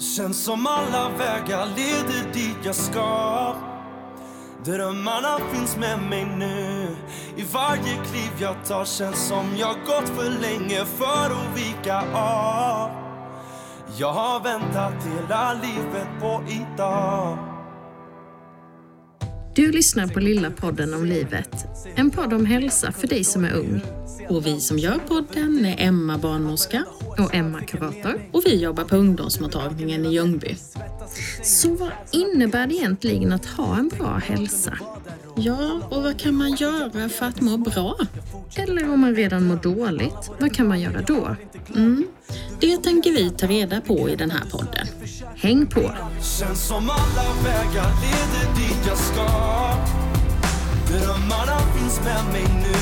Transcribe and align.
Känns 0.00 0.44
som 0.44 0.66
alla 0.66 1.08
vägar 1.08 1.66
leder 1.66 2.32
dit 2.32 2.56
jag 2.64 2.74
ska. 2.74 3.54
Drömmarna 4.64 5.38
finns 5.52 5.76
med 5.76 6.02
mig 6.02 6.24
nu. 6.24 6.96
I 7.36 7.42
varje 7.52 8.04
kliv 8.04 8.30
jag 8.38 8.64
tar 8.64 8.84
känns 8.84 9.28
som 9.28 9.56
jag 9.56 9.74
gått 9.86 10.08
för 10.08 10.30
länge 10.30 10.84
för 10.84 11.26
att 11.26 11.56
vika 11.56 11.98
av. 12.14 12.90
Jag 13.96 14.12
har 14.12 14.40
väntat 14.40 15.06
hela 15.06 15.52
livet 15.52 16.08
på 16.20 16.42
idag. 16.48 17.49
Du 19.54 19.72
lyssnar 19.72 20.06
på 20.06 20.20
Lilla 20.20 20.50
podden 20.50 20.94
om 20.94 21.04
livet. 21.04 21.66
En 21.94 22.10
podd 22.10 22.32
om 22.32 22.46
hälsa 22.46 22.92
för 22.92 23.06
dig 23.06 23.24
som 23.24 23.44
är 23.44 23.52
ung. 23.52 23.80
Och 24.28 24.46
vi 24.46 24.60
som 24.60 24.78
gör 24.78 24.98
podden 25.08 25.64
är 25.64 25.86
Emma 25.86 26.18
barnmorska 26.18 26.84
Och 27.18 27.34
Emma 27.34 27.60
kurator. 27.60 28.20
och 28.32 28.42
vi 28.46 28.62
jobbar 28.62 28.84
på 28.84 28.96
ungdomsmottagningen 28.96 30.06
i 30.06 30.14
Ljungby. 30.14 30.56
Så 31.42 31.74
vad 31.74 31.90
innebär 32.12 32.66
det 32.66 32.74
egentligen 32.74 33.32
att 33.32 33.46
ha 33.46 33.76
en 33.78 33.88
bra 33.88 34.16
hälsa? 34.24 34.78
Ja, 35.36 35.80
och 35.90 36.02
vad 36.02 36.18
kan 36.20 36.34
man 36.34 36.54
göra 36.54 37.08
för 37.08 37.26
att 37.26 37.40
må 37.40 37.56
bra? 37.56 37.96
Eller 38.56 38.92
om 38.92 39.00
man 39.00 39.14
redan 39.14 39.46
mår 39.46 39.56
dåligt, 39.56 40.30
vad 40.40 40.54
kan 40.54 40.68
man 40.68 40.80
göra 40.80 41.02
då? 41.02 41.36
Mm. 41.76 42.06
Det 42.60 42.76
tänker 42.76 43.12
vi 43.12 43.30
ta 43.30 43.46
reda 43.46 43.80
på 43.80 44.08
i 44.08 44.16
den 44.16 44.30
här 44.30 44.44
podden. 44.50 44.86
Häng 45.42 45.66
på! 45.66 45.92
Känns 46.38 46.66
som 46.66 46.90
alla 46.90 47.34
vägar 47.44 47.90
leder 48.02 48.54
dit 48.56 48.86
jag 48.86 48.98
ska 48.98 49.26
Drömmarna 50.88 51.58
finns 51.76 52.00
med 52.00 52.24
mig 52.32 52.44
nu 52.62 52.78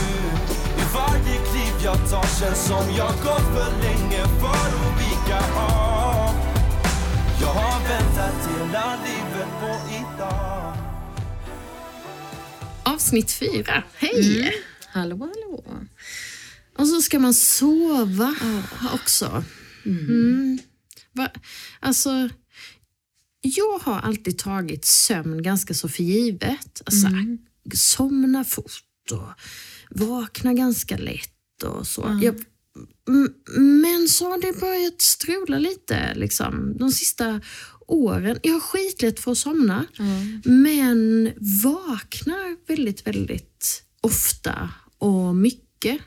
I 0.83 0.85
varje 0.95 1.37
kliv 1.37 1.85
jag 1.85 2.11
tar 2.11 2.41
känns 2.41 2.67
som 2.67 2.95
jag 2.97 3.13
gått 3.13 3.47
för 3.55 3.83
länge 3.83 4.23
för 4.41 4.69
att 4.79 5.01
vika 5.01 5.39
av 5.61 6.35
Jag 7.41 7.49
har 7.49 7.89
väntat 7.89 8.51
hela 8.51 8.99
livet 9.05 9.49
på 9.61 9.95
idag 9.95 10.75
Avsnitt 12.83 13.33
fyra. 13.33 13.83
Hej! 13.97 14.53
Hallå, 14.87 15.17
hallå. 15.17 15.65
Och 16.79 16.87
så 16.87 17.03
ska 17.03 17.19
man 17.19 17.35
sova 17.35 18.35
också. 18.95 19.45
Mm. 19.87 20.59
Va? 21.13 21.29
Alltså, 21.81 22.29
jag 23.57 23.79
har 23.79 24.01
alltid 24.01 24.39
tagit 24.39 24.85
sömn 24.85 25.43
ganska 25.43 25.75
så 25.75 25.89
för 25.89 26.03
givet. 26.03 26.83
Alltså, 26.85 27.07
Somna 27.75 28.45
fort 28.45 28.83
och 29.13 29.29
vakna 29.91 30.55
ganska 30.55 30.97
lätt 30.97 31.63
och 31.65 31.87
så. 31.87 32.03
Jag, 32.23 32.35
m- 33.09 33.35
men 33.83 34.09
så 34.09 34.31
har 34.31 34.39
det 34.41 34.61
börjat 34.61 35.03
strula 35.03 35.59
lite 35.59 36.15
liksom, 36.15 36.77
de 36.79 36.91
sista 36.93 37.41
åren. 37.87 38.39
Jag 38.43 38.53
har 38.53 38.61
skitlätt 38.61 39.21
för 39.21 39.33
att 39.33 39.39
somna, 39.39 39.87
men 40.45 41.33
vaknar 41.63 42.67
väldigt, 42.69 43.07
väldigt 43.07 43.83
ofta 44.01 44.71
och 44.99 45.37
mycket. 45.37 45.99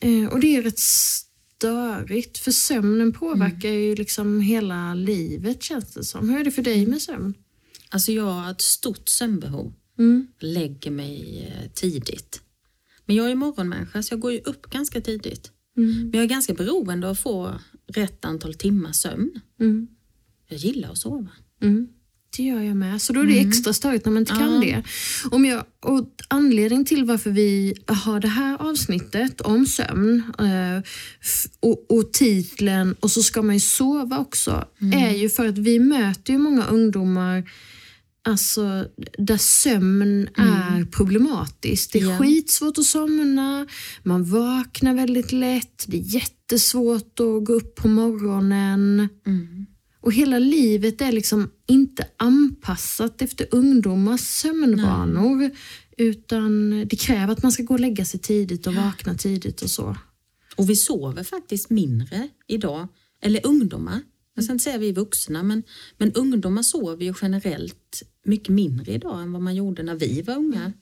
Eh, 0.00 0.26
och 0.32 0.40
det 0.40 0.56
är 0.56 0.62
rätt 0.62 0.78
störigt, 1.56 2.38
för 2.38 2.50
sömnen 2.50 3.12
påverkar 3.12 3.68
ju 3.68 3.94
liksom 3.94 4.40
hela 4.40 4.94
livet 4.94 5.62
känns 5.62 5.94
det 5.94 6.04
som. 6.04 6.28
Hur 6.28 6.40
är 6.40 6.44
det 6.44 6.50
för 6.50 6.62
dig 6.62 6.86
med 6.86 7.02
sömn? 7.02 7.34
Alltså 7.88 8.12
jag 8.12 8.24
har 8.24 8.50
ett 8.50 8.60
stort 8.60 9.08
sömnbehov. 9.08 9.72
Mm. 9.98 10.26
Lägger 10.38 10.90
mig 10.90 11.46
eh, 11.48 11.70
tidigt. 11.70 12.40
Men 13.06 13.16
jag 13.16 13.30
är 13.30 13.34
morgonmänniska 13.34 14.02
så 14.02 14.12
jag 14.12 14.20
går 14.20 14.32
ju 14.32 14.40
upp 14.40 14.70
ganska 14.70 15.00
tidigt. 15.00 15.50
Mm. 15.76 16.00
Men 16.02 16.12
jag 16.12 16.22
är 16.22 16.28
ganska 16.28 16.54
beroende 16.54 17.06
av 17.06 17.12
att 17.12 17.20
få 17.20 17.60
rätt 17.86 18.24
antal 18.24 18.54
timmar 18.54 18.92
sömn. 18.92 19.40
Mm. 19.60 19.88
Jag 20.48 20.58
gillar 20.58 20.90
att 20.90 20.98
sova. 20.98 21.30
Mm. 22.38 22.50
Det 22.50 22.56
gör 22.56 22.68
jag 22.68 22.76
med. 22.76 23.02
Så 23.02 23.12
då 23.12 23.20
är 23.20 23.26
det 23.26 23.38
extra 23.40 23.72
störigt 23.72 24.04
när 24.04 24.12
man 24.12 24.22
inte 24.22 24.32
kan 24.32 24.60
det. 24.60 24.82
Om 25.30 25.44
jag, 25.44 25.64
och 25.82 26.08
anledning 26.28 26.84
till 26.84 27.04
varför 27.04 27.30
vi 27.30 27.74
har 27.86 28.20
det 28.20 28.28
här 28.28 28.56
avsnittet 28.70 29.40
om 29.40 29.66
sömn 29.66 30.22
eh, 30.38 30.82
och, 31.60 31.90
och 31.98 32.12
titeln 32.12 32.94
och 33.00 33.10
så 33.10 33.22
ska 33.22 33.42
man 33.42 33.54
ju 33.54 33.60
sova 33.60 34.18
också, 34.18 34.64
är 34.94 35.10
ju 35.14 35.30
för 35.30 35.46
att 35.46 35.58
vi 35.58 35.78
möter 35.78 36.32
ju 36.32 36.38
många 36.38 36.66
ungdomar 36.66 37.44
Alltså, 38.26 38.86
där 39.18 39.36
sömn 39.36 40.28
är 40.36 40.84
problematiskt. 40.84 41.92
Det 41.92 41.98
är 41.98 42.10
Ja. 42.10 42.18
skitsvårt 42.18 42.78
att 42.78 42.84
somna, 42.84 43.66
man 44.02 44.24
vaknar 44.24 44.94
väldigt 44.94 45.32
lätt, 45.32 45.84
det 45.86 45.96
är 45.96 46.14
jättesvårt 46.14 47.20
att 47.20 47.44
gå 47.44 47.52
upp 47.52 47.74
på 47.74 47.88
morgonen. 47.88 49.08
Mm. 49.26 49.66
Och 50.04 50.12
hela 50.12 50.38
livet 50.38 51.00
är 51.00 51.12
liksom 51.12 51.50
inte 51.66 52.06
anpassat 52.16 53.22
efter 53.22 53.46
ungdomars 53.50 54.20
sömnvanor. 54.20 55.50
Utan 55.96 56.70
det 56.70 56.96
kräver 56.96 57.32
att 57.32 57.42
man 57.42 57.52
ska 57.52 57.62
gå 57.62 57.74
och 57.74 57.80
lägga 57.80 58.04
sig 58.04 58.20
tidigt 58.20 58.66
och 58.66 58.74
vakna 58.74 59.14
tidigt 59.14 59.62
och 59.62 59.70
så. 59.70 59.96
Och 60.56 60.70
vi 60.70 60.76
sover 60.76 61.24
faktiskt 61.24 61.70
mindre 61.70 62.28
idag. 62.46 62.88
Eller 63.20 63.46
ungdomar. 63.46 64.00
Jag 64.34 64.44
ska 64.44 64.52
inte 64.52 64.64
säga 64.64 64.78
vi 64.78 64.92
vuxna, 64.92 65.42
men, 65.42 65.62
men 65.98 66.12
ungdomar 66.12 66.62
sover 66.62 67.04
ju 67.04 67.14
generellt 67.22 68.02
mycket 68.24 68.48
mindre 68.48 68.92
idag 68.92 69.22
än 69.22 69.32
vad 69.32 69.42
man 69.42 69.54
gjorde 69.54 69.82
när 69.82 69.94
vi 69.94 70.22
var 70.22 70.36
unga. 70.36 70.72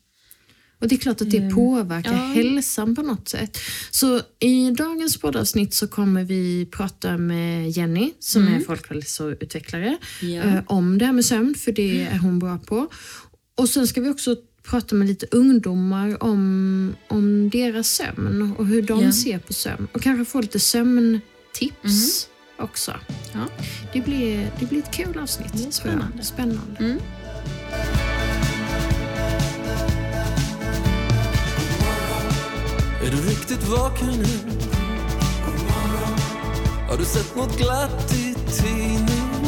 Och 0.82 0.88
det 0.88 0.94
är 0.94 0.98
klart 0.98 1.20
att 1.20 1.30
det 1.30 1.50
påverkar 1.50 2.12
ja. 2.12 2.18
hälsan 2.18 2.94
på 2.96 3.02
något 3.02 3.28
sätt. 3.28 3.58
Så 3.90 4.20
i 4.40 4.70
dagens 4.70 5.16
poddavsnitt 5.16 5.74
så 5.74 5.88
kommer 5.88 6.24
vi 6.24 6.66
prata 6.70 7.18
med 7.18 7.70
Jenny 7.70 8.12
som 8.18 8.48
är 8.48 8.60
folkhälsoutvecklare 8.60 9.96
Ja. 10.20 10.28
eh, 10.42 10.60
om 10.66 10.98
det 10.98 11.04
här 11.06 11.12
med 11.12 11.24
sömn, 11.24 11.54
för 11.54 11.72
det 11.72 12.02
är 12.02 12.18
hon 12.18 12.38
bra 12.38 12.58
på. 12.58 12.88
Och 13.54 13.68
sen 13.68 13.86
ska 13.86 14.00
vi 14.00 14.08
också 14.10 14.36
prata 14.70 14.94
med 14.94 15.08
lite 15.08 15.26
ungdomar 15.30 16.22
om, 16.22 16.94
om 17.08 17.50
deras 17.50 17.88
sömn 17.88 18.54
och 18.58 18.66
hur 18.66 18.82
de 18.82 19.04
Ja. 19.04 19.12
ser 19.12 19.38
på 19.38 19.52
sömn. 19.52 19.88
Och 19.92 20.02
kanske 20.02 20.24
få 20.24 20.40
lite 20.40 20.60
sömntips 20.60 22.28
också. 22.58 22.92
Ja. 23.32 23.48
Det 23.92 24.00
blir, 24.00 24.50
det 24.60 24.66
blir 24.66 24.78
ett 24.78 24.94
kul 24.94 25.18
avsnitt. 25.18 25.52
Det 25.52 25.72
spännande. 25.72 26.22
spännande. 26.22 26.76
Mm. 26.78 26.98
Är 33.04 33.10
du 33.10 33.16
riktigt 33.16 33.68
vaken 33.68 34.08
nu? 34.08 34.52
Har 36.88 36.96
du 36.96 37.04
sett 37.04 37.36
något 37.36 37.58
glatt 37.58 38.12
i 38.12 38.34
tidningen? 38.34 39.46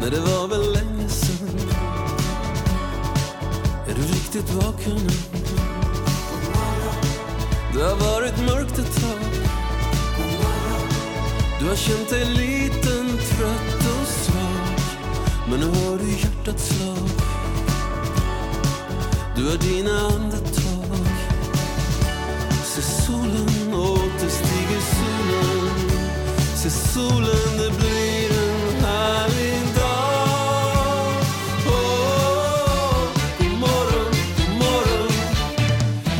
Nej, 0.00 0.10
det 0.10 0.20
var 0.20 0.48
väl 0.48 0.72
länge 0.72 1.08
sen 1.08 1.58
Är 3.88 3.94
du 3.94 4.02
riktigt 4.02 4.54
vaken 4.54 4.94
nu? 4.94 5.38
Det 7.74 7.82
har 7.82 7.96
varit 7.96 8.38
mörkt 8.38 8.78
ett 8.78 9.00
tag 9.00 9.18
Du 11.60 11.68
har 11.68 11.76
känt 11.76 12.10
dig 12.10 12.24
liten, 12.24 13.18
trött 13.18 14.00
och 14.00 14.06
svag 14.06 14.78
Men 15.50 15.60
nu 15.60 15.66
hör 15.66 15.98
du 15.98 16.10
hjärtats 16.10 16.68
slag 16.68 17.08
Du 19.36 19.50
har 19.50 19.56
dina 19.56 19.98
andetag 20.00 20.55
Se 22.76 22.82
solen 22.82 23.74
åter 23.74 24.28
stiger 24.28 24.80
solen 24.80 25.90
Se 26.56 26.70
solen, 26.70 27.58
det 27.58 27.78
blir 27.78 28.30
en 28.30 28.84
härlig 28.84 29.74
dag 29.76 31.22
Åh, 31.66 33.08
God 33.38 33.58
morgon, 33.58 34.12
god 34.36 34.54
morgon 34.58 35.10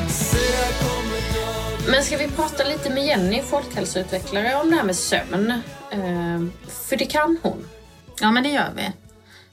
Se 0.08 0.56
här 0.56 0.72
kommer 0.80 1.34
dagen 1.34 1.90
Men 1.90 2.04
ska 2.04 2.16
vi 2.16 2.28
prata 2.28 2.64
lite 2.64 2.90
med 2.90 3.06
Jenny, 3.06 3.42
folkhälsoutvecklare, 3.42 4.54
om 4.54 4.70
det 4.70 4.76
här 4.76 4.84
med 4.84 4.97
sömn? 4.97 5.50
Eh, 5.91 6.68
för 6.68 6.97
det 6.97 7.06
kan 7.06 7.38
hon. 7.42 7.68
Ja, 8.20 8.30
men 8.30 8.42
det 8.42 8.48
gör 8.48 8.72
vi. 8.76 8.92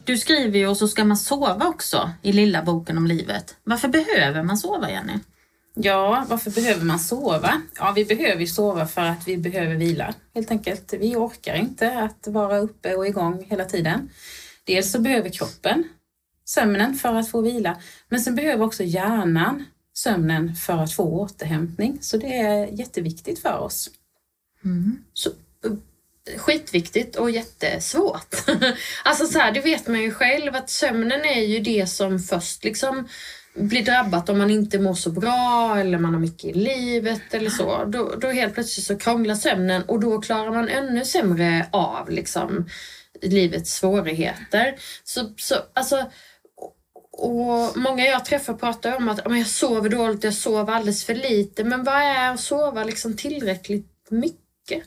Du 0.04 0.18
skriver 0.18 0.60
ju 0.60 0.68
och 0.68 0.78
så 0.78 0.88
ska 0.88 1.06
man 1.06 1.18
sova 1.18 1.68
också 1.68 2.12
i 2.22 2.32
lilla 2.32 2.62
boken 2.62 2.98
om 2.98 3.08
livet. 3.08 3.56
Varför 3.64 3.88
behöver 3.88 4.44
man 4.44 4.58
sova, 4.58 4.92
Jenny? 4.92 5.14
Ja, 5.76 6.26
varför 6.30 6.52
behöver 6.52 6.86
man 6.86 7.00
sova? 7.00 7.62
Ja, 7.76 7.94
vi 7.96 8.06
behöver 8.06 8.42
ju 8.42 8.48
sova 8.48 8.88
för 8.88 9.02
att 9.02 9.28
vi 9.28 9.38
behöver 9.38 9.76
vila 9.76 10.14
helt 10.34 10.52
enkelt. 10.52 10.94
Vi 10.94 11.16
orkar 11.16 11.56
inte 11.56 12.00
att 12.00 12.28
vara 12.28 12.58
uppe 12.58 12.96
och 12.96 13.08
igång 13.08 13.46
hela 13.50 13.66
tiden. 13.66 14.10
Dels 14.64 14.92
så 14.92 15.00
behöver 15.00 15.30
kroppen 15.30 15.84
sömnen 16.46 16.96
för 16.96 17.16
att 17.16 17.32
få 17.32 17.42
vila, 17.42 17.82
men 18.10 18.22
sen 18.22 18.36
behöver 18.36 18.66
också 18.66 18.84
hjärnan 18.84 19.66
sömnen 19.94 20.56
för 20.56 20.78
att 20.78 20.94
få 20.94 21.04
återhämtning. 21.04 21.98
Så 22.02 22.18
det 22.18 22.38
är 22.38 22.68
jätteviktigt 22.68 23.40
för 23.40 23.60
oss. 23.60 23.90
Så, 25.14 25.30
eh, 25.30 26.38
skitviktigt 26.38 27.16
och 27.16 27.32
jättesvårt. 27.32 28.36
alltså 29.04 29.28
så 29.28 29.40
här, 29.40 29.52
det 29.52 29.62
vet 29.62 29.88
man 29.88 30.02
ju 30.02 30.12
själv 30.12 30.56
att 30.56 30.70
sömnen 30.70 31.22
är 31.26 31.42
ju 31.42 31.60
det 31.60 31.90
som 31.90 32.20
först 32.20 32.64
liksom 32.64 33.08
blir 33.54 33.86
drabbat 33.86 34.30
om 34.30 34.38
man 34.38 34.50
inte 34.50 34.80
mår 34.80 34.94
så 34.94 35.12
bra 35.12 35.76
eller 35.80 35.98
man 35.98 36.14
har 36.14 36.22
mycket 36.22 36.46
i 36.46 36.54
livet 36.54 37.34
eller 37.34 37.50
så. 37.50 37.86
Då, 37.86 38.16
då 38.22 38.28
helt 38.28 38.54
plötsligt 38.54 38.86
så 38.86 38.98
krånglar 38.98 39.36
sömnen 39.36 39.84
och 39.84 40.00
då 40.00 40.22
klarar 40.22 40.52
man 40.52 40.70
ännu 40.70 41.06
sämre 41.06 41.68
av 41.72 42.10
liksom, 42.10 42.70
livets 43.22 43.74
svårigheter. 43.74 44.76
Så, 45.04 45.34
så, 45.38 45.56
alltså, 45.74 46.06
och 47.12 47.78
många 47.78 48.06
jag 48.06 48.26
träffar 48.26 48.54
pratar 48.54 48.96
om 48.96 49.10
att 49.10 49.22
jag 49.26 49.48
sover 49.48 49.90
dåligt, 49.90 50.24
jag 50.24 50.34
sover 50.34 50.74
alldeles 50.74 51.06
för 51.06 51.16
lite. 51.16 51.64
Men 51.64 51.84
vad 51.84 51.96
är 51.96 52.34
att 52.34 52.40
sova 52.40 52.84
liksom 52.84 53.18
tillräckligt 53.18 54.08
mycket? 54.10 54.84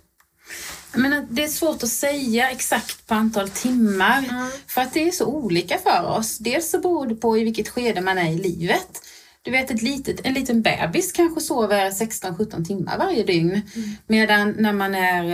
Men 0.96 1.26
det 1.30 1.44
är 1.44 1.48
svårt 1.48 1.82
att 1.82 1.88
säga 1.88 2.50
exakt 2.50 3.06
på 3.06 3.14
antal 3.14 3.48
timmar 3.48 4.18
mm. 4.18 4.46
för 4.66 4.80
att 4.80 4.94
det 4.94 5.08
är 5.08 5.10
så 5.10 5.26
olika 5.26 5.78
för 5.78 6.06
oss. 6.18 6.38
Dels 6.38 6.70
så 6.70 6.78
beror 6.78 7.06
det 7.06 7.14
på 7.14 7.38
i 7.38 7.44
vilket 7.44 7.68
skede 7.68 8.00
man 8.00 8.18
är 8.18 8.32
i 8.32 8.38
livet. 8.38 9.02
Du 9.42 9.50
vet 9.50 9.70
ett 9.70 9.82
litet, 9.82 10.20
en 10.24 10.34
liten 10.34 10.62
bebis 10.62 11.12
kanske 11.12 11.40
sover 11.40 11.90
16-17 11.90 12.64
timmar 12.64 12.98
varje 12.98 13.24
dygn. 13.24 13.50
Mm. 13.50 13.90
Medan 14.06 14.54
när 14.58 14.72
man 14.72 14.94
är 14.94 15.24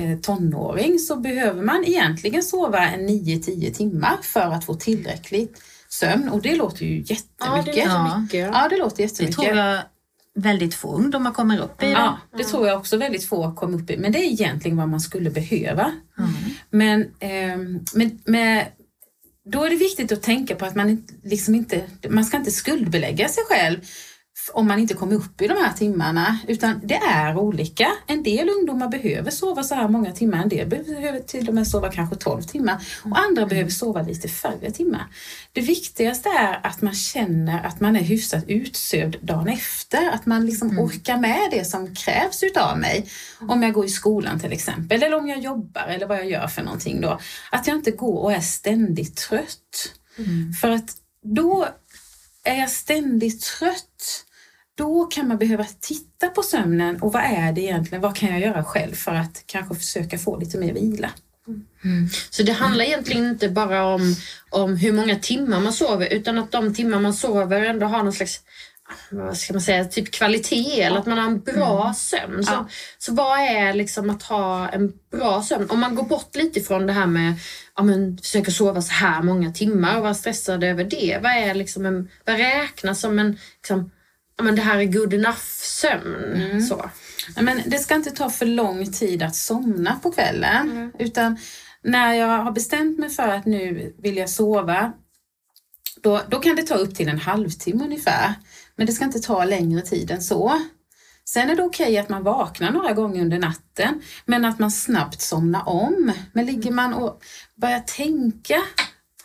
eh, 0.00 0.18
tonåring 0.18 0.98
så 0.98 1.16
behöver 1.16 1.62
man 1.62 1.84
egentligen 1.84 2.42
sova 2.42 2.78
en 2.78 3.08
9-10 3.08 3.72
timmar 3.72 4.16
för 4.22 4.40
att 4.40 4.64
få 4.64 4.74
tillräckligt 4.74 5.62
sömn 5.88 6.28
och 6.28 6.42
det 6.42 6.56
låter 6.56 6.84
ju 6.84 6.98
jättemycket. 6.98 7.36
Ja, 7.38 7.62
det 7.64 7.82
låter 7.82 8.20
mycket. 8.20 8.50
Ja, 8.52 8.68
det 8.70 8.76
låter 8.76 9.02
jättemycket. 9.02 9.36
Det 9.36 9.42
tror 9.42 9.56
jag 9.56 9.82
väldigt 10.36 10.74
få 10.74 10.94
ungdomar 10.94 11.32
kommer 11.32 11.58
upp 11.58 11.82
i. 11.82 11.90
Ja, 11.90 12.18
det 12.36 12.44
tror 12.44 12.68
jag 12.68 12.78
också 12.78 12.96
väldigt 12.96 13.24
få 13.24 13.52
kommer 13.52 13.78
upp 13.78 13.90
i. 13.90 13.96
Men 13.96 14.12
det 14.12 14.18
är 14.18 14.32
egentligen 14.32 14.76
vad 14.76 14.88
man 14.88 15.00
skulle 15.00 15.30
behöva. 15.30 15.92
Mm. 16.18 16.30
Men, 16.70 17.00
eh, 17.02 17.80
men 17.94 18.20
med, 18.24 18.66
då 19.44 19.64
är 19.64 19.70
det 19.70 19.76
viktigt 19.76 20.12
att 20.12 20.22
tänka 20.22 20.54
på 20.54 20.64
att 20.64 20.74
man 20.74 21.04
liksom 21.24 21.54
inte, 21.54 21.82
man 22.08 22.24
ska 22.24 22.36
inte 22.36 22.50
skuldbelägga 22.50 23.28
sig 23.28 23.44
själv 23.48 23.78
om 24.52 24.68
man 24.68 24.78
inte 24.78 24.94
kommer 24.94 25.14
upp 25.14 25.42
i 25.42 25.46
de 25.46 25.54
här 25.54 25.72
timmarna, 25.72 26.38
utan 26.48 26.80
det 26.84 26.94
är 26.94 27.38
olika. 27.38 27.88
En 28.06 28.22
del 28.22 28.48
ungdomar 28.48 28.88
behöver 28.88 29.30
sova 29.30 29.62
så 29.62 29.74
här 29.74 29.88
många 29.88 30.12
timmar, 30.12 30.42
en 30.42 30.48
del 30.48 30.68
behöver 30.68 31.20
till 31.20 31.48
och 31.48 31.54
med 31.54 31.68
sova 31.68 31.92
kanske 31.92 32.16
12 32.16 32.42
timmar 32.42 32.86
och 33.04 33.18
andra 33.18 33.42
mm. 33.42 33.48
behöver 33.48 33.70
sova 33.70 34.02
lite 34.02 34.28
färre 34.28 34.70
timmar. 34.70 35.06
Det 35.52 35.60
viktigaste 35.60 36.28
är 36.28 36.60
att 36.66 36.82
man 36.82 36.94
känner 36.94 37.64
att 37.64 37.80
man 37.80 37.96
är 37.96 38.00
hyfsat 38.00 38.44
utsövd 38.48 39.16
dagen 39.22 39.48
efter, 39.48 40.10
att 40.10 40.26
man 40.26 40.46
liksom 40.46 40.70
mm. 40.70 40.84
orkar 40.84 41.16
med 41.16 41.48
det 41.50 41.64
som 41.64 41.94
krävs 41.94 42.42
utav 42.42 42.78
mig. 42.78 43.06
Om 43.48 43.62
jag 43.62 43.72
går 43.72 43.84
i 43.84 43.88
skolan 43.88 44.40
till 44.40 44.52
exempel, 44.52 45.02
eller 45.02 45.16
om 45.16 45.28
jag 45.28 45.38
jobbar 45.38 45.86
eller 45.86 46.06
vad 46.06 46.18
jag 46.18 46.30
gör 46.30 46.46
för 46.46 46.62
någonting 46.62 47.00
då. 47.00 47.20
Att 47.50 47.66
jag 47.66 47.76
inte 47.76 47.90
går 47.90 48.22
och 48.22 48.32
är 48.32 48.40
ständigt 48.40 49.16
trött. 49.16 49.92
Mm. 50.18 50.52
För 50.52 50.70
att 50.70 50.90
då 51.22 51.68
är 52.44 52.54
jag 52.54 52.70
ständigt 52.70 53.42
trött 53.42 54.25
då 54.76 55.04
kan 55.04 55.28
man 55.28 55.38
behöva 55.38 55.66
titta 55.80 56.28
på 56.28 56.42
sömnen 56.42 57.02
och 57.02 57.12
vad 57.12 57.22
är 57.22 57.52
det 57.52 57.60
egentligen, 57.60 58.02
vad 58.02 58.16
kan 58.16 58.28
jag 58.28 58.40
göra 58.40 58.64
själv 58.64 58.94
för 58.94 59.14
att 59.14 59.42
kanske 59.46 59.74
försöka 59.74 60.18
få 60.18 60.36
lite 60.36 60.58
mer 60.58 60.72
vila. 60.72 61.10
Mm. 61.84 62.08
Så 62.30 62.42
det 62.42 62.52
handlar 62.52 62.84
egentligen 62.84 63.26
inte 63.26 63.48
bara 63.48 63.86
om, 63.86 64.14
om 64.50 64.76
hur 64.76 64.92
många 64.92 65.16
timmar 65.16 65.60
man 65.60 65.72
sover 65.72 66.12
utan 66.12 66.38
att 66.38 66.52
de 66.52 66.74
timmar 66.74 67.00
man 67.00 67.14
sover 67.14 67.64
ändå 67.64 67.86
har 67.86 68.02
någon 68.02 68.12
slags 68.12 68.40
vad 69.10 69.36
ska 69.36 69.52
man 69.52 69.62
säga, 69.62 69.84
typ 69.84 70.10
kvalitet 70.10 70.82
eller 70.82 70.98
att 70.98 71.06
man 71.06 71.18
har 71.18 71.26
en 71.26 71.40
bra 71.40 71.82
mm. 71.82 71.94
sömn. 71.94 72.44
Så, 72.44 72.52
ja. 72.52 72.68
så 72.98 73.14
vad 73.14 73.38
är 73.38 73.74
liksom 73.74 74.10
att 74.10 74.22
ha 74.22 74.68
en 74.68 74.92
bra 75.10 75.42
sömn? 75.42 75.70
Om 75.70 75.80
man 75.80 75.94
går 75.94 76.02
bort 76.02 76.36
lite 76.36 76.60
från 76.60 76.86
det 76.86 76.92
här 76.92 77.06
med 77.06 77.34
ja, 77.76 77.82
men, 77.82 78.18
försöka 78.18 78.50
sova 78.50 78.82
så 78.82 78.92
här 78.92 79.22
många 79.22 79.52
timmar 79.52 79.96
och 79.96 80.02
vara 80.02 80.14
stressad 80.14 80.64
över 80.64 80.84
det. 80.84 81.18
Vad, 81.22 81.32
är 81.32 81.54
liksom 81.54 81.86
en, 81.86 82.08
vad 82.24 82.36
räknas 82.36 83.00
som 83.00 83.18
en 83.18 83.38
liksom, 83.56 83.90
men 84.42 84.56
det 84.56 84.62
här 84.62 84.78
är 84.78 84.84
good 84.84 85.14
enough 85.14 85.44
sömn. 85.62 86.32
Mm. 86.34 86.60
Så. 86.60 86.90
Men 87.40 87.62
det 87.66 87.78
ska 87.78 87.94
inte 87.94 88.10
ta 88.10 88.30
för 88.30 88.46
lång 88.46 88.92
tid 88.92 89.22
att 89.22 89.36
somna 89.36 90.00
på 90.02 90.12
kvällen. 90.12 90.70
Mm. 90.70 90.92
Utan 90.98 91.38
när 91.82 92.14
jag 92.14 92.38
har 92.38 92.52
bestämt 92.52 92.98
mig 92.98 93.10
för 93.10 93.28
att 93.28 93.46
nu 93.46 93.94
vill 93.98 94.16
jag 94.16 94.30
sova, 94.30 94.92
då, 96.02 96.20
då 96.28 96.40
kan 96.40 96.56
det 96.56 96.62
ta 96.62 96.74
upp 96.74 96.94
till 96.94 97.08
en 97.08 97.18
halvtimme 97.18 97.84
ungefär. 97.84 98.34
Men 98.76 98.86
det 98.86 98.92
ska 98.92 99.04
inte 99.04 99.20
ta 99.20 99.44
längre 99.44 99.82
tid 99.82 100.10
än 100.10 100.22
så. 100.22 100.60
Sen 101.24 101.50
är 101.50 101.56
det 101.56 101.62
okej 101.62 101.86
okay 101.86 101.98
att 101.98 102.08
man 102.08 102.22
vaknar 102.22 102.70
några 102.70 102.92
gånger 102.92 103.20
under 103.20 103.38
natten, 103.38 104.02
men 104.24 104.44
att 104.44 104.58
man 104.58 104.70
snabbt 104.70 105.20
somnar 105.20 105.68
om. 105.68 106.12
Men 106.32 106.46
ligger 106.46 106.70
man 106.70 106.94
och 106.94 107.22
börjar 107.54 107.80
tänka 107.80 108.62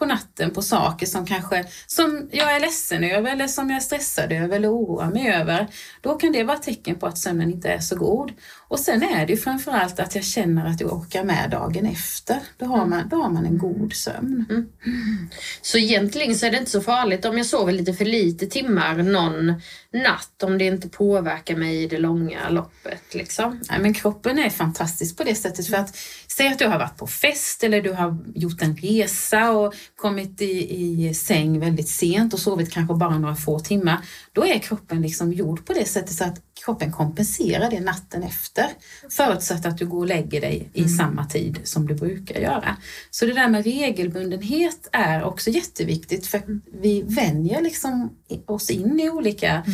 på 0.01 0.05
natten 0.05 0.51
på 0.51 0.61
saker 0.61 1.05
som 1.05 1.25
kanske 1.25 1.65
som 1.87 2.29
jag 2.31 2.55
är 2.55 2.59
ledsen 2.59 3.03
över 3.03 3.31
eller 3.31 3.47
som 3.47 3.69
jag 3.69 3.77
är 3.77 3.81
stressad 3.81 4.31
över 4.31 4.55
eller 4.55 4.71
oroar 4.71 5.09
mig 5.09 5.33
över. 5.33 5.67
Då 6.01 6.15
kan 6.15 6.31
det 6.31 6.43
vara 6.43 6.57
ett 6.57 6.63
tecken 6.63 6.95
på 6.95 7.07
att 7.07 7.17
sömnen 7.17 7.51
inte 7.51 7.69
är 7.69 7.79
så 7.79 7.95
god. 7.95 8.31
Och 8.71 8.79
sen 8.79 9.03
är 9.03 9.25
det 9.25 9.33
ju 9.33 9.39
framförallt 9.39 9.99
att 9.99 10.15
jag 10.15 10.23
känner 10.23 10.65
att 10.65 10.81
jag 10.81 10.93
orkar 10.93 11.23
med 11.23 11.49
dagen 11.49 11.85
efter. 11.85 12.39
Då 12.57 12.65
har 12.65 12.85
man, 12.85 13.09
då 13.09 13.15
har 13.15 13.29
man 13.29 13.45
en 13.45 13.57
god 13.57 13.93
sömn. 13.93 14.45
Mm. 14.49 14.67
Så 15.61 15.77
egentligen 15.77 16.35
så 16.35 16.45
är 16.45 16.51
det 16.51 16.57
inte 16.57 16.71
så 16.71 16.81
farligt 16.81 17.25
om 17.25 17.37
jag 17.37 17.45
sover 17.45 17.73
lite 17.73 17.93
för 17.93 18.05
lite 18.05 18.47
timmar 18.47 18.95
någon 18.97 19.53
natt 19.93 20.43
om 20.43 20.57
det 20.57 20.65
inte 20.65 20.89
påverkar 20.89 21.55
mig 21.55 21.83
i 21.83 21.87
det 21.87 21.97
långa 21.97 22.49
loppet. 22.49 23.13
Liksom. 23.13 23.59
Nej, 23.69 23.79
men 23.79 23.93
kroppen 23.93 24.39
är 24.39 24.49
fantastisk 24.49 25.17
på 25.17 25.23
det 25.23 25.35
sättet. 25.35 25.67
För 25.67 25.77
att 25.77 25.97
Säg 26.37 26.47
att 26.47 26.59
du 26.59 26.67
har 26.67 26.79
varit 26.79 26.97
på 26.97 27.07
fest 27.07 27.63
eller 27.63 27.81
du 27.81 27.91
har 27.91 28.17
gjort 28.35 28.61
en 28.61 28.77
resa 28.77 29.51
och 29.51 29.73
kommit 29.95 30.41
i, 30.41 30.81
i 31.07 31.13
säng 31.13 31.59
väldigt 31.59 31.89
sent 31.89 32.33
och 32.33 32.39
sovit 32.39 32.71
kanske 32.71 32.95
bara 32.95 33.17
några 33.17 33.35
få 33.35 33.59
timmar. 33.59 33.97
Då 34.33 34.45
är 34.45 34.59
kroppen 34.59 35.01
liksom 35.01 35.33
gjord 35.33 35.65
på 35.65 35.73
det 35.73 35.85
sättet 35.85 36.15
så 36.15 36.23
att 36.23 36.50
kroppen 36.65 36.91
kompenserar 36.91 37.69
det 37.69 37.79
natten 37.79 38.23
efter. 38.23 38.65
Förutsatt 39.09 39.65
att 39.65 39.77
du 39.77 39.85
går 39.85 39.99
och 39.99 40.07
lägger 40.07 40.41
dig 40.41 40.69
i 40.73 40.79
mm. 40.79 40.97
samma 40.97 41.25
tid 41.25 41.59
som 41.63 41.87
du 41.87 41.95
brukar 41.95 42.39
göra. 42.39 42.77
Så 43.11 43.25
det 43.25 43.33
där 43.33 43.47
med 43.47 43.63
regelbundenhet 43.63 44.89
är 44.91 45.23
också 45.23 45.49
jätteviktigt 45.49 46.27
för 46.27 46.41
vi 46.81 47.01
vänjer 47.01 47.61
liksom 47.61 48.17
oss 48.45 48.69
in 48.69 48.99
i 48.99 49.09
olika 49.09 49.51
mm 49.51 49.65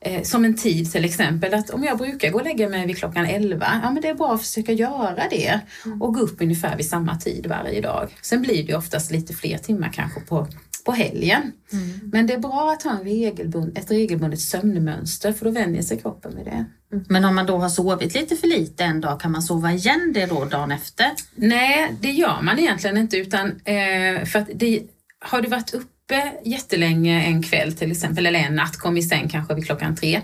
eh, 0.00 0.22
som 0.22 0.44
en 0.44 0.56
tid 0.56 0.92
till 0.92 1.04
exempel. 1.04 1.54
Att 1.54 1.70
om 1.70 1.84
jag 1.84 1.98
brukar 1.98 2.30
gå 2.30 2.38
och 2.38 2.44
lägga 2.44 2.68
mig 2.68 2.86
vid 2.86 2.98
klockan 2.98 3.26
11, 3.26 3.80
ja 3.82 3.90
men 3.90 4.02
det 4.02 4.08
är 4.08 4.14
bra 4.14 4.34
att 4.34 4.40
försöka 4.40 4.72
göra 4.72 5.22
det 5.30 5.60
mm. 5.84 6.02
och 6.02 6.14
gå 6.14 6.20
upp 6.20 6.42
ungefär 6.42 6.76
vid 6.76 6.88
samma 6.88 7.18
tid 7.18 7.46
varje 7.46 7.80
dag. 7.80 8.16
Sen 8.22 8.42
blir 8.42 8.66
det 8.66 8.74
oftast 8.74 9.10
lite 9.10 9.34
fler 9.34 9.58
timmar 9.58 9.90
kanske 9.94 10.20
på, 10.20 10.48
på 10.84 10.92
helgen. 10.92 11.52
Mm. 11.72 12.00
Men 12.12 12.26
det 12.26 12.34
är 12.34 12.38
bra 12.38 12.72
att 12.72 12.82
ha 12.82 12.90
en 12.90 13.04
regelbund, 13.04 13.78
ett 13.78 13.90
regelbundet 13.90 14.40
sömnmönster 14.40 15.32
för 15.32 15.44
då 15.44 15.50
vänjer 15.50 15.82
sig 15.82 15.98
kroppen 15.98 16.34
med 16.34 16.44
det. 16.44 16.64
Mm. 16.92 17.04
Men 17.08 17.24
om 17.24 17.34
man 17.34 17.46
då 17.46 17.58
har 17.58 17.68
sovit 17.68 18.14
lite 18.14 18.36
för 18.36 18.46
lite 18.46 18.84
en 18.84 19.00
dag, 19.00 19.20
kan 19.20 19.32
man 19.32 19.42
sova 19.42 19.72
igen 19.72 20.12
det 20.14 20.26
då 20.26 20.44
dagen 20.44 20.72
efter? 20.72 21.10
Nej, 21.34 21.94
det 22.00 22.10
gör 22.10 22.42
man 22.42 22.58
egentligen 22.58 22.96
inte 22.96 23.16
utan 23.16 23.46
eh, 23.48 24.24
för 24.24 24.38
att 24.38 24.48
det, 24.54 24.82
har 25.20 25.42
du 25.42 25.48
varit 25.48 25.74
upp 25.74 25.90
uppe 26.10 26.32
jättelänge 26.44 27.22
en 27.22 27.42
kväll 27.42 27.72
till 27.72 27.90
exempel, 27.90 28.26
eller 28.26 28.40
en 28.40 28.54
natt, 28.54 28.76
kom 28.76 28.96
i 28.96 29.02
säng 29.02 29.28
kanske 29.28 29.54
vid 29.54 29.66
klockan 29.66 29.96
tre, 29.96 30.20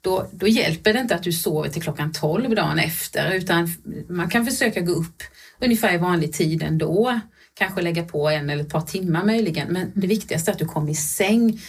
då, 0.00 0.28
då 0.32 0.48
hjälper 0.48 0.92
det 0.92 1.00
inte 1.00 1.14
att 1.14 1.22
du 1.22 1.32
sover 1.32 1.68
till 1.68 1.82
klockan 1.82 2.12
tolv 2.12 2.54
dagen 2.54 2.78
efter, 2.78 3.34
utan 3.34 3.68
man 4.08 4.30
kan 4.30 4.46
försöka 4.46 4.80
gå 4.80 4.92
upp 4.92 5.22
ungefär 5.60 5.94
i 5.94 5.98
vanlig 5.98 6.32
tid 6.32 6.62
ändå. 6.62 7.20
Kanske 7.58 7.82
lägga 7.82 8.02
på 8.02 8.28
en 8.28 8.50
eller 8.50 8.64
ett 8.64 8.72
par 8.72 8.80
timmar 8.80 9.24
möjligen, 9.24 9.68
men 9.68 9.92
det 9.94 10.06
viktigaste 10.06 10.50
är 10.50 10.52
att 10.52 10.58
du 10.58 10.66
kommer 10.66 10.90
i 10.90 10.94
säng 10.94 11.60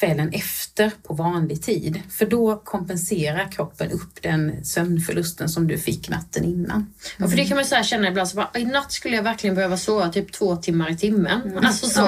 kvällen 0.00 0.32
efter 0.32 0.92
på 1.02 1.14
vanlig 1.14 1.62
tid. 1.62 2.02
För 2.10 2.26
då 2.26 2.56
kompenserar 2.56 3.52
kroppen 3.52 3.90
upp 3.90 4.22
den 4.22 4.64
sömnförlusten 4.64 5.48
som 5.48 5.66
du 5.66 5.78
fick 5.78 6.08
natten 6.08 6.44
innan. 6.44 6.76
Mm. 6.76 6.86
Ja, 7.16 7.28
för 7.28 7.36
det 7.36 7.44
kan 7.44 7.56
man 7.56 7.64
så 7.64 7.82
känna 7.82 8.08
ibland, 8.08 8.28
så 8.28 8.36
bara, 8.36 8.50
i 8.54 8.64
natt 8.64 8.92
skulle 8.92 9.16
jag 9.16 9.22
verkligen 9.22 9.56
behöva 9.56 9.76
sova 9.76 10.08
typ 10.08 10.32
två 10.32 10.56
timmar 10.56 10.90
i 10.90 10.96
timmen. 10.96 11.42
Mm. 11.42 11.66
Alltså 11.66 11.86
så. 11.86 12.00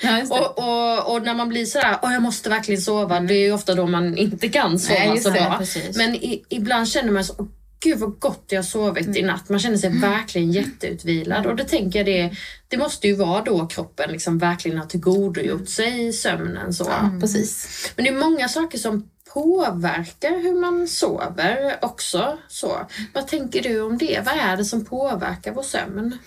Ja, 0.00 0.22
och, 0.30 0.58
och, 0.58 1.14
och, 1.14 1.22
när 1.22 1.34
man 1.34 1.48
blir 1.48 1.64
sådär, 1.64 1.98
jag 2.02 2.22
måste 2.22 2.50
verkligen 2.50 2.80
sova, 2.80 3.16
mm. 3.16 3.26
det 3.26 3.34
är 3.34 3.44
ju 3.44 3.52
ofta 3.52 3.74
då 3.74 3.86
man 3.86 4.16
inte 4.16 4.48
kan 4.48 4.78
sova 4.78 4.98
Nej, 4.98 5.20
så 5.20 5.30
bra. 5.30 5.62
Men 5.96 6.14
i, 6.14 6.44
ibland 6.48 6.88
känner 6.88 7.12
man 7.12 7.24
så, 7.24 7.48
gud 7.84 7.98
vad 7.98 8.20
gott 8.20 8.44
jag 8.48 8.58
har 8.58 8.64
sovit 8.64 9.06
mm. 9.06 9.16
i 9.16 9.22
natt. 9.22 9.48
Man 9.48 9.58
känner 9.58 9.76
sig 9.76 9.88
mm. 9.90 10.00
verkligen 10.00 10.52
jätteutvilad. 10.52 11.46
Och 11.46 11.56
då 11.56 11.64
tänker 11.64 11.98
jag 11.98 12.06
det, 12.06 12.36
det 12.68 12.76
måste 12.76 13.06
ju 13.06 13.14
vara 13.14 13.42
då 13.42 13.66
kroppen 13.66 14.12
liksom 14.12 14.38
verkligen 14.38 14.78
har 14.78 14.86
tillgodogjort 14.86 15.68
sig 15.68 16.12
sömnen. 16.12 16.72
Så. 16.74 16.84
Ja, 16.84 17.10
precis. 17.20 17.68
Men 17.96 18.04
det 18.04 18.10
är 18.10 18.30
många 18.30 18.48
saker 18.48 18.78
som 18.78 19.08
påverkar 19.34 20.42
hur 20.42 20.60
man 20.60 20.88
sover 20.88 21.78
också. 21.82 22.38
Så. 22.48 22.86
Vad 23.12 23.28
tänker 23.28 23.62
du 23.62 23.80
om 23.80 23.98
det? 23.98 24.20
Vad 24.24 24.34
är 24.34 24.56
det 24.56 24.64
som 24.64 24.84
påverkar 24.84 25.52
vår 25.52 25.62
sömn? 25.62 26.18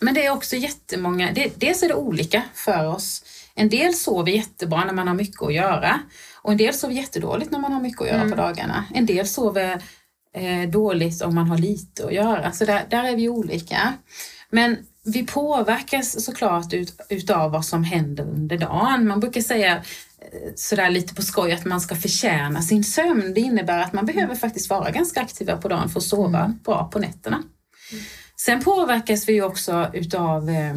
Men 0.00 0.14
det 0.14 0.26
är 0.26 0.30
också 0.30 0.56
jättemånga, 0.56 1.32
det, 1.34 1.52
dels 1.56 1.82
är 1.82 1.88
det 1.88 1.94
olika 1.94 2.42
för 2.54 2.86
oss. 2.86 3.24
En 3.54 3.68
del 3.68 3.94
sover 3.94 4.32
jättebra 4.32 4.84
när 4.84 4.92
man 4.92 5.08
har 5.08 5.14
mycket 5.14 5.42
att 5.42 5.54
göra 5.54 6.00
och 6.42 6.52
en 6.52 6.58
del 6.58 6.74
sover 6.74 6.94
jättedåligt 6.94 7.50
när 7.50 7.58
man 7.58 7.72
har 7.72 7.80
mycket 7.80 8.00
att 8.00 8.06
göra 8.06 8.20
mm. 8.20 8.30
på 8.30 8.36
dagarna. 8.36 8.84
En 8.94 9.06
del 9.06 9.26
sover 9.26 9.82
eh, 10.36 10.70
dåligt 10.70 11.22
om 11.22 11.34
man 11.34 11.48
har 11.48 11.58
lite 11.58 12.06
att 12.06 12.12
göra. 12.12 12.52
Så 12.52 12.64
där, 12.64 12.86
där 12.90 13.04
är 13.04 13.16
vi 13.16 13.28
olika. 13.28 13.92
Men 14.50 14.76
vi 15.04 15.26
påverkas 15.26 16.24
såklart 16.24 16.72
ut, 16.72 17.00
utav 17.08 17.50
vad 17.50 17.64
som 17.64 17.84
händer 17.84 18.24
under 18.24 18.58
dagen. 18.58 19.08
Man 19.08 19.20
brukar 19.20 19.40
säga 19.40 19.82
sådär 20.54 20.90
lite 20.90 21.14
på 21.14 21.22
skoj 21.22 21.52
att 21.52 21.64
man 21.64 21.80
ska 21.80 21.94
förtjäna 21.94 22.62
sin 22.62 22.84
sömn. 22.84 23.34
Det 23.34 23.40
innebär 23.40 23.78
att 23.78 23.92
man 23.92 24.06
behöver 24.06 24.34
faktiskt 24.34 24.70
vara 24.70 24.90
ganska 24.90 25.20
aktiva 25.20 25.56
på 25.56 25.68
dagen 25.68 25.88
för 25.88 26.00
att 26.00 26.04
sova 26.04 26.38
mm. 26.38 26.58
bra 26.64 26.88
på 26.92 26.98
nätterna. 26.98 27.42
Sen 28.36 28.64
påverkas 28.64 29.28
vi 29.28 29.42
också 29.42 29.90
utav 29.92 30.50
eh, 30.50 30.70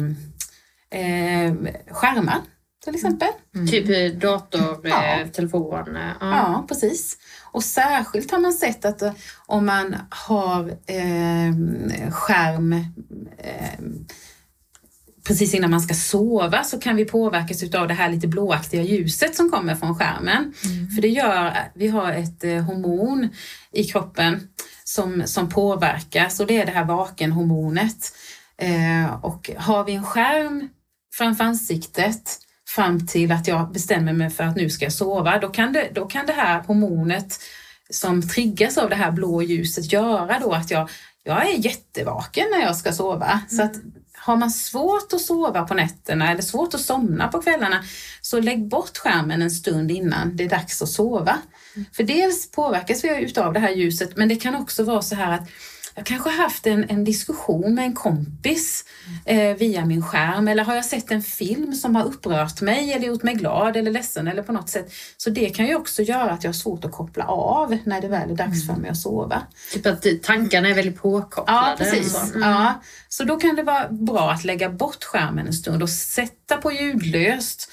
eh, 1.00 1.54
skärmar 1.90 2.40
till 2.84 2.94
exempel. 2.94 3.28
Mm. 3.54 3.66
Typ 3.66 4.20
dator, 4.20 4.80
ja. 4.82 5.04
Eh, 5.04 5.28
telefon. 5.28 5.88
Ja. 5.94 6.14
ja. 6.20 6.64
precis. 6.68 7.16
Och 7.56 7.64
särskilt 7.64 8.30
har 8.30 8.38
man 8.38 8.52
sett 8.52 8.84
att 8.84 9.02
eh, 9.02 9.12
om 9.46 9.66
man 9.66 9.96
har 10.10 10.68
eh, 10.68 12.10
skärm 12.10 12.72
eh, 13.38 13.80
precis 15.26 15.54
innan 15.54 15.70
man 15.70 15.80
ska 15.80 15.94
sova 15.94 16.64
så 16.64 16.80
kan 16.80 16.96
vi 16.96 17.04
påverkas 17.04 17.74
av 17.74 17.88
det 17.88 17.94
här 17.94 18.10
lite 18.10 18.28
blåaktiga 18.28 18.82
ljuset 18.82 19.34
som 19.34 19.50
kommer 19.50 19.74
från 19.74 19.98
skärmen. 19.98 20.54
Mm. 20.64 20.90
För 20.90 21.02
det 21.02 21.08
gör, 21.08 21.56
vi 21.74 21.88
har 21.88 22.12
ett 22.12 22.44
eh, 22.44 22.62
hormon 22.62 23.28
i 23.72 23.84
kroppen 23.84 24.48
som, 24.84 25.22
som 25.26 25.48
påverkas 25.48 26.40
och 26.40 26.46
det 26.46 26.56
är 26.60 26.66
det 26.66 26.72
här 26.72 26.84
vakenhormonet. 26.84 28.12
Eh, 28.58 29.24
och 29.24 29.50
har 29.56 29.84
vi 29.84 29.94
en 29.94 30.04
skärm 30.04 30.68
framför 31.14 31.44
ansiktet 31.44 32.45
fram 32.76 33.06
till 33.06 33.32
att 33.32 33.48
jag 33.48 33.72
bestämmer 33.72 34.12
mig 34.12 34.30
för 34.30 34.44
att 34.44 34.56
nu 34.56 34.70
ska 34.70 34.84
jag 34.84 34.92
sova, 34.92 35.38
då 35.38 35.48
kan 35.48 35.72
det, 35.72 35.88
då 35.92 36.06
kan 36.06 36.26
det 36.26 36.32
här 36.32 36.62
hormonet 36.62 37.38
som 37.90 38.28
triggas 38.28 38.78
av 38.78 38.90
det 38.90 38.96
här 38.96 39.12
blå 39.12 39.42
ljuset 39.42 39.92
göra 39.92 40.38
då 40.38 40.52
att 40.52 40.70
jag, 40.70 40.90
jag 41.24 41.48
är 41.48 41.58
jättevaken 41.58 42.44
när 42.50 42.62
jag 42.62 42.76
ska 42.76 42.92
sova. 42.92 43.26
Mm. 43.26 43.48
Så 43.48 43.62
att 43.62 43.82
har 44.14 44.36
man 44.36 44.50
svårt 44.50 45.12
att 45.12 45.20
sova 45.20 45.62
på 45.62 45.74
nätterna 45.74 46.30
eller 46.30 46.42
svårt 46.42 46.74
att 46.74 46.80
somna 46.80 47.28
på 47.28 47.42
kvällarna 47.42 47.84
så 48.20 48.40
lägg 48.40 48.68
bort 48.68 48.96
skärmen 48.98 49.42
en 49.42 49.50
stund 49.50 49.90
innan 49.90 50.36
det 50.36 50.44
är 50.44 50.48
dags 50.48 50.82
att 50.82 50.88
sova. 50.88 51.38
Mm. 51.76 51.86
För 51.92 52.02
dels 52.02 52.50
påverkas 52.50 53.04
vi 53.04 53.24
utav 53.24 53.52
det 53.52 53.60
här 53.60 53.70
ljuset 53.70 54.16
men 54.16 54.28
det 54.28 54.36
kan 54.36 54.54
också 54.54 54.84
vara 54.84 55.02
så 55.02 55.14
här 55.14 55.32
att 55.32 55.48
jag 55.96 56.06
kanske 56.06 56.30
har 56.30 56.36
haft 56.36 56.66
en, 56.66 56.90
en 56.90 57.04
diskussion 57.04 57.74
med 57.74 57.84
en 57.84 57.94
kompis 57.94 58.84
eh, 59.24 59.56
via 59.56 59.84
min 59.84 60.02
skärm 60.02 60.48
eller 60.48 60.64
har 60.64 60.74
jag 60.74 60.84
sett 60.84 61.10
en 61.10 61.22
film 61.22 61.74
som 61.74 61.96
har 61.96 62.04
upprört 62.04 62.60
mig 62.60 62.92
eller 62.92 63.06
gjort 63.06 63.22
mig 63.22 63.34
glad 63.34 63.76
eller 63.76 63.90
ledsen 63.90 64.28
eller 64.28 64.42
på 64.42 64.52
något 64.52 64.68
sätt. 64.68 64.92
Så 65.16 65.30
det 65.30 65.50
kan 65.50 65.66
ju 65.66 65.74
också 65.74 66.02
göra 66.02 66.30
att 66.30 66.44
jag 66.44 66.48
har 66.48 66.54
svårt 66.54 66.84
att 66.84 66.92
koppla 66.92 67.24
av 67.24 67.78
när 67.84 68.00
det 68.00 68.08
väl 68.08 68.30
är 68.30 68.34
dags 68.34 68.66
för 68.66 68.74
mig 68.74 68.90
att 68.90 68.96
sova. 68.96 69.42
Typ 69.72 69.86
att 69.86 70.06
tankarna 70.22 70.68
är 70.68 70.74
väldigt 70.74 71.02
påkopplade. 71.02 71.70
Ja, 71.70 71.74
precis. 71.78 72.34
Mm. 72.34 72.50
Ja. 72.50 72.82
Så 73.08 73.24
då 73.24 73.36
kan 73.36 73.56
det 73.56 73.62
vara 73.62 73.88
bra 73.88 74.30
att 74.30 74.44
lägga 74.44 74.70
bort 74.70 75.04
skärmen 75.04 75.46
en 75.46 75.52
stund 75.52 75.82
och 75.82 75.90
sätta 75.90 76.56
på 76.56 76.72
ljudlöst 76.72 77.70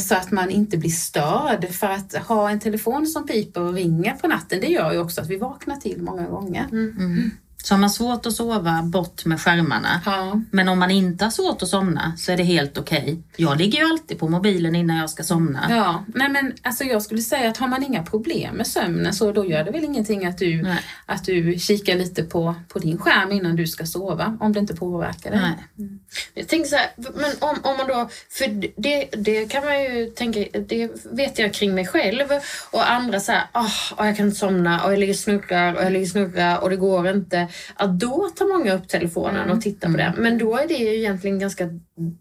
så 0.00 0.14
att 0.14 0.30
man 0.30 0.50
inte 0.50 0.76
blir 0.76 0.90
störd. 0.90 1.68
För 1.70 1.86
att 1.86 2.14
ha 2.14 2.50
en 2.50 2.60
telefon 2.60 3.06
som 3.06 3.26
piper 3.26 3.60
och 3.60 3.72
ringer 3.72 4.14
på 4.14 4.28
natten, 4.28 4.60
det 4.60 4.66
gör 4.66 4.92
ju 4.92 4.98
också 4.98 5.20
att 5.20 5.30
vi 5.30 5.36
vaknar 5.36 5.76
till 5.76 6.02
många 6.02 6.26
gånger. 6.26 6.68
Mm. 6.72 7.30
Så 7.66 7.74
har 7.74 7.78
man 7.78 7.90
svårt 7.90 8.26
att 8.26 8.32
sova, 8.32 8.82
bort 8.82 9.24
med 9.24 9.40
skärmarna. 9.40 10.00
Ja. 10.06 10.40
Men 10.50 10.68
om 10.68 10.78
man 10.78 10.90
inte 10.90 11.24
har 11.24 11.30
svårt 11.30 11.62
att 11.62 11.68
somna 11.68 12.12
så 12.16 12.32
är 12.32 12.36
det 12.36 12.42
helt 12.42 12.78
okej. 12.78 13.02
Okay. 13.02 13.16
Jag 13.36 13.58
ligger 13.58 13.78
ju 13.78 13.90
alltid 13.90 14.18
på 14.18 14.28
mobilen 14.28 14.74
innan 14.74 14.96
jag 14.96 15.10
ska 15.10 15.22
somna. 15.22 15.66
Ja, 15.70 16.04
nej 16.14 16.28
men 16.28 16.52
alltså 16.62 16.84
jag 16.84 17.02
skulle 17.02 17.22
säga 17.22 17.48
att 17.48 17.56
har 17.56 17.68
man 17.68 17.82
inga 17.82 18.02
problem 18.02 18.56
med 18.56 18.66
sömnen 18.66 19.14
så 19.14 19.32
då 19.32 19.44
gör 19.46 19.64
det 19.64 19.70
väl 19.70 19.84
ingenting 19.84 20.26
att 20.26 20.38
du, 20.38 20.74
att 21.06 21.24
du 21.24 21.58
kikar 21.58 21.94
lite 21.94 22.22
på, 22.22 22.54
på 22.68 22.78
din 22.78 22.98
skärm 22.98 23.32
innan 23.32 23.56
du 23.56 23.66
ska 23.66 23.86
sova 23.86 24.38
om 24.40 24.52
det 24.52 24.60
inte 24.60 24.76
påverkar 24.76 25.30
dig. 25.30 25.40
Mm. 25.78 25.98
Jag 26.34 26.48
tänker 26.48 26.68
så 26.68 26.76
här, 26.76 26.90
men 26.96 27.30
om, 27.38 27.56
om 27.62 27.76
man 27.76 27.86
då, 27.86 28.08
för 28.30 28.70
det, 28.82 29.08
det 29.12 29.50
kan 29.50 29.64
man 29.64 29.82
ju 29.82 30.06
tänka, 30.06 30.60
det 30.60 30.90
vet 31.12 31.38
jag 31.38 31.54
kring 31.54 31.74
mig 31.74 31.86
själv 31.86 32.24
och 32.70 32.90
andra 32.90 33.20
så 33.20 33.32
här, 33.32 33.44
oh, 33.54 34.06
jag 34.06 34.16
kan 34.16 34.26
inte 34.26 34.38
somna 34.38 34.84
och 34.84 34.92
jag 34.92 34.98
ligger 34.98 35.14
och 35.14 35.18
snurrar 35.18 35.74
och 35.74 35.82
jag 35.82 35.92
ligger 35.92 36.06
och 36.06 36.10
snurrar 36.10 36.58
och 36.58 36.70
det 36.70 36.76
går 36.76 37.08
inte 37.08 37.48
att 37.74 38.00
då 38.00 38.30
tar 38.36 38.58
många 38.58 38.72
upp 38.72 38.88
telefonen 38.88 39.44
mm. 39.44 39.56
och 39.56 39.62
tittar 39.62 39.90
på 39.90 39.96
det. 39.96 40.02
Mm. 40.02 40.22
Men 40.22 40.38
då 40.38 40.56
är 40.56 40.68
det 40.68 40.74
ju 40.74 40.96
egentligen 40.96 41.38
ganska 41.38 41.68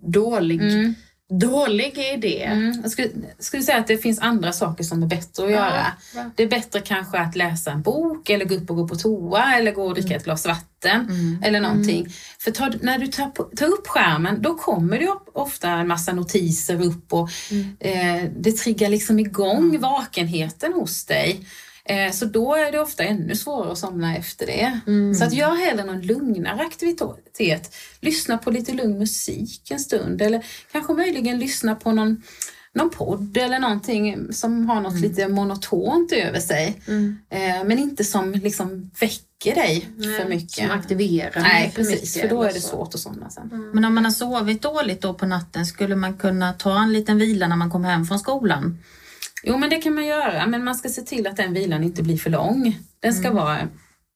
dålig 0.02 0.62
mm. 0.62 0.96
Dålig 1.30 1.98
idé. 1.98 2.44
Mm. 2.44 2.80
Jag 2.82 2.92
skulle, 2.92 3.10
skulle, 3.40 3.64
säga 3.64 3.78
att 3.78 3.88
det 3.88 3.98
finns 3.98 4.20
andra 4.20 4.54
saker 4.54 4.84
som 4.84 5.04
är 5.04 5.08
bättre 5.08 5.46
att 5.46 5.52
göra. 5.52 5.86
Ja. 6.16 6.24
Det 6.36 6.44
är 6.44 6.48
bättre 6.48 6.80
kanske 6.80 7.18
att 7.18 7.36
läsa 7.36 7.72
en 7.72 7.82
bok 7.82 8.30
eller 8.30 8.46
gå 8.46 8.56
upp 8.56 8.70
och 8.70 8.76
gå 8.76 8.88
på 8.88 8.96
toa 8.96 9.56
eller 9.56 9.72
gå 9.72 9.86
och 9.86 9.94
dricka 9.94 10.08
mm. 10.08 10.18
ett 10.18 10.24
glas 10.24 10.46
vatten 10.46 11.02
mm. 11.02 11.44
eller 11.44 11.62
någonting. 11.62 12.08
För 12.40 12.52
tar, 12.52 12.74
när 12.82 12.98
du 12.98 13.08
tar, 13.08 13.56
tar, 13.56 13.68
upp 13.68 13.88
skärmen 13.88 14.42
då 14.42 14.56
kommer 14.56 15.00
det 15.00 15.14
ofta 15.34 15.70
en 15.70 15.88
massa 15.88 16.14
notiser 16.14 16.86
upp 16.86 17.14
och 17.14 17.30
eh, 17.80 18.24
det 18.38 18.52
triggar 18.52 18.90
liksom 18.90 19.20
igång 19.20 19.80
vakenheten 19.80 20.74
hos 20.74 21.06
dig. 21.06 21.46
Eh, 21.90 22.12
så 22.12 22.26
då 22.26 22.56
är 22.56 22.72
det 22.72 22.80
ofta 22.80 23.04
ännu 23.04 23.36
svårare 23.36 23.72
att 23.72 23.78
somna 23.78 24.18
efter 24.18 24.46
det. 24.46 24.80
Mm. 24.88 25.16
Så 25.16 25.24
att 25.24 25.34
gör 25.34 25.56
hellre 25.56 25.84
någon 25.84 26.02
lugnare 26.02 26.62
aktivitet. 26.62 27.76
Lyssna 28.00 28.38
på 28.38 28.52
lite 28.52 28.74
lugn 28.74 29.00
musik 29.00 29.72
en 29.72 29.80
stund 29.80 30.22
eller 30.22 30.46
kanske 30.72 30.94
möjligen 30.94 31.40
lyssna 31.40 31.76
på 31.76 31.92
någon, 31.92 32.24
någon 32.74 32.90
podd 32.90 33.38
eller 33.38 33.60
någonting 33.60 34.34
som 34.34 34.70
har 34.70 34.82
något 34.82 34.92
mm. 34.92 35.04
lite 35.04 35.28
monotont 35.28 36.12
över 36.12 36.40
sig. 36.40 36.82
Mm. 36.88 37.18
Eh, 37.30 37.64
men 37.66 37.80
inte 37.80 38.04
som 38.04 38.32
liksom 38.32 38.92
väcker 39.00 39.56
dig 39.56 39.90
Nej, 39.98 40.20
för 40.20 40.30
mycket. 40.30 40.68
Som 40.68 40.72
aktiverar 40.72 41.42
Nej, 41.42 41.70
för 41.70 41.76
precis. 41.76 42.16
Mycket, 42.16 42.30
för 42.30 42.36
då 42.36 42.44
är 42.44 42.54
det 42.54 42.62
svårt 42.62 42.94
att 42.94 43.00
somna 43.00 43.30
sen. 43.30 43.50
Mm. 43.52 43.70
Men 43.70 43.86
om 43.86 43.96
man 43.96 44.06
har 44.06 44.12
sovit 44.12 44.62
dåligt 44.62 45.02
då 45.02 45.14
på 45.14 45.26
natten, 45.26 45.66
skulle 45.66 45.96
man 45.96 46.18
kunna 46.18 46.54
ta 46.54 46.84
en 46.84 46.94
liten 46.94 47.18
vila 47.18 47.48
när 47.48 47.56
man 47.56 47.72
kommer 47.72 47.90
hem 47.90 48.06
från 48.06 48.20
skolan? 48.20 48.78
Jo, 49.48 49.58
men 49.58 49.70
det 49.70 49.76
kan 49.76 49.96
man 49.96 50.06
göra, 50.06 50.48
men 50.48 50.64
man 50.64 50.76
ska 50.76 50.90
se 50.90 51.02
till 51.02 51.28
att 51.28 51.38
den 51.38 51.54
vilan 51.54 51.84
inte 51.84 52.04
blir 52.04 52.18
för 52.18 52.30
lång. 52.30 52.80
Den 53.00 53.14
ska 53.14 53.28
mm. 53.28 53.36
vara 53.36 53.68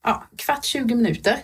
ja, 0.03 0.27
kvart, 0.37 0.65
20 0.65 0.95
minuter. 0.95 1.37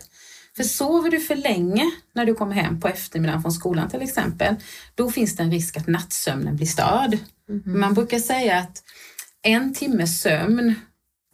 För 0.56 0.64
sover 0.64 1.12
du 1.12 1.20
för 1.20 1.36
länge 1.36 1.92
när 2.14 2.26
du 2.26 2.34
kommer 2.34 2.56
hem 2.56 2.80
på 2.80 2.88
eftermiddagen 2.88 3.42
från 3.42 3.52
skolan 3.52 3.90
till 3.90 4.02
exempel, 4.02 4.56
då 4.96 5.12
finns 5.12 5.36
det 5.36 5.44
en 5.44 5.52
risk 5.52 5.78
att 5.78 5.88
nattsömnen 5.88 6.56
blir 6.56 6.68
störd. 6.68 7.18
Mm. 7.50 7.80
Man 7.80 7.94
brukar 7.94 8.20
säga 8.20 8.58
att 8.58 8.84
en 9.42 9.74
timmes 9.74 10.22
sömn 10.22 10.76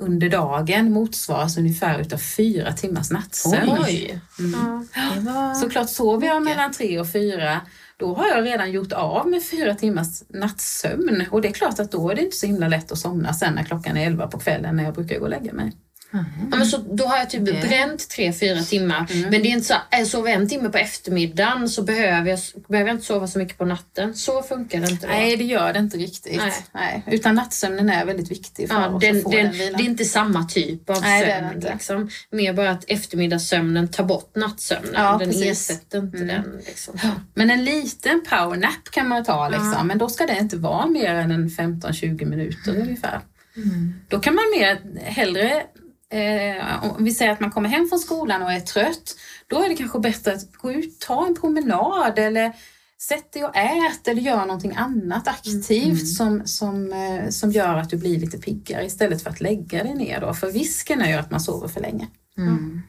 under 0.02 0.30
dagen 0.30 0.92
motsvaras 0.92 1.58
ungefär 1.58 2.00
utav 2.00 2.18
fyra 2.18 2.74
timmars 2.74 3.12
nattsömn. 3.12 3.78
Oj! 3.80 4.22
Mm. 4.40 4.88
Ja, 5.26 5.56
Såklart 5.56 5.90
sover 5.90 6.28
jag 6.28 6.44
mellan 6.44 6.72
tre 6.72 7.00
och 7.00 7.12
fyra 7.12 7.62
då 8.02 8.14
har 8.14 8.28
jag 8.28 8.46
redan 8.46 8.72
gjort 8.72 8.92
av 8.92 9.28
med 9.28 9.44
fyra 9.44 9.76
timmars 9.76 10.24
nattsömn 10.30 11.26
och 11.32 11.42
det 11.42 11.48
är 11.48 11.52
klart 11.52 11.80
att 11.80 11.92
då 11.92 12.10
är 12.10 12.16
det 12.16 12.22
inte 12.22 12.36
så 12.36 12.46
himla 12.46 12.68
lätt 12.68 12.92
att 12.92 12.98
somna 12.98 13.34
sen 13.34 13.54
när 13.56 13.64
klockan 13.64 13.98
är 13.98 14.08
elva 14.08 14.28
på 14.28 14.40
kvällen 14.40 14.76
när 14.76 14.84
jag 14.84 14.94
brukar 14.94 15.20
gå 15.20 15.24
och 15.24 15.30
lägga 15.30 15.54
mig. 15.54 15.72
Mm. 16.14 16.26
Ja, 16.52 16.58
men 16.58 16.68
så 16.68 16.78
då 16.78 17.06
har 17.06 17.18
jag 17.18 17.30
typ 17.30 17.42
okay. 17.42 17.68
bränt 17.68 18.10
tre, 18.10 18.34
fyra 18.34 18.62
timmar. 18.62 19.08
Mm. 19.12 19.30
Men 19.30 19.42
det 19.42 19.48
är 19.48 19.52
inte 19.52 19.68
så 19.68 19.74
att 19.74 19.88
jag 19.92 20.08
sover 20.08 20.32
en 20.32 20.50
timme 20.50 20.70
på 20.70 20.78
eftermiddagen 20.78 21.70
så 21.70 21.84
behöver 21.84 22.30
jag, 22.30 22.40
behöver 22.68 22.90
jag 22.90 22.96
inte 22.96 23.06
sova 23.06 23.28
så 23.28 23.40
mycket 23.40 23.58
på 23.58 23.66
natten. 23.66 24.16
Så 24.16 24.44
funkar 24.44 24.80
det 24.82 24.92
inte 24.92 25.08
då. 25.08 25.14
Nej, 25.14 25.38
det 25.38 25.44
gör 25.44 25.74
det 25.74 25.80
inte 25.80 25.98
riktigt. 25.98 26.38
Nej. 26.38 26.54
Nej. 26.72 27.04
Utan 27.08 27.36
nattsömnen 27.36 27.90
är 27.90 28.06
väldigt 28.06 28.32
viktig 28.32 28.70
för 28.70 28.82
ja, 28.82 28.98
den, 29.02 29.18
att 29.18 29.24
få 29.24 29.32
den, 29.32 29.44
den 29.46 29.54
vilan. 29.54 29.78
Det 29.78 29.84
är 29.84 29.86
inte 29.86 30.06
samma 30.06 30.44
typ 30.44 30.90
av 30.90 31.02
Nej, 31.02 31.26
sömn. 31.26 31.60
Det 31.60 31.74
liksom. 31.74 32.10
Mer 32.32 32.54
bara 32.54 32.70
att 32.70 32.84
eftermiddagssömnen 32.88 33.88
tar 33.88 34.04
bort 34.04 34.36
nattsömnen. 34.36 34.94
Ja, 34.96 35.18
den 35.18 35.30
precis. 35.30 35.70
ersätter 35.70 36.00
inte 36.00 36.18
mm. 36.18 36.28
den. 36.28 36.62
Liksom. 36.66 37.00
Men 37.34 37.52
en 37.52 37.66
liten 37.66 38.22
powernap 38.30 38.92
kan 38.92 39.08
man 39.08 39.24
ta, 39.24 39.50
liksom. 39.50 39.88
Men 39.88 39.98
då 39.98 40.10
ska 40.10 40.26
det 40.26 40.38
inte 40.40 40.58
vara 40.58 40.88
mer 40.88 41.16
än 41.16 41.32
en 41.32 41.50
15-20 41.50 42.26
minuter 42.26 42.72
mm. 42.72 42.82
ungefär. 42.82 43.22
Mm. 43.56 43.94
Då 44.08 44.20
kan 44.20 44.36
man 44.36 44.44
mer 44.58 44.82
hellre 45.04 45.64
eh, 46.12 46.84
om 46.84 47.04
vi 47.04 47.12
säger 47.12 47.32
att 47.32 47.40
man 47.40 47.52
kommer 47.52 47.70
hem 47.70 47.90
från 47.90 48.00
skolan 48.00 48.42
och 48.42 48.52
är 48.52 48.60
trött, 48.60 49.16
då 49.48 49.64
är 49.64 49.70
det 49.70 49.76
kanske 49.76 50.00
bättre 50.00 50.34
att 50.34 50.54
gå 50.54 50.72
ut, 50.72 51.00
ta 51.00 51.28
en 51.28 51.36
promenad 51.36 52.20
eller 52.20 52.54
sätt 53.02 53.34
dig 53.34 53.46
och 53.46 53.56
ät 53.56 54.08
eller 54.08 54.22
gör 54.22 54.46
någonting 54.46 54.76
annat 54.76 55.28
aktivt 55.28 55.70
mm. 55.70 55.98
som, 55.98 56.48
som, 56.48 56.94
eh, 56.94 57.30
som 57.30 57.52
gör 57.52 57.78
att 57.78 57.90
du 57.90 57.98
blir 57.98 58.20
lite 58.20 58.38
piggare 58.38 58.86
istället 58.86 59.24
för 59.24 59.30
att 59.30 59.42
lägga 59.42 59.84
dig 59.84 59.96
ner. 59.96 60.22
Då. 60.22 60.34
För 60.34 60.52
risken 60.52 61.02
är 61.02 61.10
ju 61.10 61.16
att 61.16 61.32
man 61.32 61.42
sover 61.42 61.68
för 61.68 61.82
länge. 61.82 62.08
Mm. 62.38 62.82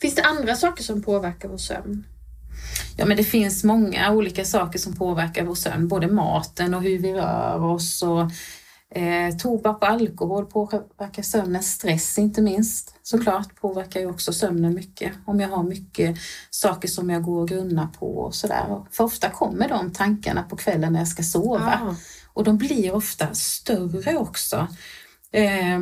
Finns 0.00 0.14
det 0.14 0.22
andra 0.22 0.56
saker 0.56 0.82
som 0.82 1.02
påverkar 1.02 1.48
vår 1.48 1.58
sömn? 1.58 2.04
Ja, 2.96 3.06
men 3.06 3.16
det 3.16 3.24
finns 3.24 3.64
många 3.64 4.12
olika 4.12 4.44
saker 4.44 4.78
som 4.78 4.96
påverkar 4.96 5.44
vår 5.44 5.54
sömn, 5.54 5.88
både 5.88 6.06
maten 6.06 6.74
och 6.74 6.82
hur 6.82 6.98
vi 6.98 7.12
rör 7.12 7.64
oss 7.64 8.02
och 8.02 8.30
Eh, 8.94 9.36
tobak 9.36 9.82
och 9.82 9.88
alkohol 9.88 10.46
påverkar 10.46 11.22
sömnen, 11.22 11.62
stress 11.62 12.18
inte 12.18 12.42
minst 12.42 12.94
såklart 13.02 13.60
påverkar 13.60 14.00
ju 14.00 14.06
också 14.06 14.32
sömnen 14.32 14.74
mycket. 14.74 15.12
Om 15.26 15.40
jag 15.40 15.48
har 15.48 15.62
mycket 15.62 16.16
saker 16.50 16.88
som 16.88 17.10
jag 17.10 17.22
går 17.22 17.40
och 17.40 17.48
grunnar 17.48 17.86
på 17.86 18.16
och 18.16 18.34
sådär. 18.34 18.84
För 18.90 19.04
ofta 19.04 19.30
kommer 19.30 19.68
de 19.68 19.92
tankarna 19.92 20.42
på 20.42 20.56
kvällen 20.56 20.92
när 20.92 21.00
jag 21.00 21.08
ska 21.08 21.22
sova 21.22 21.80
ah. 21.82 21.94
och 22.32 22.44
de 22.44 22.58
blir 22.58 22.94
ofta 22.94 23.34
större 23.34 24.16
också. 24.16 24.68
Eh, 25.32 25.80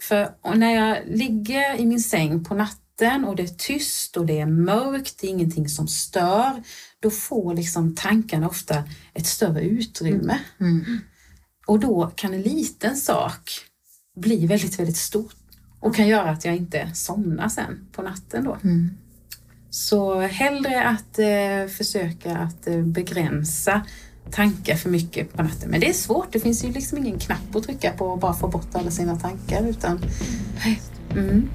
för 0.00 0.30
när 0.56 0.74
jag 0.74 0.98
ligger 1.06 1.76
i 1.80 1.86
min 1.86 2.00
säng 2.00 2.44
på 2.44 2.54
natten 2.54 3.24
och 3.24 3.36
det 3.36 3.42
är 3.42 3.56
tyst 3.58 4.16
och 4.16 4.26
det 4.26 4.40
är 4.40 4.46
mörkt, 4.46 5.20
det 5.20 5.26
är 5.26 5.30
ingenting 5.30 5.68
som 5.68 5.88
stör, 5.88 6.62
då 7.00 7.10
får 7.10 7.54
liksom 7.54 7.94
tankarna 7.94 8.48
ofta 8.48 8.84
ett 9.14 9.26
större 9.26 9.62
utrymme. 9.62 10.38
Mm. 10.60 10.84
Mm. 10.84 11.00
Och 11.66 11.80
då 11.80 12.12
kan 12.14 12.34
en 12.34 12.42
liten 12.42 12.96
sak 12.96 13.50
bli 14.16 14.46
väldigt, 14.46 14.78
väldigt 14.78 14.96
stor 14.96 15.32
och 15.80 15.94
kan 15.96 16.08
göra 16.08 16.30
att 16.30 16.44
jag 16.44 16.56
inte 16.56 16.90
somnar 16.94 17.48
sen 17.48 17.86
på 17.92 18.02
natten 18.02 18.44
då. 18.44 18.58
Så 19.70 20.20
hellre 20.20 20.84
att 20.84 21.18
eh, 21.18 21.74
försöka 21.76 22.36
att 22.36 22.66
eh, 22.66 22.82
begränsa 22.82 23.82
tankar 24.30 24.76
för 24.76 24.90
mycket 24.90 25.32
på 25.32 25.42
natten. 25.42 25.70
Men 25.70 25.80
det 25.80 25.88
är 25.88 25.92
svårt, 25.92 26.32
det 26.32 26.40
finns 26.40 26.64
ju 26.64 26.72
liksom 26.72 26.98
ingen 26.98 27.18
knapp 27.18 27.56
att 27.56 27.62
trycka 27.62 27.92
på 27.92 28.06
och 28.06 28.18
bara 28.18 28.34
få 28.34 28.48
bort 28.48 28.74
alla 28.74 28.90
sina 28.90 29.16
tankar. 29.16 29.68
Utan, 29.68 30.00
mm. 31.10 31.48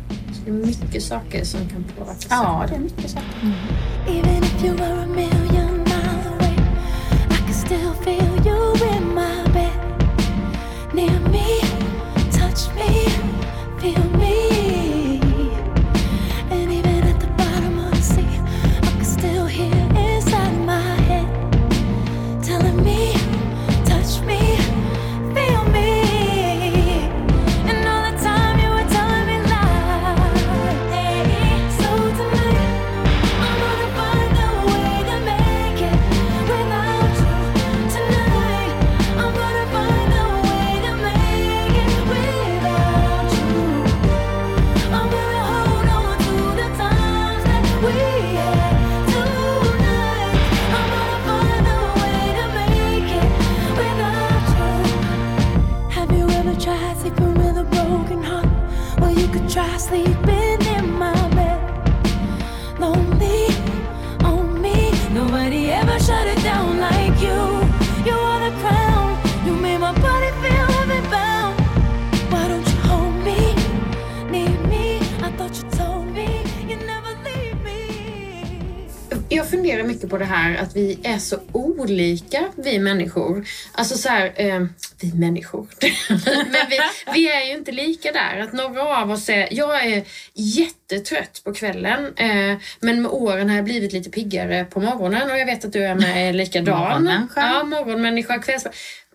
Det 0.46 0.52
är 0.52 0.54
mycket 0.54 1.04
saker 1.04 1.44
som 1.44 1.60
kan 1.70 1.84
påverka 1.98 2.28
Ja, 2.30 2.66
det 2.70 2.76
är 2.76 2.80
mycket 2.80 3.10
saker. 3.12 3.54
no 62.80 63.17
funderar 79.68 79.88
mycket 79.88 80.10
på 80.10 80.18
det 80.18 80.26
här 80.26 80.56
att 80.56 80.76
vi 80.76 81.00
är 81.04 81.18
så 81.18 81.40
olika, 81.52 82.46
vi 82.56 82.80
människor. 82.80 83.46
Alltså 83.72 83.98
så 83.98 84.10
här, 84.10 84.34
eh, 84.36 84.66
vi 85.02 85.14
människor. 85.14 85.68
Men 86.52 86.70
vi, 86.70 86.80
vi 87.14 87.32
är 87.32 87.46
ju 87.46 87.58
inte 87.58 87.72
lika 87.72 88.12
där. 88.12 88.40
Att 88.40 88.54
några 88.54 88.98
av 89.02 89.12
oss 89.12 89.30
är, 89.30 89.48
jag 89.52 89.86
är 89.86 90.04
jättetrött 90.34 91.42
på 91.44 91.54
kvällen. 91.54 92.14
Eh, 92.18 92.58
men 92.80 93.02
med 93.02 93.12
åren 93.12 93.50
har 93.50 93.56
jag 93.56 93.66
blivit 93.66 93.94
lite 93.94 94.10
piggare 94.10 94.66
på 94.66 94.80
morgonen 94.80 95.32
och 95.32 95.38
jag 95.38 95.46
vet 95.46 95.66
att 95.66 95.74
du 95.74 95.84
är 95.84 95.96
med 95.96 96.36
likadan. 96.42 96.80
Morgonmänniska. 96.80 97.42
Ja, 97.42 97.64
morgonmänniska, 97.64 98.40
kvälls... 98.40 98.68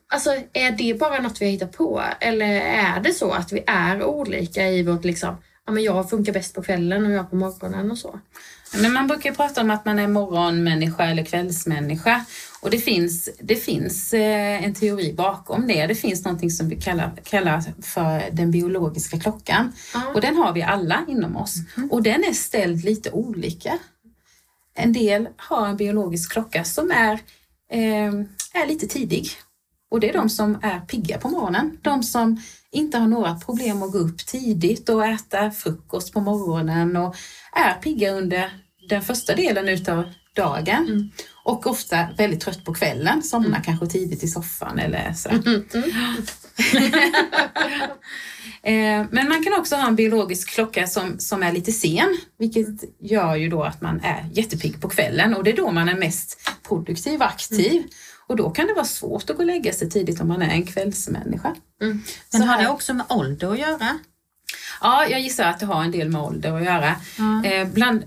Alltså 0.08 0.30
är 0.52 0.70
det 0.70 0.94
bara 0.98 1.18
något 1.20 1.40
vi 1.40 1.44
har 1.44 1.52
hittat 1.52 1.72
på? 1.72 2.02
Eller 2.20 2.60
är 2.60 3.00
det 3.00 3.12
så 3.12 3.30
att 3.30 3.52
vi 3.52 3.64
är 3.66 4.02
olika 4.04 4.68
i 4.68 4.82
vårt 4.82 5.04
liksom, 5.04 5.36
ja 5.66 5.72
men 5.72 5.82
jag 5.82 6.10
funkar 6.10 6.32
bäst 6.32 6.54
på 6.54 6.62
kvällen 6.62 7.06
och 7.06 7.12
jag 7.12 7.30
på 7.30 7.36
morgonen 7.36 7.90
och 7.90 7.98
så? 7.98 8.20
Men 8.74 8.92
man 8.92 9.06
brukar 9.06 9.32
prata 9.32 9.60
om 9.60 9.70
att 9.70 9.84
man 9.84 9.98
är 9.98 10.08
morgonmänniska 10.08 11.04
eller 11.04 11.24
kvällsmänniska. 11.24 12.24
Och 12.60 12.70
det 12.70 12.78
finns, 12.78 13.28
det 13.40 13.56
finns 13.56 14.12
eh, 14.12 14.64
en 14.64 14.74
teori 14.74 15.12
bakom 15.12 15.66
det. 15.66 15.86
Det 15.86 15.94
finns 15.94 16.24
någonting 16.24 16.50
som 16.50 16.68
vi 16.68 16.80
kallar, 16.80 17.12
kallar 17.24 17.62
för 17.82 18.30
den 18.32 18.50
biologiska 18.50 19.20
klockan. 19.20 19.72
Ja. 19.94 20.12
Och 20.14 20.20
den 20.20 20.36
har 20.36 20.52
vi 20.52 20.62
alla 20.62 21.04
inom 21.08 21.36
oss. 21.36 21.56
Och 21.90 22.02
den 22.02 22.24
är 22.24 22.32
ställd 22.32 22.84
lite 22.84 23.10
olika. 23.10 23.78
En 24.74 24.92
del 24.92 25.28
har 25.36 25.68
en 25.68 25.76
biologisk 25.76 26.32
klocka 26.32 26.64
som 26.64 26.90
är, 26.90 27.12
eh, 27.72 28.12
är 28.62 28.66
lite 28.66 28.86
tidig. 28.86 29.28
Och 29.90 30.00
det 30.00 30.08
är 30.08 30.12
de 30.12 30.28
som 30.28 30.58
är 30.62 30.80
pigga 30.80 31.18
på 31.18 31.28
morgonen. 31.28 31.78
De 31.82 32.02
som 32.02 32.40
inte 32.70 32.98
har 32.98 33.06
några 33.06 33.34
problem 33.34 33.82
att 33.82 33.92
gå 33.92 33.98
upp 33.98 34.26
tidigt 34.26 34.88
och 34.88 35.06
äta 35.06 35.50
frukost 35.50 36.12
på 36.12 36.20
morgonen 36.20 36.96
och 36.96 37.16
är 37.52 37.74
pigga 37.74 38.10
under 38.10 38.61
den 38.92 39.02
första 39.02 39.34
delen 39.34 39.68
utav 39.68 40.04
dagen. 40.36 41.12
Och 41.44 41.66
ofta 41.66 42.08
väldigt 42.16 42.40
trött 42.40 42.64
på 42.64 42.74
kvällen, 42.74 43.22
somnar 43.22 43.60
kanske 43.64 43.86
tidigt 43.86 44.22
i 44.24 44.28
soffan 44.28 44.78
eller 44.78 45.12
så. 45.12 45.28
Eh, 48.64 49.06
Men 49.10 49.28
man 49.28 49.44
kan 49.44 49.54
också 49.54 49.76
ha 49.76 49.86
en 49.88 49.96
biologisk 49.96 50.48
klocka 50.54 50.86
som, 50.86 51.18
som 51.18 51.42
är 51.42 51.52
lite 51.52 51.72
sen, 51.72 52.18
vilket 52.38 52.66
gör 53.00 53.36
ju 53.36 53.48
då 53.48 53.62
att 53.62 53.80
man 53.80 54.00
är 54.00 54.26
jättepigg 54.32 54.80
på 54.80 54.88
kvällen 54.88 55.34
och 55.34 55.44
det 55.44 55.50
är 55.52 55.56
då 55.56 55.70
man 55.70 55.88
är 55.88 55.94
mest 55.96 56.50
produktiv 56.68 57.20
och 57.20 57.26
aktiv. 57.26 57.82
Och 58.26 58.36
då 58.36 58.50
kan 58.50 58.66
det 58.66 58.74
vara 58.74 58.84
svårt 58.84 59.30
att 59.30 59.36
gå 59.36 59.42
och 59.42 59.46
lägga 59.46 59.72
sig 59.72 59.90
tidigt 59.90 60.20
om 60.20 60.28
man 60.28 60.42
är 60.42 60.48
en 60.50 60.66
kvällsmänniska. 60.66 61.54
Men 61.80 62.02
Så 62.30 62.38
har 62.38 62.46
här- 62.46 62.62
det 62.62 62.68
också 62.68 62.94
med 62.94 63.06
ålder 63.08 63.52
att 63.52 63.58
göra? 63.58 63.98
Ja, 64.80 65.06
jag 65.06 65.20
gissar 65.20 65.44
att 65.44 65.60
det 65.60 65.66
har 65.66 65.82
en 65.84 65.90
del 65.90 66.08
med 66.08 66.20
ålder 66.22 66.52
att 66.56 66.64
göra. 66.64 66.94
Eh, 67.44 67.68
bland, 67.68 68.02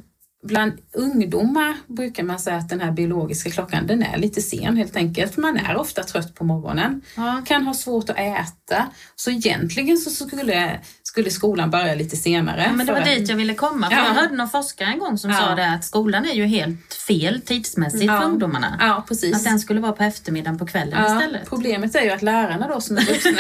bland 0.46 0.74
ungdomar 0.94 1.76
brukar 1.88 2.24
man 2.24 2.40
säga 2.40 2.56
att 2.58 2.70
den 2.70 2.82
här 2.82 2.92
biologiska 2.92 3.50
klockan 3.52 3.88
den 3.88 4.04
är 4.04 4.18
lite 4.18 4.42
sen 4.42 4.78
helt 4.78 4.96
enkelt. 4.96 5.38
Man 5.38 5.58
är 5.58 5.76
ofta 5.76 6.04
trött 6.04 6.36
på 6.36 6.44
morgonen, 6.44 7.02
Ja. 7.16 7.42
kan 7.46 7.64
ha 7.68 7.74
svårt 7.74 8.10
att 8.10 8.18
äta. 8.20 8.86
Så 9.16 9.32
egentligen 9.32 9.98
så 9.98 10.10
skulle, 10.26 10.80
skulle 11.04 11.30
skolan 11.32 11.72
börja 11.72 11.96
lite 11.96 12.16
senare. 12.18 12.64
Ja, 12.68 12.74
men 12.74 12.86
det 12.86 12.92
var 12.94 13.00
att- 13.00 13.06
dit 13.06 13.30
jag 13.30 13.36
ville 13.36 13.54
komma. 13.54 13.90
För 13.90 13.96
Ja. 13.98 14.06
Jag 14.08 14.14
hörde 14.14 14.36
någon 14.36 14.50
forskare 14.50 14.88
en 14.90 15.00
gång 15.00 15.18
som 15.18 15.32
Ja. 15.32 15.38
sa 15.38 15.56
det 15.56 15.70
att 15.70 15.84
skolan 15.86 16.26
är 16.26 16.34
ju 16.34 16.46
helt 16.46 16.94
fel 16.94 17.42
tidsmässigt 17.42 18.06
för 18.12 18.24
ungdomarna. 18.24 18.78
Ja, 18.80 19.04
precis. 19.08 19.36
Att 19.36 19.44
den 19.44 19.60
skulle 19.60 19.80
vara 19.82 19.92
på 19.92 20.04
eftermiddagen 20.04 20.58
på 20.60 20.66
kvällen 20.66 21.06
istället. 21.16 21.50
problemet 21.50 21.96
är 21.96 22.02
ju 22.02 22.10
att 22.10 22.22
lärarna 22.22 22.68
då 22.68 22.82
som 22.82 22.98
är 22.98 23.02
vuxna, 23.02 23.32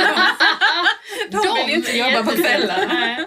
de, 1.31 1.37
de 1.47 1.55
vill 1.55 1.69
ju 1.69 1.75
inte 1.75 1.97
jobba 1.97 2.23
på 2.23 2.31
kvällarna. 2.31 3.25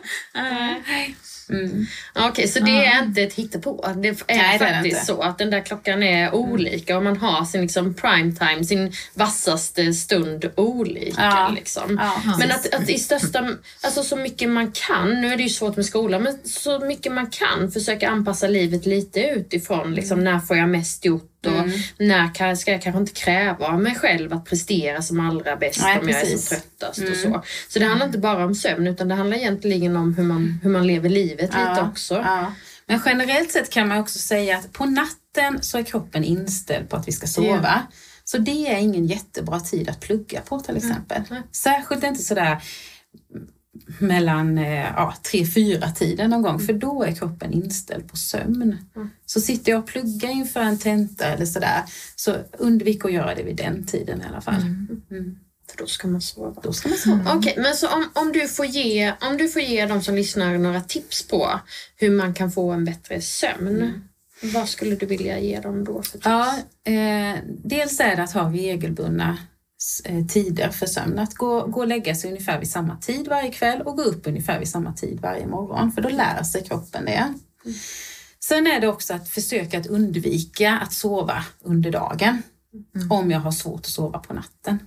Mm. 1.50 1.86
Okej, 2.14 2.48
så 2.48 2.60
det 2.60 2.86
är 2.86 3.02
inte 3.02 3.22
ett 3.22 3.34
hittepå. 3.34 3.84
Det 3.96 4.08
är 4.08 4.12
Nej, 4.12 4.14
det 4.26 4.34
är 4.34 4.52
det 4.52 4.58
faktiskt 4.58 4.94
inte. 4.94 5.06
så 5.06 5.22
att 5.22 5.38
den 5.38 5.50
där 5.50 5.60
klockan 5.60 6.02
är 6.02 6.34
olika 6.34 6.96
och 6.96 7.02
man 7.02 7.16
har 7.16 7.44
sin 7.44 7.60
liksom 7.60 7.94
prime 7.94 8.32
time, 8.32 8.64
sin 8.64 8.92
vassaste 9.14 9.92
stund 9.92 10.50
olika. 10.56 11.22
Ja. 11.22 11.52
Liksom. 11.54 12.00
Ja, 12.02 12.36
men 12.38 12.50
att, 12.50 12.74
att 12.74 12.90
i 12.90 12.98
största, 12.98 13.48
alltså 13.80 14.02
så 14.02 14.16
mycket 14.16 14.48
man 14.48 14.72
kan, 14.72 15.20
nu 15.20 15.32
är 15.32 15.36
det 15.36 15.42
ju 15.42 15.48
svårt 15.48 15.76
med 15.76 15.86
skolan, 15.86 16.22
men 16.22 16.38
så 16.44 16.80
mycket 16.80 17.12
man 17.12 17.30
kan 17.30 17.70
försöka 17.70 18.08
anpassa 18.08 18.48
livet 18.48 18.86
lite 18.86 19.20
utifrån. 19.20 19.94
Liksom, 19.94 20.24
när 20.24 20.38
får 20.38 20.56
jag 20.56 20.68
mest 20.68 21.04
gjort 21.04 21.37
och 21.46 21.52
Mm. 21.52 21.70
när 21.98 22.34
kan, 22.34 22.56
ska 22.56 22.72
jag 22.72 22.82
kanske 22.82 23.00
inte 23.00 23.12
kräva 23.12 23.66
av 23.66 23.80
mig 23.82 23.94
själv 23.94 24.32
att 24.32 24.44
prestera 24.44 25.02
som 25.02 25.20
allra 25.20 25.56
bäst 25.56 25.80
Nej, 25.82 25.98
om 26.00 26.08
jag 26.08 26.18
är 26.18 26.22
precis. 26.24 26.52
Mm. 26.52 26.60
som 26.62 26.70
tröttast 26.78 27.10
och 27.10 27.16
så. 27.16 27.42
Så 27.68 27.78
det 27.78 27.84
handlar 27.84 28.06
inte 28.06 28.18
bara 28.18 28.44
om 28.44 28.54
sömn 28.54 28.86
utan 28.86 29.08
det 29.08 29.14
handlar 29.14 29.36
egentligen 29.36 29.96
om 29.96 30.14
hur 30.14 30.24
man, 30.24 30.60
hur 30.62 30.70
man 30.70 30.86
lever 30.86 31.08
livet 31.08 31.40
lite 31.40 31.58
Ja, 31.76 31.88
också. 31.90 32.14
Ja. 32.14 32.52
Men 32.86 33.00
generellt 33.06 33.50
sett 33.52 33.70
kan 33.70 33.88
man 33.88 33.98
också 33.98 34.18
säga 34.18 34.58
att 34.58 34.72
på 34.72 34.84
natten 34.84 35.62
så 35.62 35.78
är 35.78 35.82
kroppen 35.82 36.24
inställd 36.24 36.88
på 36.90 36.96
att 36.96 37.08
vi 37.08 37.12
ska 37.12 37.26
sova. 37.26 37.82
Så 38.24 38.38
det 38.38 38.66
är 38.68 38.78
ingen 38.78 39.06
jättebra 39.06 39.60
tid 39.60 39.88
att 39.88 40.00
plugga 40.00 40.40
på 40.40 40.60
till 40.60 40.76
exempel. 40.76 41.22
Nej. 41.30 41.42
Särskilt 41.52 42.04
inte 42.04 42.22
sådär 42.22 42.62
mellan 43.98 44.58
eh, 44.58 44.86
ja, 44.96 45.14
tre, 45.22 45.46
fyra 45.46 45.90
tiden 45.90 46.30
någon 46.30 46.42
gång 46.42 46.60
för 46.60 46.72
då 46.72 47.02
är 47.02 47.12
kroppen 47.12 47.52
inställd 47.52 48.08
på 48.08 48.16
sömn. 48.16 48.78
Så 49.26 49.40
sitter 49.40 49.72
jag 49.72 49.78
och 49.78 49.86
pluggar 49.86 50.30
inför 50.30 50.60
en 50.60 50.78
tenta 50.78 51.26
eller 51.26 51.46
sådär 51.46 51.82
så 52.16 52.36
undvik 52.58 53.04
att 53.04 53.12
göra 53.12 53.34
det 53.34 53.42
vid 53.42 53.56
den 53.56 53.86
tiden 53.86 54.22
i 54.22 54.24
alla 54.28 54.40
fall. 54.40 54.62
Mm. 55.10 55.36
För 55.70 55.78
då 55.78 55.86
ska 55.86 56.08
man 56.08 56.20
sova. 56.20 56.60
Då 56.62 56.72
ska 56.72 56.88
man 56.88 56.98
sova. 56.98 57.32
Okej, 57.34 57.54
men 57.56 57.74
så 57.74 57.88
om, 57.88 58.08
om, 58.14 58.32
du 58.32 58.48
får 58.48 58.66
ge, 58.66 59.12
om 59.20 59.36
du 59.36 59.48
får 59.48 59.62
ge 59.62 59.86
de 59.86 60.02
som 60.02 60.14
lyssnar 60.14 60.58
några 60.58 60.80
tips 60.80 61.28
på 61.28 61.60
hur 61.96 62.10
man 62.10 62.34
kan 62.34 62.52
få 62.52 62.70
en 62.70 62.84
bättre 62.84 63.20
sömn. 63.20 64.02
Vad 64.42 64.68
skulle 64.68 64.96
du 64.96 65.06
vilja 65.06 65.38
ge 65.38 65.60
dem 65.60 65.84
då 65.84 66.02
för 66.02 66.12
tips? 66.12 66.26
Ja, 66.26 66.54
eh, 66.84 67.38
dels 67.64 68.00
är 68.00 68.16
det 68.16 68.22
att 68.22 68.32
ha 68.32 68.52
regelbundna 68.52 69.38
tider 70.28 70.70
för 70.70 70.86
sömn. 70.86 71.18
Att 71.18 71.34
gå, 71.34 71.66
gå 71.66 71.80
och 71.80 71.86
lägga 71.86 72.14
sig 72.14 72.30
ungefär 72.30 72.58
vid 72.58 72.70
samma 72.70 72.96
tid 72.96 73.28
varje 73.28 73.52
kväll 73.52 73.82
och 73.82 73.96
gå 73.96 74.02
upp 74.02 74.26
ungefär 74.26 74.58
vid 74.58 74.68
samma 74.68 74.92
tid 74.92 75.20
varje 75.20 75.46
morgon. 75.46 75.92
För 75.92 76.02
då 76.02 76.08
lär 76.08 76.42
sig 76.42 76.64
kroppen 76.64 77.04
det. 77.04 77.34
Sen 78.40 78.66
är 78.66 78.80
det 78.80 78.88
också 78.88 79.14
att 79.14 79.28
försöka 79.28 79.78
att 79.78 79.86
undvika 79.86 80.78
att 80.78 80.92
sova 80.92 81.44
under 81.60 81.90
dagen. 81.90 82.42
Om 83.10 83.30
jag 83.30 83.40
har 83.40 83.52
svårt 83.52 83.80
att 83.80 83.86
sova 83.86 84.18
på 84.18 84.34
natten. 84.34 84.78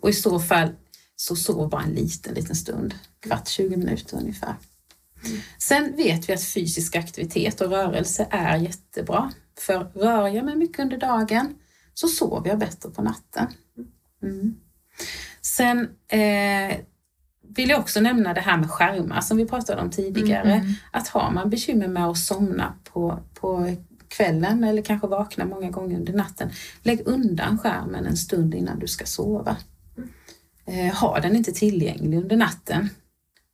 Och 0.00 0.10
i 0.10 0.12
så 0.12 0.40
fall 0.40 0.68
så 1.16 1.36
sov 1.36 1.68
bara 1.68 1.82
en 1.82 1.94
liten, 1.94 2.34
liten 2.34 2.56
stund. 2.56 2.94
Kvart, 3.20 3.48
20 3.48 3.76
minuter 3.76 4.16
ungefär. 4.16 4.54
Sen 5.58 5.96
vet 5.96 6.28
vi 6.28 6.32
att 6.32 6.44
fysisk 6.44 6.96
aktivitet 6.96 7.60
och 7.60 7.70
rörelse 7.70 8.26
är 8.30 8.56
jättebra. 8.56 9.32
För 9.58 9.84
rör 9.94 10.28
jag 10.28 10.44
mig 10.44 10.56
mycket 10.56 10.80
under 10.80 10.96
dagen 10.96 11.54
så 11.94 12.08
sover 12.08 12.48
jag 12.48 12.58
bättre 12.58 12.90
på 12.90 13.02
natten. 13.02 13.46
Mm. 14.22 14.56
Sen 15.40 15.88
eh, 16.08 16.76
vill 17.42 17.70
jag 17.70 17.80
också 17.80 18.00
nämna 18.00 18.34
det 18.34 18.40
här 18.40 18.56
med 18.56 18.70
skärmar 18.70 19.20
som 19.20 19.36
vi 19.36 19.46
pratade 19.46 19.82
om 19.82 19.90
tidigare. 19.90 20.74
Att 20.90 21.08
har 21.08 21.30
man 21.30 21.50
bekymmer 21.50 21.88
med 21.88 22.06
att 22.06 22.18
somna 22.18 22.74
på, 22.84 23.18
på 23.34 23.76
kvällen 24.08 24.64
eller 24.64 24.82
kanske 24.82 25.06
vakna 25.06 25.44
många 25.44 25.70
gånger 25.70 25.96
under 25.96 26.12
natten, 26.12 26.50
lägg 26.82 27.02
undan 27.06 27.58
skärmen 27.58 28.06
en 28.06 28.16
stund 28.16 28.54
innan 28.54 28.78
du 28.78 28.86
ska 28.86 29.04
sova. 29.06 29.56
Eh, 30.66 30.94
ha 30.94 31.20
den 31.20 31.36
inte 31.36 31.52
tillgänglig 31.52 32.18
under 32.18 32.36
natten. 32.36 32.88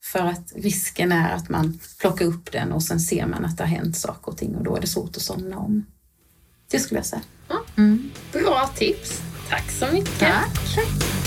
För 0.04 0.18
att 0.18 0.52
risken 0.56 1.12
är 1.12 1.34
att 1.34 1.48
man 1.48 1.78
plockar 2.00 2.24
upp 2.24 2.52
den 2.52 2.72
och 2.72 2.82
sen 2.82 3.00
ser 3.00 3.26
man 3.26 3.44
att 3.44 3.56
det 3.56 3.64
har 3.64 3.68
hänt 3.68 3.96
saker 3.96 4.32
och 4.32 4.38
ting 4.38 4.56
och 4.56 4.64
då 4.64 4.76
är 4.76 4.80
det 4.80 4.86
svårt 4.86 5.16
att 5.16 5.22
somna 5.22 5.58
om. 5.58 5.86
Det 6.70 6.78
skulle 6.78 6.98
jag 6.98 7.06
säga. 7.06 7.22
Bra 8.32 8.70
tips. 8.76 9.31
Tack 9.52 9.70
så 9.70 9.86
mycket. 9.92 10.18
Tack. 10.18 11.21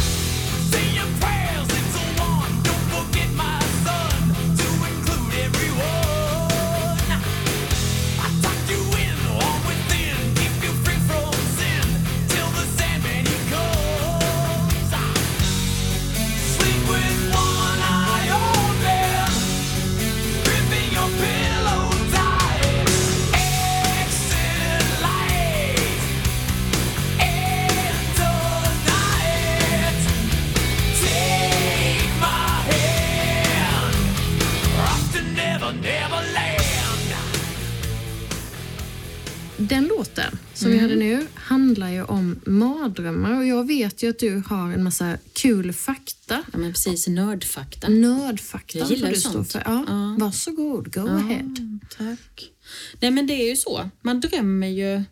Mardrömmar 42.65 43.37
och 43.37 43.45
jag 43.45 43.67
vet 43.67 44.03
ju 44.03 44.09
att 44.09 44.19
du 44.19 44.43
har 44.47 44.71
en 44.71 44.83
massa 44.83 45.17
kul 45.33 45.73
fakta. 45.73 46.43
Ja, 46.51 46.57
men 46.57 46.71
precis, 46.73 47.07
nördfakta. 47.07 47.87
Nördfakta 47.89 48.77
Jag 48.77 48.89
gillar 48.91 49.09
ju 49.09 49.15
sånt. 49.15 49.51
för. 49.51 49.61
Ja, 49.65 49.85
Ja. 49.87 50.15
Varsågod, 50.19 50.93
go 50.93 51.07
ahead. 51.07 51.55
Tack. 51.97 52.51
Nej 52.99 53.11
men 53.11 53.27
det 53.27 53.33
är 53.33 53.49
ju 53.49 53.55
så. 53.55 53.89
Man 54.01 54.19
drömmer 54.21 54.67
ju 54.67 55.03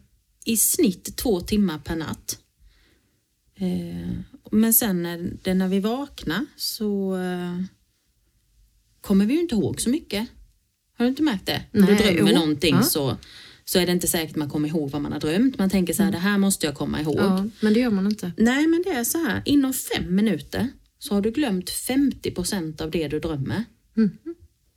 i 0.45 0.57
snitt 0.57 1.15
två 1.17 1.41
timmar 1.41 1.79
per 1.79 1.95
natt. 1.95 2.37
Eh, 3.55 4.11
men 4.51 4.73
sen 4.73 5.03
när, 5.03 5.31
det, 5.43 5.53
när 5.53 5.67
vi 5.67 5.79
vaknar 5.79 6.45
så 6.57 7.15
eh, 7.17 7.59
kommer 9.01 9.25
vi 9.25 9.33
ju 9.33 9.39
inte 9.41 9.55
ihåg 9.55 9.81
så 9.81 9.89
mycket. 9.89 10.27
Har 10.97 11.05
du 11.05 11.09
inte 11.09 11.23
märkt 11.23 11.45
det? 11.45 11.61
Om 11.73 11.81
du 11.85 11.95
drömmer 11.95 12.31
jo. 12.31 12.35
någonting 12.39 12.75
Ja. 12.75 12.83
så, 12.83 13.17
så 13.65 13.80
är 13.80 13.86
det 13.86 13.91
inte 13.91 14.08
säkert 14.08 14.36
man 14.36 14.49
kommer 14.49 14.69
ihåg 14.69 14.89
vad 14.89 15.02
man 15.02 15.12
har 15.12 15.19
drömt. 15.19 15.58
Man 15.58 15.69
tänker 15.69 15.93
så 15.93 16.04
här, 16.04 16.12
det 16.12 16.17
här 16.17 16.38
måste 16.38 16.65
jag 16.65 16.76
komma 16.76 17.02
ihåg. 17.02 17.17
Ja, 17.17 17.45
men 17.60 17.73
det 17.73 17.80
gör 17.80 17.89
man 17.89 18.08
inte. 18.08 18.32
Nej, 18.38 18.67
men 18.67 18.84
det 18.86 18.89
är 18.89 19.04
så 19.04 19.17
här. 19.17 19.41
Inom 19.45 19.73
fem 19.73 20.15
minuter 20.15 20.69
så 20.99 21.13
har 21.13 21.21
du 21.21 21.32
glömt 21.32 21.69
50 21.69 22.32
procent 22.32 22.82
av 22.82 22.91
det 22.91 23.08
du 23.08 23.19
drömmer. 23.19 23.63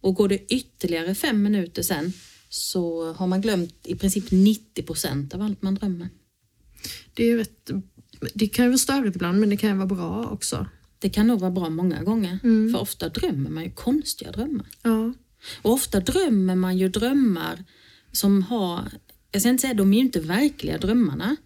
Och 0.00 0.14
går 0.14 0.28
det 0.28 0.52
ytterligare 0.52 1.14
fem 1.14 1.42
minuter 1.42 1.82
sen 1.82 2.12
så 2.48 3.12
har 3.12 3.26
man 3.26 3.40
glömt 3.40 3.86
i 3.86 3.94
princip 3.94 4.30
90 4.30 4.82
procent 4.82 5.34
av 5.34 5.42
allt 5.42 5.62
man 5.62 5.74
drömmer. 5.74 6.08
Det, 7.14 7.30
är 7.30 7.36
rätt, 7.36 7.70
det 8.34 8.48
kan 8.48 8.64
ju 8.64 8.70
vara 8.70 8.78
störigt 8.78 9.16
ibland, 9.16 9.40
men 9.40 9.50
det 9.50 9.56
kan 9.56 9.70
ju 9.70 9.76
vara 9.76 9.86
bra 9.86 10.28
också. 10.32 10.66
Det 10.98 11.10
kan 11.10 11.26
nog 11.26 11.40
vara 11.40 11.50
bra 11.50 11.70
många 11.70 12.02
gånger, 12.02 12.38
för 12.72 12.80
ofta 12.80 13.08
drömmer 13.08 13.50
man 13.50 13.64
ju 13.64 13.70
konstiga 13.70 14.32
drömmar. 14.32 14.66
Ja. 14.82 15.14
Och 15.62 15.72
ofta 15.72 16.00
drömmer 16.00 16.54
man 16.54 16.78
ju 16.78 16.88
drömmar 16.88 17.64
som 18.16 18.42
har, 18.42 18.88
jag 19.32 19.42
ska 19.42 19.48
inte 19.48 19.60
säga 19.60 19.74
de 19.74 19.92
är 19.92 19.96
ju 19.96 20.02
inte 20.02 20.20
verkliga 20.20 20.78
drömmarna, 20.78 21.36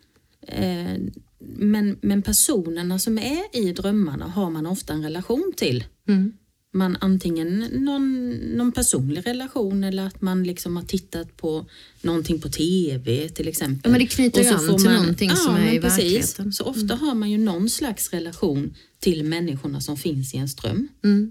eh, 0.47 0.99
men, 1.39 1.99
men 2.01 2.23
personerna 2.23 2.99
som 2.99 3.19
är 3.19 3.43
i 3.53 3.73
drömmarna 3.73 4.27
har 4.27 4.51
man 4.51 4.67
ofta 4.67 4.93
en 4.93 5.03
relation 5.03 5.53
till. 5.57 5.85
Mm. 6.09 6.33
Man 6.73 6.97
antingen 7.01 7.59
någon, 7.59 8.31
någon 8.31 8.73
personlig 8.73 9.27
relation 9.27 9.85
eller 9.85 10.07
att 10.07 10.23
man 10.23 10.45
liksom 10.45 10.77
har 10.77 10.85
tittat 10.85 11.37
på 11.37 11.67
någonting 12.03 12.41
på 12.41 12.49
TV 12.49 13.29
till 13.29 13.49
exempel. 13.49 13.81
Ja, 13.85 13.91
men 13.91 14.01
det 14.01 14.07
knyter 14.07 14.45
så 14.45 14.55
an 14.55 14.79
till 14.79 14.91
någonting 14.91 15.31
som 15.31 15.55
är 15.55 15.73
i 15.73 15.81
precis. 15.81 15.99
verkligheten. 15.99 16.53
Så 16.53 16.65
ofta 16.65 16.95
har 16.95 17.15
man 17.15 17.31
ju 17.31 17.39
någon 17.39 17.71
slags 17.71 18.11
relation 18.11 18.75
till 18.99 19.25
människorna 19.25 19.81
som 19.81 19.97
finns 19.97 20.35
i 20.35 20.37
ens 20.37 20.57
dröm. 20.57 20.89
Mm. 21.05 21.31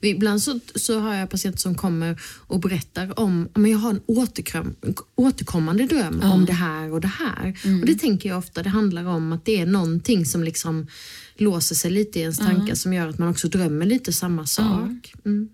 Ibland 0.00 0.42
så, 0.42 0.60
så 0.74 0.98
har 0.98 1.14
jag 1.14 1.30
patienter 1.30 1.60
som 1.60 1.74
kommer 1.74 2.20
och 2.46 2.60
berättar 2.60 3.20
om 3.20 3.48
att 3.52 3.70
jag 3.70 3.78
har 3.78 3.90
en 3.90 4.00
återkram, 4.06 4.74
återkommande 5.14 5.86
dröm 5.86 6.22
om 6.22 6.44
det 6.44 6.52
här 6.52 6.92
och 6.92 7.00
det 7.00 7.08
här. 7.08 7.58
Och 7.80 7.86
Det 7.86 7.94
tänker 7.94 8.28
jag 8.28 8.38
ofta, 8.38 8.62
det 8.62 8.68
handlar 8.68 9.04
om 9.04 9.32
att 9.32 9.44
det 9.44 9.60
är 9.60 9.66
någonting 9.66 10.26
som 10.26 10.44
liksom 10.44 10.86
låser 11.36 11.74
sig 11.74 11.90
lite 11.90 12.18
i 12.18 12.22
ens 12.22 12.38
tankar 12.38 12.74
som 12.74 12.92
gör 12.92 13.08
att 13.08 13.18
man 13.18 13.28
också 13.28 13.48
drömmer 13.48 13.86
lite 13.86 14.12
samma 14.12 14.46
sak. 14.46 15.14
Mm. 15.24 15.48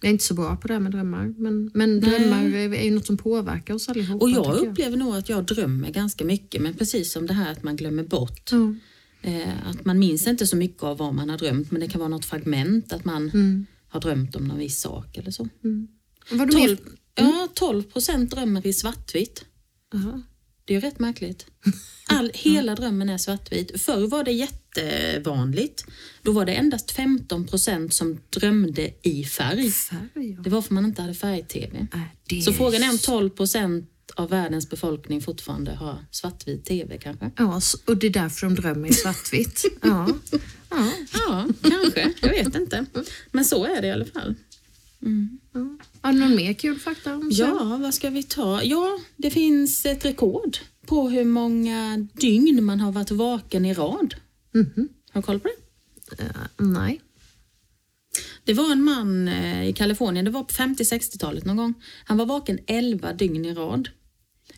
Jag 0.00 0.08
är 0.08 0.12
inte 0.12 0.24
så 0.24 0.34
bra 0.34 0.56
på 0.56 0.68
det 0.68 0.74
här 0.74 0.80
med 0.80 0.92
drömmar, 0.92 1.34
men, 1.38 1.70
men 1.74 2.00
drömmar 2.00 2.44
är 2.44 2.74
är 2.74 2.84
ju 2.84 2.90
något 2.90 3.06
som 3.06 3.16
påverkar 3.16 3.74
oss 3.74 3.88
allihopa. 3.88 4.24
Och 4.24 4.30
jag 4.30 4.56
upplever 4.56 4.96
nog 4.96 5.16
att 5.16 5.28
jag 5.28 5.44
drömmer 5.44 5.90
ganska 5.90 6.24
mycket, 6.24 6.62
men 6.62 6.74
precis 6.74 7.12
som 7.12 7.26
det 7.26 7.34
här 7.34 7.52
att 7.52 7.62
man 7.62 7.76
glömmer 7.76 8.04
bort. 8.04 8.50
Eh, 9.22 9.66
att 9.68 9.84
man 9.84 9.98
minns 9.98 10.26
inte 10.26 10.46
så 10.46 10.56
mycket 10.56 10.82
av 10.82 10.98
vad 10.98 11.14
man 11.14 11.30
har 11.30 11.38
drömt, 11.38 11.70
men 11.70 11.80
det 11.80 11.88
kan 11.88 11.98
vara 11.98 12.08
något 12.08 12.24
fragment 12.24 12.92
att 12.92 13.04
man 13.04 13.30
Mm. 13.30 13.66
har 13.88 14.00
drömt 14.00 14.36
om 14.36 14.44
någon 14.44 14.58
viss 14.58 14.80
sak 14.80 15.16
eller 15.16 15.30
så. 15.30 15.48
Vad 16.30 16.48
du 16.48 16.52
12, 16.52 16.68
mer? 16.68 16.78
ja, 17.14 17.48
12 17.54 17.82
procent 17.82 18.30
drömmer 18.30 18.66
i 18.66 18.72
svartvitt. 18.72 19.44
Jaha. 19.92 20.22
Det 20.64 20.74
är 20.74 20.80
rätt 20.80 20.98
märkligt. 20.98 21.46
All, 22.08 22.30
hela 22.34 22.74
drömmen 22.74 23.08
är 23.08 23.18
svartvit. 23.18 23.80
Förr 23.82 24.06
var 24.06 24.24
det 24.24 24.32
jättevanligt. 24.32 25.84
Då 26.22 26.32
var 26.32 26.44
det 26.46 26.52
endast 26.54 26.90
15 26.90 27.46
procent 27.46 27.94
som 27.94 28.18
drömde 28.30 28.90
i 29.02 29.24
färg. 29.24 29.70
Färg, 29.70 30.10
ja. 30.14 30.40
Det 30.42 30.50
var 30.50 30.62
för 30.62 30.74
man 30.74 30.84
inte 30.84 31.02
hade 31.02 31.14
färg-tv. 31.14 31.86
Äh, 32.30 32.40
Så 32.40 32.52
frågan 32.52 32.82
är 32.82 32.90
om 32.90 32.98
12 32.98 33.30
procent 33.30 33.90
av 34.14 34.30
världens 34.30 34.70
befolkning 34.70 35.20
fortfarande 35.22 35.74
har 35.74 35.98
svartvit 36.10 36.64
tv 36.64 36.98
kanske? 36.98 37.30
Ja, 37.36 37.60
och 37.86 37.96
det 37.96 38.06
är 38.06 38.10
därför 38.10 38.46
de 38.46 38.54
drömmer 38.54 38.88
i 38.88 38.92
svartvitt. 38.92 39.64
Ja. 39.82 40.08
Ja. 40.70 40.92
Ja, 41.12 41.46
kanske. 41.62 42.12
Jag 42.20 42.28
vet 42.28 42.54
inte. 42.54 42.86
Men 43.32 43.44
så 43.44 43.64
är 43.64 43.82
det 43.82 43.86
i 43.86 43.90
alla 43.90 44.04
fall. 44.04 44.34
Har 46.00 46.12
du 46.12 46.18
någon 46.18 46.36
mer 46.36 46.52
kul 46.52 46.78
fakta 46.78 47.14
om 47.14 47.32
sömn? 47.32 47.56
Ja, 47.60 47.76
vad 47.82 47.94
ska 47.94 48.10
vi 48.10 48.22
ta? 48.22 48.62
Ja, 48.62 48.98
det 49.16 49.30
finns 49.30 49.86
ett 49.86 50.04
rekord 50.04 50.56
på 50.86 51.08
hur 51.08 51.24
många 51.24 52.08
dygn 52.12 52.64
man 52.64 52.80
har 52.80 52.92
varit 52.92 53.10
vaken 53.10 53.64
i 53.64 53.74
rad. 53.74 54.14
Har 55.12 55.20
du 55.20 55.22
koll 55.22 55.40
på 55.40 55.48
det? 55.48 56.22
Eh, 56.24 56.28
nej. 56.56 57.00
Det 58.46 58.54
var 58.54 58.72
en 58.72 58.82
man 58.82 59.28
eh, 59.28 59.68
i 59.68 59.72
Kalifornien, 59.72 60.24
det 60.24 60.30
var 60.30 60.42
på 60.42 60.52
50-60-talet 60.54 61.44
någon 61.44 61.56
gång. 61.56 61.74
Han 62.04 62.16
var 62.16 62.26
vaken 62.26 62.58
11 62.66 63.12
dygn 63.12 63.44
i 63.44 63.54
rad. 63.54 63.88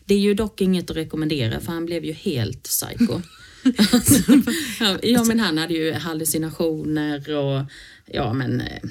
Det 0.05 0.13
är 0.13 0.19
ju 0.19 0.33
dock 0.33 0.61
inget 0.61 0.89
att 0.91 0.97
rekommendera 0.97 1.59
för 1.59 1.71
han 1.71 1.85
blev 1.85 2.05
ju 2.05 2.13
helt 2.13 2.63
psycho. 2.63 3.21
ja 5.01 5.23
men 5.23 5.39
han 5.39 5.57
hade 5.57 5.73
ju 5.73 5.93
hallucinationer 5.93 7.35
och 7.35 7.65
ja 8.05 8.33
men 8.33 8.61
eh, 8.61 8.81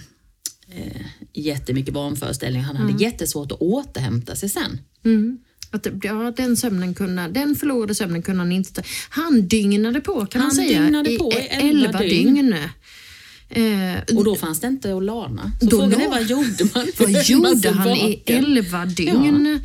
eh, 0.69 1.07
jättemycket 1.33 1.95
vanföreställningar. 1.95 2.67
Han 2.67 2.77
hade 2.77 3.03
jättesvårt 3.05 3.53
att 3.53 3.61
återhämta 3.61 4.37
sig 4.37 4.49
sen. 4.49 4.81
Mm. 5.05 5.39
Att, 5.71 5.87
ja, 6.03 6.33
den, 6.37 6.57
sömnen 6.57 6.95
kunde, 6.95 7.29
den 7.29 7.55
förlorade 7.55 7.95
sömnen 7.95 8.23
kunde 8.23 8.41
han 8.41 8.53
inte 8.53 8.73
ta. 8.73 8.83
Han 9.09 9.49
dygnade 9.49 10.01
på 10.01 10.27
kan 10.27 10.41
man 10.41 10.47
Han 10.47 10.57
säga. 10.57 10.83
dygnade 10.83 11.17
på 11.19 11.33
i 11.33 11.37
e- 11.37 11.49
elva 11.51 11.99
dygn. 11.99 12.55
Eh, 13.51 14.17
Och 14.17 14.25
då 14.25 14.37
fanns 14.37 14.61
det 14.61 14.67
inte 14.67 14.97
att 14.97 15.03
lana. 15.05 15.53
Så 15.61 15.67
Då 15.67 15.79
frågan 15.81 16.01
är 16.01 16.09
vad 16.09 16.23
gjorde 16.23 16.65
man? 16.75 16.87
vad 16.99 17.29
gjorde 17.29 17.71
han 17.71 17.89
i 17.89 18.23
elva 18.27 18.87
dygn? 18.87 19.61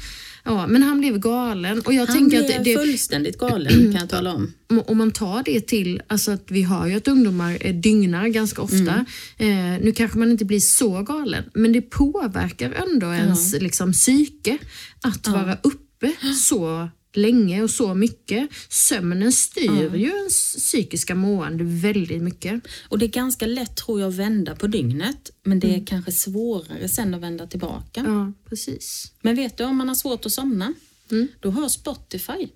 Ja. 0.45 0.67
men 0.67 0.83
han 0.83 0.99
blev 0.99 1.19
galen. 1.19 1.81
Och 1.81 1.93
jag 1.93 2.05
Han 2.05 2.15
tänker 2.17 2.43
blev 2.43 2.57
att 2.59 2.63
det, 2.65 2.75
fullständigt 2.77 3.37
galen 3.37 3.73
kan 3.73 3.93
jag 4.01 4.09
tala 4.09 4.33
om. 4.33 4.53
om- 4.87 4.97
man 4.97 5.11
tar 5.11 5.43
det 5.45 5.61
till, 5.67 6.01
alltså 6.07 6.31
att 6.31 6.45
vi 6.47 6.61
hör 6.63 6.87
ju 6.87 6.95
att 6.95 7.07
ungdomar 7.07 7.57
eh, 7.61 7.75
dygnar 7.75 8.27
ganska 8.27 8.61
ofta. 8.61 9.05
Mm. 9.37 9.75
Eh, 9.77 9.83
nu 9.85 9.91
kanske 9.91 10.17
man 10.17 10.31
inte 10.31 10.45
blir 10.45 10.59
så 10.59 11.01
galen, 11.01 11.43
men 11.53 11.71
det 11.73 11.81
påverkar 11.81 12.71
ändå 12.71 13.07
ens 13.13 13.53
liksom, 13.53 13.91
psyke 13.93 14.57
att 15.01 15.27
vara 15.27 15.57
uppe 15.63 16.11
så 16.41 16.89
länge 17.13 17.63
och 17.63 17.69
så 17.69 17.93
mycket. 17.93 18.49
Sömnen 18.69 19.31
styr 19.31 19.95
ju 19.95 20.07
ens 20.07 20.55
psykiska 20.55 21.15
mående 21.15 21.63
väldigt 21.63 22.23
mycket. 22.23 22.61
Och 22.89 22.99
det 22.99 23.05
är 23.05 23.09
ganska 23.09 23.45
lätt 23.45 23.75
tror 23.75 23.99
jag 23.99 24.09
att 24.09 24.15
vända 24.15 24.55
på 24.55 24.67
dygnet, 24.67 25.31
men 25.43 25.59
det 25.59 25.75
är 25.75 25.85
kanske 25.85 26.11
svårare 26.11 26.89
sen 26.89 27.13
att 27.13 27.21
vända 27.21 27.47
tillbaka. 27.47 28.03
Ja, 28.07 28.33
precis. 28.49 29.11
Men 29.21 29.35
vet 29.35 29.57
du 29.57 29.63
om 29.63 29.77
man 29.77 29.87
har 29.87 29.95
svårt 29.95 30.25
att 30.25 30.31
somna? 30.31 30.73
Mm. 31.11 31.27
Då 31.39 31.49
har 31.49 31.69
Spotify 31.69 32.47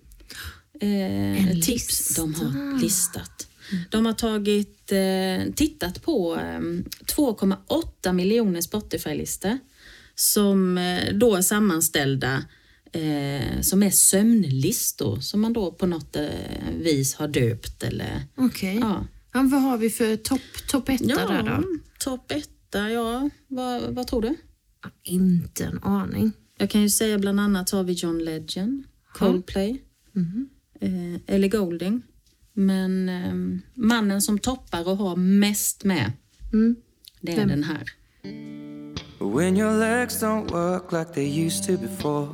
eh, 0.79 1.53
tips. 1.53 1.67
lista. 1.67 2.21
De 2.21 2.35
har 2.35 2.81
listat. 2.81 3.47
De 3.89 4.05
har 4.05 4.13
tagit, 4.13 4.91
eh, 4.91 5.53
tittat 5.55 6.03
på 6.03 6.35
eh, 6.35 6.59
2,8 6.59 8.13
miljoner 8.13 8.61
Spotify-listor 8.61 9.57
som 10.15 10.77
eh, 10.77 11.13
då 11.13 11.35
är 11.35 11.41
sammanställda 11.41 12.43
eh, 12.97 13.61
som 13.61 13.83
är 13.83 13.89
sömnlistor 13.89 15.19
som 15.19 15.41
man 15.41 15.53
då 15.53 15.71
på 15.71 15.85
något 15.85 16.15
eh, 16.15 16.25
vis 16.79 17.15
har 17.15 17.27
döpt 17.27 17.83
eller 17.83 18.21
Okej. 18.35 18.77
ja. 18.81 19.05
Ja, 19.33 19.43
vad 19.51 19.61
har 19.61 19.77
vi 19.77 19.89
för 19.89 20.15
topp 20.15 20.41
top 20.69 20.89
etta 20.89 21.05
där 21.27 21.43
då? 21.43 21.63
topp 21.99 22.31
etta, 22.31 22.89
ja. 22.91 23.29
Vad, 23.47 23.81
vad 23.81 24.07
tror 24.07 24.21
du? 24.21 24.35
Inte 25.03 25.65
en 25.65 25.83
aning. 25.83 26.31
Jag 26.57 26.69
kan 26.69 26.81
ju 26.81 26.89
säga 26.89 27.17
bland 27.19 27.39
annat 27.39 27.69
har 27.69 27.83
vi 27.83 27.93
John 27.93 28.19
Legend, 28.19 28.83
Coldplay, 29.13 29.81
eh, 30.81 31.35
Ellie 31.35 31.47
Goulding. 31.49 32.01
Men 32.53 33.09
eh, 33.09 33.59
mannen 33.73 34.21
som 34.21 34.39
toppar 34.39 34.87
och 34.87 34.97
har 34.97 35.15
mest 35.15 35.83
med, 35.83 36.11
Mm. 36.53 36.75
det 37.21 37.31
är 37.31 37.35
Vem? 37.37 37.47
den 37.47 37.63
här. 37.63 37.83
When 39.19 39.57
your 39.57 39.79
legs 39.79 40.23
don't 40.23 40.51
work 40.51 40.91
like 40.91 41.13
they 41.13 41.45
used 41.45 41.63
to 41.65 41.77
before. 41.87 42.27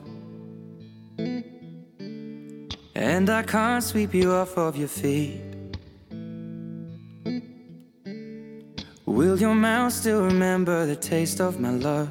And 2.95 3.29
I 3.29 3.41
can't 3.41 3.83
sweep 3.83 4.13
you 4.13 4.31
off 4.31 4.57
of 4.57 4.77
your 4.77 4.87
feet. 4.87 5.41
Will 9.05 9.39
your 9.39 9.55
mouth 9.55 9.93
still 9.93 10.23
remember 10.23 10.85
the 10.85 10.95
taste 10.95 11.41
of 11.41 11.59
my 11.59 11.71
love? 11.71 12.09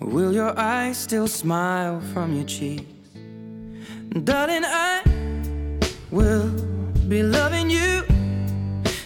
Will 0.00 0.32
your 0.32 0.58
eyes 0.58 0.98
still 0.98 1.26
smile 1.26 2.00
from 2.12 2.34
your 2.34 2.44
cheeks? 2.44 2.84
Darling, 4.24 4.64
I 4.64 5.02
will 6.10 6.50
be 7.08 7.22
loving 7.22 7.70
you 7.70 8.02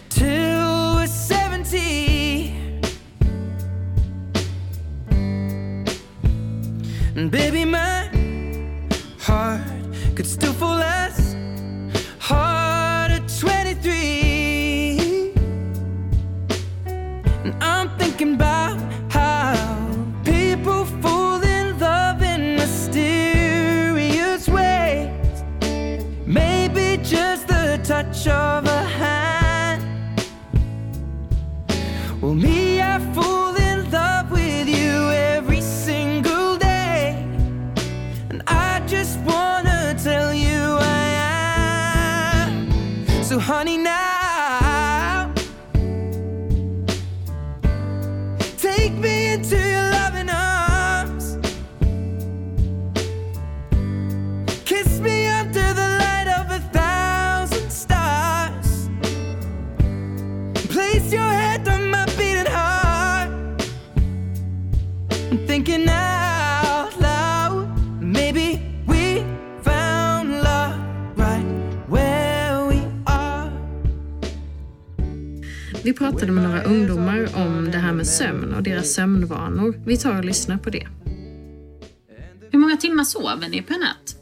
till 0.08 0.96
we're 0.96 1.06
70. 1.06 2.52
And 7.14 7.30
baby, 7.30 7.64
my 7.64 7.95
still 10.36 10.52
fall 10.52 10.75
pratade 76.16 76.32
med 76.32 76.44
några 76.44 76.62
ungdomar 76.62 77.28
om 77.34 77.70
det 77.70 77.78
här 77.78 77.92
med 77.92 78.06
sömn 78.06 78.54
och 78.54 78.62
deras 78.62 78.94
sömnvanor. 78.94 79.82
Vi 79.86 79.96
tar 79.96 80.18
och 80.18 80.24
lyssnar 80.24 80.58
på 80.58 80.70
det. 80.70 80.88
Hur 82.50 82.58
många 82.58 82.76
timmar 82.76 83.04
sover 83.04 83.48
ni 83.48 83.62
per 83.62 83.78
natt? 83.78 84.16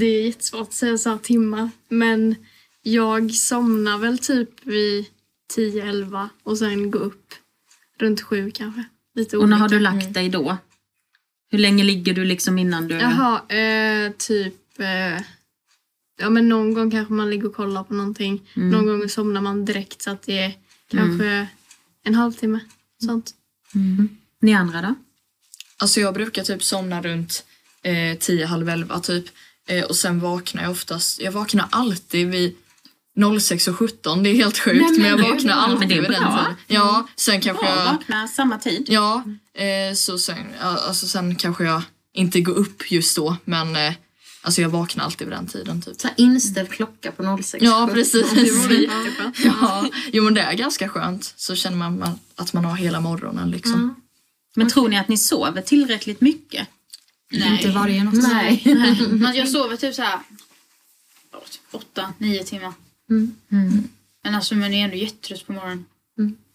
Det 0.00 0.06
är 0.06 0.26
jättesvårt 0.26 0.68
att 0.68 0.72
säga 0.72 0.98
så 0.98 1.10
här 1.10 1.18
timmar. 1.18 1.70
Men 1.88 2.34
jag 2.82 3.30
somnar 3.30 3.98
väl 3.98 4.18
typ 4.18 4.66
vid 4.66 5.06
10-11 5.56 6.28
och 6.42 6.58
sen 6.58 6.90
går 6.90 7.00
upp 7.00 7.34
runt 7.98 8.20
7 8.20 8.50
kanske. 8.50 8.84
Lite 9.14 9.36
Och 9.38 9.48
när 9.48 9.56
har 9.56 9.68
du 9.68 9.80
lagt 9.80 10.14
dig 10.14 10.28
då? 10.28 10.56
Hur 11.50 11.58
länge 11.58 11.84
ligger 11.84 12.14
du 12.14 12.24
liksom 12.24 12.58
innan 12.58 12.88
du... 12.88 12.94
Jaha, 12.94 13.54
eh, 13.56 14.12
typ... 14.18 14.80
Eh, 14.80 15.22
ja 16.16 16.30
men 16.30 16.48
någon 16.48 16.74
gång 16.74 16.90
kanske 16.90 17.12
man 17.14 17.30
ligger 17.30 17.46
och 17.48 17.54
kollar 17.54 17.82
på 17.84 17.94
någonting. 17.94 18.42
Mm. 18.56 18.70
Någon 18.70 18.86
gång 18.86 19.08
somnar 19.08 19.40
man 19.40 19.64
direkt 19.64 20.02
så 20.02 20.10
att 20.10 20.22
det 20.22 20.38
är 20.38 20.52
kanske 20.90 21.46
en 22.04 22.14
halvtimme. 22.14 22.60
Sånt. 23.06 23.30
Ni 24.40 24.54
andra 24.54 24.82
då? 24.82 24.94
Alltså 25.76 26.00
jag 26.00 26.14
brukar 26.14 26.42
typ 26.44 26.62
somna 26.64 27.02
runt 27.02 27.44
eh, 27.82 28.18
10, 28.18 28.46
halv 28.46 28.68
11 28.68 29.00
typ. 29.00 29.24
Eh, 29.68 29.84
och 29.84 29.96
sen 29.96 30.20
vaknar 30.20 30.62
jag 30.62 30.72
oftast, 30.72 31.20
jag 31.20 31.32
vaknar 31.32 31.68
alltid 31.70 32.28
vid 32.28 32.54
06 33.40 33.68
och 33.68 33.76
17. 33.78 34.22
Det 34.22 34.30
är 34.30 34.34
helt 34.34 34.58
sjukt 34.58 34.76
Nej, 34.80 34.90
men 34.90 35.00
men 35.00 35.10
jag 35.10 35.18
vaknar 35.34 35.54
bra. 35.54 35.62
alltid 35.62 35.88
vid 35.88 36.02
den 36.02 36.10
bra. 36.10 36.38
tiden. 36.38 36.56
Ja, 36.66 37.08
sen 37.16 37.40
kanske 37.40 37.66
Ja, 37.66 37.76
jag... 37.76 37.84
vakna 37.92 38.28
samma 38.28 38.58
tid. 38.58 38.84
Ja, 38.88 39.24
eh, 39.54 39.94
så 39.94 40.18
sen, 40.18 40.36
alltså 40.60 41.06
sen 41.06 41.36
kanske 41.36 41.64
jag 41.64 41.82
inte 42.12 42.40
går 42.40 42.54
upp 42.54 42.90
just 42.90 43.16
då 43.16 43.36
men 43.44 43.76
eh, 43.76 43.92
alltså 44.44 44.60
jag 44.60 44.68
vaknar 44.68 45.04
alltid 45.04 45.26
vid 45.26 45.36
den 45.36 45.46
tiden 45.46 45.82
typ. 45.82 46.00
Så 46.00 46.08
inställd 46.16 46.70
klocka 46.70 47.12
på 47.12 47.38
06. 47.42 47.64
Ja 47.64 47.90
precis. 47.92 48.30
Det 48.30 48.50
vore 48.50 48.74
jätteskönt. 48.74 49.38
ja, 49.44 49.88
jo 50.12 50.24
men 50.24 50.34
det 50.34 50.40
är 50.40 50.52
ganska 50.54 50.88
skönt. 50.88 51.34
Så 51.36 51.54
känner 51.54 51.76
man 51.76 52.18
att 52.36 52.52
man 52.52 52.64
har 52.64 52.76
hela 52.76 53.00
morgonen 53.00 53.50
liksom. 53.50 54.02
Men 54.56 54.68
tror 54.68 54.88
ni 54.88 54.98
att 54.98 55.08
ni 55.08 55.16
sover 55.16 55.62
tillräckligt 55.62 56.20
mycket? 56.20 56.68
Inte 57.30 57.70
varje 57.70 58.04
natt. 58.04 58.14
Nej. 58.32 58.62
Men 59.10 59.34
jag 59.34 59.48
sover 59.48 59.76
typ 59.76 59.94
så 59.94 60.02
här 60.02 60.18
ja, 61.32 61.42
typ 61.50 61.62
åtta, 61.70 62.12
nio 62.18 62.44
timmar. 62.44 62.72
Men 64.24 64.34
alltså 64.34 64.54
man 64.54 64.74
är 64.74 64.84
ändå 64.84 64.96
jättetrött 64.96 65.46
på 65.46 65.52
morgonen. 65.52 65.84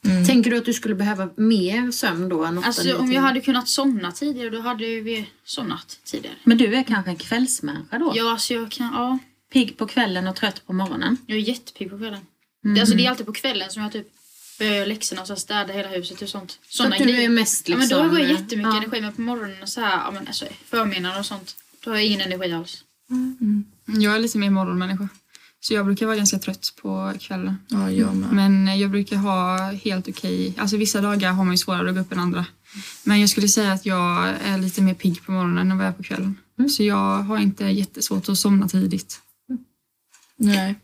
Tänker 0.01 0.51
du 0.51 0.57
att 0.57 0.65
du 0.65 0.73
skulle 0.73 0.95
behöva 0.95 1.29
mer 1.35 1.91
sömn 1.91 2.29
då 2.29 2.43
än 2.43 2.63
Alltså 2.63 2.97
om 2.97 3.11
jag 3.11 3.21
hade 3.21 3.41
kunnat 3.41 3.67
somna 3.67 4.11
tidigare 4.11 4.49
då 4.49 4.59
hade 4.59 4.85
ju 4.85 5.01
vi 5.01 5.29
somnat 5.45 5.99
tidigare. 6.03 6.35
Men 6.43 6.57
du 6.57 6.75
är 6.75 6.83
kanske 6.83 7.11
en 7.11 7.17
kvällsmänniska 7.17 7.99
då? 7.99 8.13
Ja, 8.15 8.31
alltså 8.31 8.53
jag 8.53 8.71
kan, 8.71 8.89
ja. 8.93 9.19
Pigg 9.53 9.77
på 9.77 9.87
kvällen 9.87 10.27
och 10.27 10.35
trött 10.35 10.67
på 10.67 10.73
morgonen? 10.73 11.17
Jag 11.25 11.37
är 11.37 11.41
jättepigg 11.41 11.89
på 11.89 11.97
kvällen. 11.97 12.19
Det, 12.75 12.79
alltså, 12.79 12.95
det 12.95 13.05
är 13.05 13.09
alltid 13.09 13.25
på 13.25 13.33
kvällen 13.33 13.69
som 13.69 13.83
jag 13.83 13.91
typ 13.91 14.07
börjar 14.59 14.73
göra 14.73 14.85
läxorna 14.85 15.21
och 15.21 15.27
så 15.27 15.35
städa 15.35 15.73
hela 15.73 15.89
huset 15.89 16.21
och 16.21 16.29
sånt. 16.29 16.59
Så 16.67 16.83
Såna 16.83 16.95
att 16.95 17.03
du 17.03 17.23
är 17.23 17.29
mest 17.29 17.69
Ja 17.69 17.77
liksom... 17.77 17.97
men 17.97 18.09
då 18.09 18.13
har 18.13 18.19
jag 18.19 18.29
jättemycket 18.29 18.73
ja. 18.73 18.77
energi 18.77 19.01
men 19.01 19.13
på 19.13 19.21
morgonen 19.21 19.61
och 19.61 19.69
så 19.69 19.81
här, 19.81 19.97
ja 19.97 20.11
men 20.11 20.27
alltså 20.27 20.45
förmiddagen 20.65 21.19
och 21.19 21.25
sånt. 21.25 21.55
Då 21.83 21.91
har 21.91 21.97
jag 21.97 22.05
ingen 22.05 22.21
energi 22.21 22.53
alls. 22.53 22.83
Jag 23.85 24.15
är 24.15 24.19
lite 24.19 24.37
mer 24.37 24.49
morgonmänniska. 24.49 25.09
Så 25.61 25.73
jag 25.73 25.85
brukar 25.85 26.05
vara 26.05 26.15
ganska 26.17 26.39
trött 26.39 26.73
på 26.81 27.13
kvällen. 27.19 27.55
Ja, 27.67 27.91
jag 27.91 28.15
med. 28.15 28.33
Men 28.33 28.79
jag 28.79 28.91
brukar 28.91 29.17
ha 29.17 29.57
helt 29.71 30.07
okej... 30.07 30.53
Alltså 30.57 30.77
vissa 30.77 31.01
dagar 31.01 31.31
har 31.31 31.43
man 31.43 31.53
ju 31.53 31.57
svårare 31.57 31.89
att 31.89 31.95
gå 31.95 32.01
upp 32.01 32.11
än 32.11 32.19
andra. 32.19 32.45
Men 33.03 33.19
jag 33.19 33.29
skulle 33.29 33.47
säga 33.47 33.73
att 33.73 33.85
jag 33.85 34.29
är 34.45 34.57
lite 34.57 34.81
mer 34.81 34.93
pigg 34.93 35.25
på 35.25 35.31
morgonen 35.31 35.71
än 35.71 35.77
vad 35.77 35.85
jag 35.85 35.93
är 35.93 35.97
på 35.97 36.03
kvällen. 36.03 36.37
Så 36.69 36.83
jag 36.83 37.21
har 37.21 37.37
inte 37.37 37.65
jättesvårt 37.65 38.29
att 38.29 38.37
somna 38.37 38.67
tidigt. 38.67 39.19
Nej. 40.37 40.75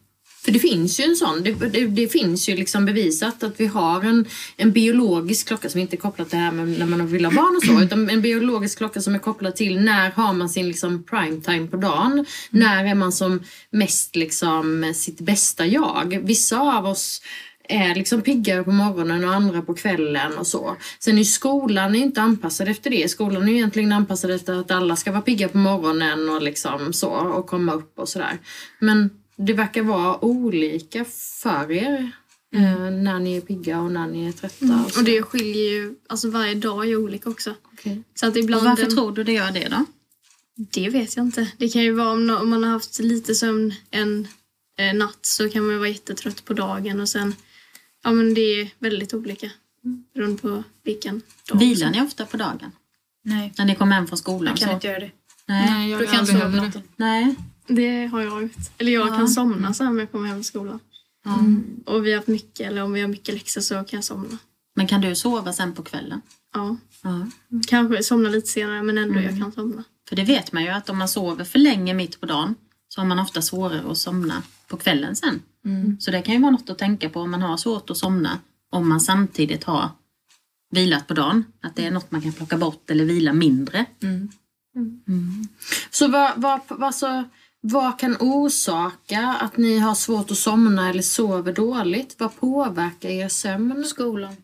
För 0.46 0.52
det 0.52 0.60
finns 0.60 1.00
ju 1.00 1.04
en 1.04 1.16
sån, 1.16 1.44
det, 1.44 1.52
det, 1.52 1.88
det 1.88 2.08
finns 2.08 2.50
ju 2.50 2.56
liksom 2.56 2.86
bevisat 2.86 3.44
att 3.44 3.60
vi 3.60 3.68
har 3.68 4.04
en, 4.04 4.26
en 4.58 4.72
biologisk 4.72 5.48
klocka 5.48 5.70
som 5.70 5.82
inte 5.82 5.96
är 5.96 5.98
kopplad 5.98 6.30
till 6.30 6.38
det 6.38 6.44
här 6.44 6.52
med 6.52 6.80
när 6.80 6.86
man 6.86 7.08
vill 7.08 7.26
ha 7.26 7.32
barn 7.32 7.56
och 7.56 7.64
så, 7.64 7.82
utan 7.86 8.10
en 8.10 8.22
biologisk 8.22 8.78
klocka 8.78 9.02
som 9.02 9.16
är 9.16 9.20
kopplad 9.20 9.56
till 9.56 9.80
när 9.80 10.12
har 10.12 10.34
man 10.34 10.50
sin 10.50 10.68
liksom 10.68 11.04
prime 11.04 11.42
time 11.42 11.68
på 11.68 11.78
dagen? 11.78 12.26
När 12.50 12.86
är 12.86 12.96
man 12.96 13.12
som 13.12 13.44
mest 13.70 14.16
liksom 14.16 14.94
sitt 14.96 15.20
bästa 15.22 15.66
jag? 15.66 16.20
Vissa 16.24 16.60
av 16.60 16.86
oss 16.86 17.22
är 17.70 17.96
liksom 17.96 18.22
piggare 18.22 18.64
på 18.64 18.72
morgonen 18.72 19.24
och 19.24 19.34
andra 19.34 19.62
på 19.62 19.74
kvällen 19.74 20.38
och 20.38 20.48
så. 20.48 20.76
Sen 21.00 21.18
är 21.18 21.24
skolan 21.24 21.96
är 21.96 22.00
inte 22.00 22.22
anpassad 22.22 22.68
efter 22.68 22.90
det. 22.90 23.12
Skolan 23.12 23.50
är 23.50 23.54
egentligen 23.54 23.92
anpassad 23.92 24.32
efter 24.32 24.54
att 24.54 24.72
alla 24.72 24.96
ska 24.96 25.12
vara 25.12 25.22
pigga 25.22 25.50
på 25.50 25.58
morgonen 25.58 26.30
och 26.30 26.42
liksom 26.42 26.94
så 26.94 27.10
och 27.10 27.48
komma 27.48 27.74
upp 27.74 28.00
och 28.00 28.10
sådär. 28.10 28.38
Men 28.80 29.10
det 29.36 29.54
verkar 29.54 29.82
vara 29.82 30.26
olika 30.26 31.06
för 31.42 31.72
er 31.72 32.12
eh, 32.56 32.92
när 32.92 33.20
ni 33.20 33.36
är 33.38 33.42
pigga 33.42 33.80
och 33.82 33.92
när 33.92 34.08
ni 34.08 34.28
är 34.28 34.32
trötta. 34.32 34.84
Och 34.86 34.92
så. 34.92 35.00
Och 35.00 35.06
det 35.06 35.22
skiljer 35.22 35.72
ju, 35.72 35.96
alltså 36.10 36.30
varje 36.30 36.56
dag 36.56 36.90
är 36.90 36.96
olika 36.96 37.30
också. 37.30 37.56
Okej. 37.74 38.04
Så 38.16 38.26
att 38.26 38.32
Och 38.32 38.38
ibland... 38.38 38.64
varför 38.66 38.86
tror 38.86 39.12
du 39.12 39.24
det 39.24 39.34
gör 39.34 39.52
det 39.52 39.68
då? 39.70 39.86
Det 40.56 40.90
vet 40.90 41.16
jag 41.16 41.26
inte. 41.26 41.48
Det 41.58 41.70
kan 41.70 41.84
ju 41.84 41.92
vara 41.92 42.12
om, 42.12 42.30
om 42.42 42.50
man 42.50 42.64
har 42.64 42.72
haft 42.72 43.00
lite 43.00 43.36
sömn 43.36 43.74
en 43.92 44.28
eh, 44.78 44.94
natt 44.94 45.20
så 45.22 45.50
kan 45.50 45.68
man 45.68 45.78
vara 45.78 45.90
jättetrött 45.90 46.46
på 46.46 46.54
dagen 46.54 47.00
och 47.02 47.10
sen, 47.10 47.36
ja 48.04 48.12
men 48.12 48.34
det 48.34 48.42
är 48.62 48.70
väldigt 48.80 49.14
olika. 49.14 49.50
Beroende 50.14 50.42
på 50.42 50.64
vilken 50.84 51.22
dag. 51.50 51.60
Vilar 51.60 51.92
ni 51.92 52.02
ofta 52.02 52.26
på 52.26 52.38
dagen? 52.38 52.72
Nej, 53.24 53.54
När 53.58 53.66
ni 53.66 53.76
kommer 53.76 53.96
hem 53.96 54.08
från 54.08 54.18
skolan? 54.18 54.46
jag 54.48 54.58
kan 54.58 54.68
så? 54.68 54.74
inte 54.74 54.88
göra 54.88 55.00
det. 55.00 55.12
Nej. 55.48 55.70
Nej, 55.70 55.90
jag 55.92 56.00
kan 56.00 56.10
jag 56.14 56.20
aldrig 56.20 56.38
sova 56.42 56.64
natten. 56.64 56.82
Nej. 56.96 57.36
Det 57.68 58.06
har 58.06 58.22
jag 58.22 58.42
gjort. 58.42 58.52
Eller 58.78 58.92
jag 58.92 59.08
Ja. 59.08 59.16
kan 59.18 59.28
somna 59.30 59.74
så 59.74 59.84
här 59.84 59.92
om 59.92 60.00
jag 60.00 60.12
kommer 60.12 60.28
hem 60.28 60.36
från 60.36 60.44
skolan. 60.44 60.80
Och 61.86 62.06
vi 62.06 62.12
har 62.12 62.18
haft 62.18 62.28
mycket, 62.28 62.68
eller 62.68 62.84
om 62.84 62.94
vi 62.94 63.02
har 63.02 63.08
mycket 63.08 63.34
läxor 63.34 63.62
så 63.62 63.74
kan 63.76 63.98
jag 63.98 64.04
somna. 64.04 64.38
Men 64.76 64.88
kan 64.88 65.02
du 65.02 65.16
sova 65.16 65.54
sen 65.54 65.74
på 65.74 65.84
kvällen? 65.84 66.22
Ja, 66.54 66.78
Ja. 67.04 67.28
kanske 67.68 68.04
somna 68.04 68.30
lite 68.30 68.48
senare 68.48 68.84
men 68.84 68.98
ändå 68.98 69.20
jag 69.20 69.40
kan 69.40 69.52
somna. 69.52 69.84
För 70.10 70.16
det 70.16 70.24
vet 70.24 70.52
man 70.52 70.64
ju 70.64 70.70
att 70.70 70.90
om 70.90 70.98
man 70.98 71.08
sover 71.08 71.44
för 71.46 71.60
länge 71.60 71.94
mitt 71.94 72.20
på 72.20 72.26
dagen 72.26 72.56
så 72.90 73.02
har 73.02 73.06
man 73.08 73.20
ofta 73.20 73.42
svårare 73.42 73.92
att 73.92 73.98
somna 73.98 74.44
på 74.68 74.78
kvällen 74.78 75.16
sen. 75.16 75.42
Så 76.00 76.12
det 76.12 76.22
kan 76.22 76.34
ju 76.36 76.42
vara 76.42 76.52
något 76.52 76.70
att 76.70 76.78
tänka 76.78 77.10
på 77.10 77.20
om 77.22 77.32
man 77.32 77.42
har 77.42 77.58
svårt 77.58 77.90
att 77.90 77.98
somna 77.98 78.40
om 78.70 78.90
man 78.90 79.02
samtidigt 79.02 79.64
har 79.64 79.90
vilat 80.72 81.08
på 81.08 81.14
dagen. 81.14 81.44
Att 81.62 81.76
det 81.76 81.86
är 81.86 81.92
något 81.92 82.12
man 82.12 82.22
kan 82.22 82.34
plocka 82.34 82.58
bort 82.58 82.90
eller 82.90 83.06
vila 83.06 83.34
mindre. 83.34 83.86
Så 85.92 86.08
vad, 86.08 86.42
vad, 86.42 86.60
vad, 86.70 86.96
så, 86.96 87.24
vad 87.68 88.00
kan 88.00 88.18
orsaka 88.20 89.38
att 89.42 89.58
ni 89.58 89.78
har 89.78 89.96
svårt 89.96 90.32
att 90.32 90.38
somna 90.38 90.90
eller 90.90 91.02
sover 91.02 91.54
dåligt? 91.54 92.16
Vad 92.18 92.40
påverkar 92.40 93.10
er 93.10 93.30
sömn? 93.30 93.86
Skolan. 93.86 94.36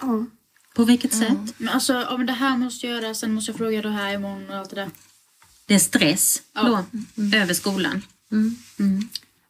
Ja. 0.00 0.26
På 0.74 0.84
vilket 0.84 1.14
sätt? 1.14 1.54
Men 1.56 1.68
alltså, 1.68 1.92
ja, 1.92 2.16
men 2.16 2.26
det 2.26 2.32
här 2.32 2.56
måste 2.56 2.86
jag 2.86 3.02
göra, 3.02 3.14
sen 3.14 3.34
måste 3.34 3.50
jag 3.50 3.58
fråga 3.58 3.82
det 3.82 3.90
här 3.90 4.14
imorgon 4.14 4.50
och 4.50 4.56
allt 4.56 4.70
det 4.70 4.76
där. 4.76 4.90
Det 5.66 5.74
är 5.74 5.78
stress 5.78 6.42
då, 6.54 6.84
över 7.34 7.54
skolan. 7.54 8.02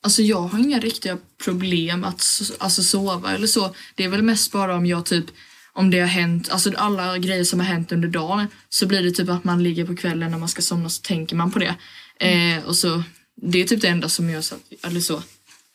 Alltså 0.01 0.23
jag 0.23 0.41
har 0.41 0.59
inga 0.59 0.81
riktiga 0.81 1.19
problem 1.45 2.05
att 2.05 2.25
alltså, 2.59 2.83
sova 2.83 3.35
eller 3.35 3.47
så. 3.47 3.75
Det 3.95 4.05
är 4.05 4.09
väl 4.09 4.23
mest 4.23 4.53
bara 4.53 4.77
om 4.77 4.87
jag 4.87 5.07
typ 5.07 5.27
om 5.73 5.91
det 5.91 6.01
har 6.01 6.07
hänt, 6.07 6.49
alltså 6.49 6.73
alla 6.77 7.19
grejer 7.19 7.45
som 7.45 7.61
har 7.61 7.67
hänt 7.67 7.93
under 7.93 8.09
dagen 8.09 8.47
så 8.69 8.87
blir 8.87 9.03
det 9.03 9.11
typ 9.11 9.29
att 9.29 9.45
man 9.45 9.63
ligger 9.63 9.87
på 9.87 9.97
kvällen 9.97 10.31
när 10.31 10.39
man 10.39 10.49
ska 10.49 10.63
somna 10.63 10.89
så 10.89 11.03
tänker 11.03 11.37
man 11.37 11.51
på 11.51 11.59
det. 11.59 11.75
Eh, 12.21 12.65
och 12.67 12.77
så, 12.77 13.03
det 13.43 13.63
är 13.63 13.65
typ 13.67 13.81
det 13.81 13.89
enda 13.89 14.09
som 14.09 14.31
gör 14.31 14.41
så 14.41 14.55
att, 14.55 14.85
eller 14.87 15.01
så. 15.01 15.23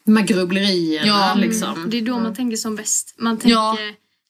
De 0.05 0.17
här 0.17 0.23
grubblerierna 0.25 1.07
Ja. 1.07 1.33
liksom. 1.37 1.89
Det 1.89 1.97
är 1.97 2.01
då 2.01 2.19
man 2.19 2.35
tänker 2.35 2.57
som 2.57 2.75
bäst. 2.75 3.15
Man 3.17 3.37
tänker 3.37 3.49
Ja. 3.55 3.77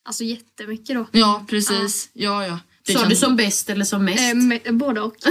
alltså 0.04 0.24
jättemycket 0.24 0.96
då. 0.96 1.06
Ja, 1.12 1.44
precis. 1.48 2.08
Ja, 2.12 2.46
ja. 2.46 2.58
Det 2.86 2.92
Sa 2.92 3.00
kan- 3.00 3.08
du 3.08 3.16
som 3.16 3.36
bäst 3.36 3.70
eller 3.70 3.84
som 3.84 4.04
mest? 4.04 4.20
Eh, 4.20 4.34
med, 4.34 4.60
både 4.74 5.00
och. 5.00 5.14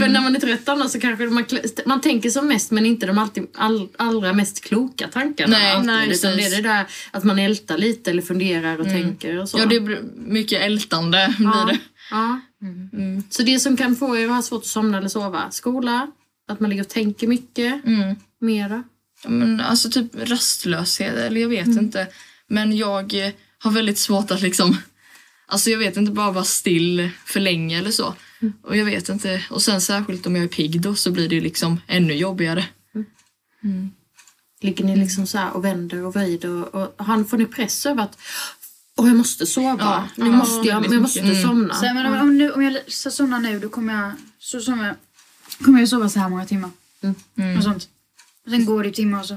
För 0.00 0.08
när 0.08 0.20
man 0.20 0.36
är 0.36 0.40
trött 0.40 0.68
annars 0.68 0.90
så 0.90 1.00
kanske 1.00 1.26
man, 1.26 1.44
man 1.86 2.00
tänker 2.00 2.30
som 2.30 2.48
mest 2.48 2.70
men 2.70 2.86
inte 2.86 3.06
de 3.06 3.18
alltid, 3.18 3.46
all, 3.54 3.88
allra 3.96 4.32
mest 4.32 4.64
kloka 4.64 5.08
tankarna. 5.08 5.58
Nej, 5.58 5.72
alltid, 5.72 5.86
nej, 5.86 6.10
utan 6.12 6.36
det 6.36 6.42
är 6.44 6.50
det 6.62 6.68
där 6.68 6.86
att 7.10 7.24
man 7.24 7.38
ältar 7.38 7.78
lite 7.78 8.10
eller 8.10 8.22
funderar 8.22 8.78
och 8.80 8.86
tänker 8.86 9.38
och 9.38 9.48
så. 9.48 9.58
Ja, 9.58 9.66
det 9.66 9.80
blir 9.80 10.02
mycket 10.16 10.62
ältande 10.62 11.34
blir 11.38 11.66
det. 11.66 11.78
Ja. 12.10 12.40
Så 13.30 13.42
det 13.42 13.58
som 13.60 13.76
kan 13.76 13.96
få 13.96 14.16
er 14.16 14.24
att 14.24 14.34
ha 14.34 14.42
svårt 14.42 14.62
att 14.62 14.66
somna 14.66 14.98
eller 14.98 15.08
sova? 15.08 15.50
Skola, 15.50 16.10
att 16.48 16.60
man 16.60 16.70
ligger 16.70 16.82
och 16.82 16.88
tänker 16.88 17.26
mycket, 17.26 17.84
Mm. 17.84 18.16
mera. 18.40 18.82
Men 19.26 19.60
alltså 19.60 19.90
typ 19.90 20.12
rastlöshet, 20.14 21.14
eller 21.14 21.40
jag 21.40 21.48
vet 21.48 21.66
inte. 21.66 22.06
Men 22.46 22.76
jag 22.76 23.26
eh, 23.26 23.32
har 23.58 23.70
väldigt 23.70 23.98
svårt 23.98 24.30
att 24.30 24.42
liksom, 24.42 24.76
alltså 25.46 25.70
jag 25.70 25.78
vet 25.78 25.96
inte, 25.96 26.12
bara 26.12 26.30
vara 26.30 26.44
still 26.44 27.10
för 27.26 27.40
länge 27.40 27.78
eller 27.78 27.90
så. 27.90 28.14
Och 28.62 28.76
jag 28.76 28.84
vet 28.84 29.08
inte, 29.08 29.42
och 29.50 29.62
sen 29.62 29.80
särskilt 29.80 30.26
om 30.26 30.36
jag 30.36 30.44
är 30.44 30.48
pigg 30.48 30.80
då 30.80 30.94
så 30.94 31.10
blir 31.10 31.28
det 31.28 31.34
ju 31.34 31.40
liksom 31.40 31.80
ännu 31.86 32.14
jobbigare. 32.14 32.64
Ligger 34.60 34.84
ni 34.84 34.96
liksom 34.96 35.26
så 35.26 35.38
här 35.38 35.52
och 35.56 35.64
vänder 35.64 36.04
och 36.04 36.14
vrider 36.14 36.74
och, 36.74 37.00
och 37.00 37.28
får 37.30 37.36
ni 37.38 37.46
press 37.46 37.86
över 37.86 38.02
att 38.02 38.18
Åh, 38.96 39.06
jag 39.08 39.16
måste 39.16 39.46
sova. 39.46 39.76
Ja, 39.78 40.08
nu 40.16 40.26
ja, 40.26 40.32
måste 40.32 40.68
jag, 40.68 40.84
jag 40.86 41.02
måste 41.02 41.22
mycket. 41.22 41.42
somna. 41.42 41.74
Så, 41.74 41.84
men 41.94 42.06
om, 42.06 42.20
om, 42.20 42.38
nu, 42.38 42.50
om 42.52 42.62
jag 42.62 42.78
ska 42.86 43.10
somna 43.10 43.38
nu 43.38 43.58
då 43.58 43.68
kommer 43.68 43.94
jag, 44.02 44.12
så 44.38 44.60
somnar 44.60 44.86
jag, 44.86 44.96
kommer 45.64 45.80
jag 45.80 45.88
sova 45.88 46.08
så 46.08 46.18
här 46.20 46.28
många 46.28 46.46
timmar. 46.46 46.70
Och 47.56 47.62
sånt. 47.62 47.88
Och 48.44 48.50
sen 48.50 48.64
går 48.64 48.84
det 48.84 48.90
timmar 48.90 49.20
och 49.20 49.26
så. 49.26 49.36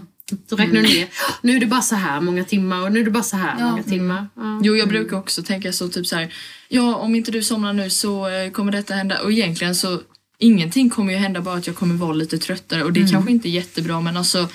Så 0.50 0.56
räknar 0.56 0.82
du 0.82 0.88
ner. 0.88 1.08
Nu 1.42 1.56
är 1.56 1.60
det 1.60 1.66
bara 1.66 1.82
så 1.82 1.96
här 1.96 2.22
många 2.22 2.44
timmar 2.44 2.82
och 2.82 2.92
nu 2.92 3.00
är 3.00 3.06
det 3.06 3.12
bara 3.12 3.24
så 3.24 3.38
här 3.38 3.56
Ja. 3.60 3.72
många 3.72 3.84
timmar. 3.84 4.28
Ja. 4.36 4.60
Jo, 4.64 4.76
jag 4.76 4.90
brukar 4.90 5.18
också 5.18 5.44
tänka 5.44 5.74
så 5.74 5.90
typ 5.90 6.08
så 6.08 6.16
här, 6.16 6.34
ja 6.70 6.96
om 6.96 7.16
inte 7.16 7.32
du 7.32 7.44
somnar 7.44 7.74
nu 7.74 7.90
så 7.90 8.28
eh, 8.28 8.52
kommer 8.52 8.72
detta 8.72 8.94
hända. 8.94 9.22
Och 9.22 9.32
egentligen 9.32 9.76
så, 9.76 10.02
ingenting 10.38 10.90
kommer 10.90 11.14
ju 11.14 11.18
hända 11.20 11.42
bara 11.42 11.56
att 11.58 11.68
jag 11.68 11.76
kommer 11.76 11.96
vara 11.96 12.14
lite 12.14 12.38
tröttare 12.38 12.84
och 12.84 12.94
det 12.94 13.12
kanske 13.12 13.32
inte 13.32 13.50
är 13.50 13.52
jättebra 13.52 14.02
men 14.02 14.18
alltså 14.18 14.50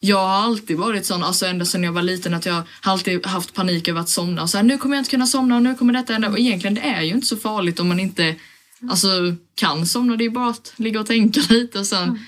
jag 0.00 0.16
har 0.16 0.44
alltid 0.44 0.76
varit 0.76 1.06
sån, 1.06 1.22
alltså 1.22 1.46
ända 1.46 1.64
sedan 1.64 1.82
jag 1.82 1.92
var 1.92 2.02
liten 2.02 2.34
att 2.34 2.46
jag 2.46 2.54
har 2.54 2.92
alltid 2.92 3.26
haft 3.26 3.54
panik 3.54 3.88
över 3.88 4.00
att 4.00 4.08
somna 4.08 4.42
och 4.42 4.50
så 4.50 4.56
här, 4.56 4.64
nu 4.64 4.78
kommer 4.78 4.96
jag 4.96 5.00
inte 5.00 5.10
kunna 5.10 5.26
somna 5.26 5.56
och 5.56 5.62
nu 5.62 5.74
kommer 5.74 5.92
detta 5.92 6.12
hända 6.12 6.28
och 6.28 6.38
egentligen 6.38 6.74
det 6.74 6.80
är 6.80 7.02
ju 7.02 7.10
inte 7.10 7.26
så 7.26 7.36
farligt 7.36 7.80
om 7.80 7.88
man 7.88 8.00
inte 8.00 8.34
alltså 8.90 9.08
kan 9.54 9.86
somna, 9.86 10.16
det 10.16 10.24
är 10.24 10.30
bara 10.30 10.50
att 10.50 10.72
ligga 10.76 11.00
och 11.00 11.06
tänka 11.06 11.40
lite 11.48 11.78
och 11.78 11.86
sen 11.86 12.18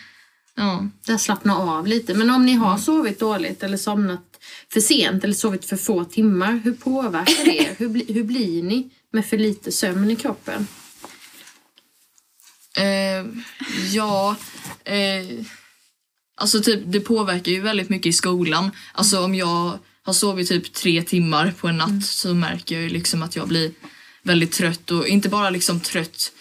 ja. 0.55 0.87
Där 1.07 1.19
slappna 1.19 1.57
av 1.57 1.87
lite. 1.87 2.15
Men 2.15 2.31
om 2.31 2.47
ni 2.47 2.55
har 2.55 2.79
sovit 2.79 3.21
dåligt 3.21 3.63
eller 3.63 3.77
somnat 3.77 4.21
för 4.73 4.81
sent 4.81 5.25
eller 5.25 5.35
sovit 5.35 5.65
för 5.65 5.77
få 5.77 6.05
timmar, 6.05 6.61
hur 6.65 6.73
påverkar 6.73 7.45
det 7.45 7.63
er? 7.63 7.75
Hur, 7.79 7.89
bli, 7.89 8.13
hur 8.13 8.25
blir 8.25 8.63
ni 8.63 8.91
med 9.13 9.27
för 9.27 9.39
lite 9.39 9.73
sömn 9.73 10.11
i 10.11 10.17
kroppen? 10.17 10.67
Eh, 12.77 13.27
ja, 13.93 14.37
eh, 14.85 15.47
alltså 16.43 16.61
typ 16.61 16.81
det 16.87 17.01
påverkar 17.01 17.53
ju 17.53 17.61
väldigt 17.61 17.89
mycket 17.89 18.07
i 18.07 18.13
skolan. 18.13 18.71
Alltså 18.93 19.25
om 19.25 19.35
jag 19.35 19.79
har 20.05 20.13
sovit 20.13 20.49
typ 20.49 20.73
tre 20.73 21.03
timmar 21.03 21.55
på 21.61 21.69
en 21.69 21.79
natt 21.79 22.05
så 22.05 22.35
märker 22.35 22.75
jag 22.75 22.83
ju 22.85 22.89
liksom 22.91 23.23
att 23.23 23.37
jag 23.37 23.49
blir 23.49 23.71
väldigt 24.23 24.53
trött 24.53 24.91
och 24.91 25.07
inte 25.09 25.29
bara 25.29 25.51
liksom 25.51 25.81
trött 25.81 26.33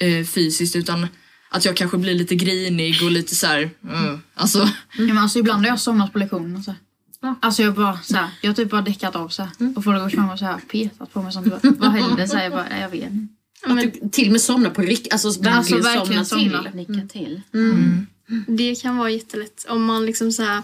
eh, 0.00 0.26
fysiskt 0.26 0.76
utan 0.76 1.06
att 1.50 1.64
jag 1.64 1.76
kanske 1.76 1.98
blir 1.98 2.14
lite 2.14 2.34
grinig 2.34 3.02
och 3.02 3.10
lite 3.10 3.34
så 3.34 3.46
här, 3.46 3.70
mm, 3.88 4.20
alltså 4.34 4.58
Ja, 4.98 5.04
men 5.04 5.18
alltså, 5.18 5.38
ibland 5.38 5.62
har 5.64 5.68
jag 5.68 5.80
somnat 5.80 6.12
på 6.12 6.18
lektionen. 6.18 6.56
och 6.56 6.64
Så. 6.64 6.70
här. 6.70 7.34
Alltså 7.40 7.62
jag 7.62 7.74
bara 7.74 7.98
så 8.02 8.16
här, 8.16 8.28
jag 8.40 8.50
har 8.50 8.54
typ 8.54 8.70
bara 8.70 8.82
däckat 8.82 9.16
av 9.16 9.28
så 9.28 9.42
här. 9.42 9.50
Och 9.76 9.84
folk 9.84 9.96
har 9.96 10.04
gått 10.04 10.14
fram 10.14 10.30
och 10.30 10.38
så 10.38 10.44
här 10.44 10.58
petat 10.58 11.12
på 11.12 11.22
mig 11.22 11.32
sånt. 11.32 11.46
Vad- 11.46 11.76
Vad 11.78 11.90
händer? 11.92 12.26
Så 12.26 12.36
här, 12.36 12.42
jag 12.44 12.52
bara, 12.52 12.66
"Nej, 12.70 12.80
jag 12.80 12.88
vet 12.88 13.10
inte. 13.10 13.34
Att 13.66 14.02
du 14.02 14.08
till 14.08 14.26
och 14.28 14.32
med 14.32 14.40
somnar 14.40 14.70
på 14.70 14.82
riktigt, 14.82 15.12
alltså 15.12 15.28
verkligen, 15.28 15.54
Alltså, 15.58 15.74
verkligen 15.76 16.26
somnar 16.26 16.44
somna. 16.62 16.62
till. 16.70 16.94
Nicka 16.94 17.08
till. 17.08 17.40
Det 18.46 18.74
kan 18.74 18.96
vara 18.96 19.10
jättelätt 19.10 19.66
om 19.68 19.84
man 19.84 20.06
liksom 20.06 20.32
så 20.32 20.42
här, 20.42 20.62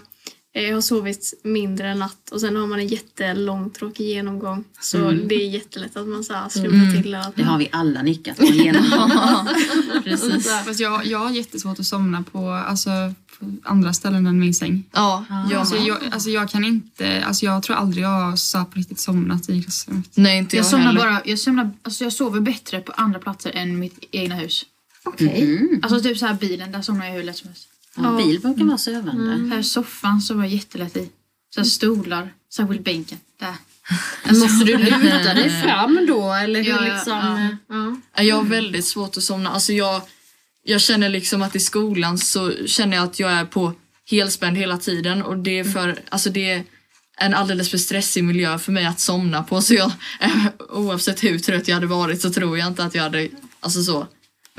eh, 0.54 0.74
har 0.74 0.80
sovit 0.80 1.40
mindre 1.44 1.88
en 1.88 1.98
natt 1.98 2.30
och 2.32 2.40
sen 2.40 2.56
har 2.56 2.66
man 2.66 2.78
en 2.78 2.86
jättelång 2.86 3.70
tråkig 3.70 4.04
genomgång. 4.06 4.64
Så 4.80 5.10
det 5.10 5.34
är 5.34 5.48
jättelätt 5.48 5.96
att 5.96 6.08
man 6.08 6.24
så 6.24 6.34
här 6.34 6.48
slumrar 6.48 6.90
till. 6.90 7.06
Eller 7.06 7.20
att 7.20 7.36
Det 7.36 7.42
har 7.42 7.58
vi 7.58 7.68
alla 7.72 8.02
nickat 8.02 8.36
på 8.36 8.44
genom. 8.44 8.84
precis. 10.04 10.50
Fast 10.66 10.80
jag, 10.80 11.06
jag 11.06 11.18
har 11.18 11.30
jättesvårt 11.30 11.78
att 11.78 11.86
somna 11.86 12.22
på, 12.32 12.50
alltså, 12.50 12.90
på 13.38 13.52
andra 13.62 13.92
ställen 13.92 14.26
än 14.26 14.40
min 14.40 14.54
säng. 14.54 14.84
Ja, 14.92 15.24
jag 15.50 15.60
Alltså 15.60 15.76
jag, 15.76 15.98
alltså 16.10 16.30
jag 16.30 16.50
kan 16.50 16.64
inte, 16.64 17.24
alltså 17.24 17.44
jag 17.44 17.62
tror 17.62 17.76
aldrig 17.76 18.04
jag 18.04 18.08
har 18.08 18.64
på 18.64 18.78
riktigt 18.78 19.00
somnat 19.00 19.48
i 19.48 19.62
klassrummet. 19.62 20.10
Nej 20.14 20.38
inte 20.38 20.56
jag, 20.56 20.64
Jag 20.64 20.70
somnar 20.70 20.86
heller. 20.86 21.00
bara, 21.00 21.22
jag 21.24 21.38
somnar, 21.38 21.70
alltså 21.82 22.04
jag 22.04 22.12
sover 22.12 22.40
bättre 22.40 22.80
på 22.80 22.92
andra 22.92 23.18
platser 23.18 23.50
än 23.54 23.78
mitt 23.78 24.04
egna 24.10 24.34
hus. 24.34 24.64
Okej. 25.04 25.80
Alltså 25.82 26.00
typ 26.00 26.18
så 26.18 26.26
här 26.26 26.34
bilen, 26.34 26.72
där 26.72 26.82
somnar 26.82 27.06
jag 27.06 27.12
hur 27.12 27.22
lätt 27.22 27.36
som 27.36 27.48
helst. 27.48 27.68
Ja, 27.96 28.16
bil 28.16 28.40
brukar 28.40 28.64
vara 28.64 28.78
sövande. 28.78 29.54
Här 29.54 29.58
i 29.60 29.64
soffan 29.64 30.20
sover 30.20 30.42
jag 30.44 30.52
jättelätt 30.52 30.96
i. 30.96 31.08
Så 31.54 31.60
här 31.60 31.68
stolar, 31.68 32.32
särskilt 32.54 32.84
bänken. 32.84 33.18
Där. 33.40 33.54
Måste 34.40 34.64
du 34.64 34.78
luta 34.78 35.34
dig 35.34 35.62
fram 35.62 36.06
då 36.08 36.32
eller 36.32 36.62
hur 36.62 36.70
Ja, 36.70 36.80
liksom? 36.80 37.18
ja. 37.68 37.74
Ja. 37.76 37.96
Ja, 38.16 38.22
Jag 38.22 38.36
har 38.36 38.42
väldigt 38.44 38.84
svårt 38.86 39.16
att 39.16 39.22
somna. 39.22 39.50
Alltså 39.50 39.72
jag, 39.72 40.02
jag 40.62 40.80
känner 40.80 41.08
liksom 41.08 41.42
att 41.42 41.56
i 41.56 41.60
skolan 41.60 42.18
så 42.18 42.52
känner 42.66 42.96
jag 42.96 43.04
att 43.04 43.18
jag 43.20 43.30
är 43.32 43.44
på 43.44 43.72
helspänd 44.10 44.56
hela 44.56 44.78
tiden 44.78 45.22
och 45.22 45.36
det 45.38 45.58
är 45.58 45.64
för, 45.64 46.00
alltså 46.08 46.30
det 46.30 46.50
är 46.50 46.64
en 47.18 47.34
alldeles 47.34 47.70
för 47.70 47.78
stressig 47.78 48.24
miljö 48.24 48.58
för 48.58 48.72
mig 48.72 48.86
att 48.86 49.00
somna 49.00 49.42
på 49.42 49.62
så 49.62 49.74
jag, 49.74 49.92
eh, 50.20 50.46
oavsett 50.70 51.24
hur 51.24 51.38
trött 51.38 51.68
jag 51.68 51.74
hade 51.74 51.86
varit 51.86 52.20
så 52.20 52.32
tror 52.32 52.58
jag 52.58 52.68
inte 52.68 52.84
att 52.84 52.94
jag 52.94 53.02
hade, 53.02 53.28
alltså 53.60 53.82
så, 53.82 54.06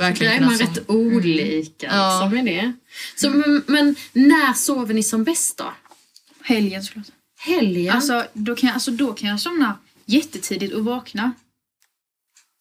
verkligen 0.02 0.32
Där 0.34 0.40
är 0.42 0.46
man 0.46 0.58
rätt 0.58 0.90
olika 0.90 1.88
Ja. 1.88 2.30
liksom, 2.30 2.46
med 2.46 2.46
det. 2.56 2.74
Så, 3.16 3.30
men, 3.30 3.64
men 3.68 3.96
när 4.14 4.54
sover 4.54 4.94
ni 4.94 5.04
som 5.04 5.24
bäst 5.24 5.58
då? 5.58 5.74
Helgen 6.42 6.84
såklart. 6.84 7.06
Helgen? 7.40 7.96
Alltså 7.96 8.26
då, 8.34 8.56
kan 8.56 8.68
jag, 8.68 8.74
alltså 8.74 8.92
då 8.92 9.14
kan 9.14 9.30
jag 9.30 9.40
somna 9.40 9.78
jättetidigt 10.06 10.74
och 10.74 10.86
vakna 10.86 11.32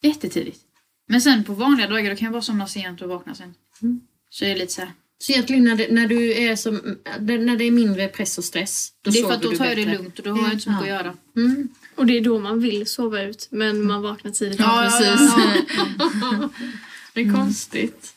jättetidigt. 0.03 0.61
Men 1.09 1.20
sen 1.20 1.45
på 1.45 1.53
vanliga 1.55 1.86
dagar 1.88 2.11
då 2.11 2.16
kan 2.16 2.24
jag 2.24 2.32
bara 2.32 2.43
somna 2.43 2.66
sent 2.66 3.03
och 3.03 3.09
vakna 3.09 3.34
sen. 3.34 3.55
Så 4.30 4.45
det 4.45 4.51
är 4.51 4.57
lite 4.57 4.72
så 4.72 4.80
här. 4.80 4.93
Så 5.18 5.32
egentligen 5.32 5.64
när 5.64 5.76
det, 5.76 5.88
när 5.91 6.07
du 6.07 6.32
är 6.32 6.57
som, 6.57 6.97
när 7.20 7.57
det 7.57 7.64
är 7.64 7.70
mindre 7.70 8.09
press 8.09 8.38
och 8.38 8.45
stress, 8.45 8.93
då 9.03 9.11
Det 9.11 9.18
är 9.18 9.22
för 9.22 9.28
sover 9.28 9.34
att 9.36 9.43
då 9.43 9.51
du 9.51 9.57
tar 9.57 9.64
jag 9.64 9.76
det 9.76 9.84
bättre. 9.84 9.99
lugnt 9.99 10.18
och 10.18 10.24
då 10.24 10.30
har 10.30 10.43
jag 10.43 10.53
inte 10.53 10.64
så 10.64 10.70
mycket 10.70 10.82
att 10.82 10.88
göra. 10.88 11.14
Mm. 11.36 11.68
Och 11.95 12.07
det 12.07 12.16
är 12.16 12.20
då 12.20 12.38
man 12.38 12.61
vill 12.61 12.86
sova 12.86 13.22
ut, 13.22 13.49
men 13.51 13.82
man 13.86 14.03
vaknar 14.03 14.30
tidigt. 14.30 14.59
Ja, 14.61 14.91
precis. 15.01 15.30
Det 17.25 17.31
är 17.31 17.35
konstigt. 17.35 18.14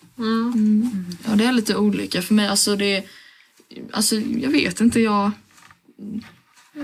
Ja, 1.25 1.35
det 1.35 1.43
är 1.45 1.51
lite 1.51 1.75
olika 1.75 2.21
för 2.21 2.33
mig. 2.33 2.47
Alltså, 2.47 2.75
det, 2.75 3.03
alltså 3.91 4.15
jag 4.15 4.49
vet 4.49 4.81
inte, 4.81 4.99
jag... 4.99 5.31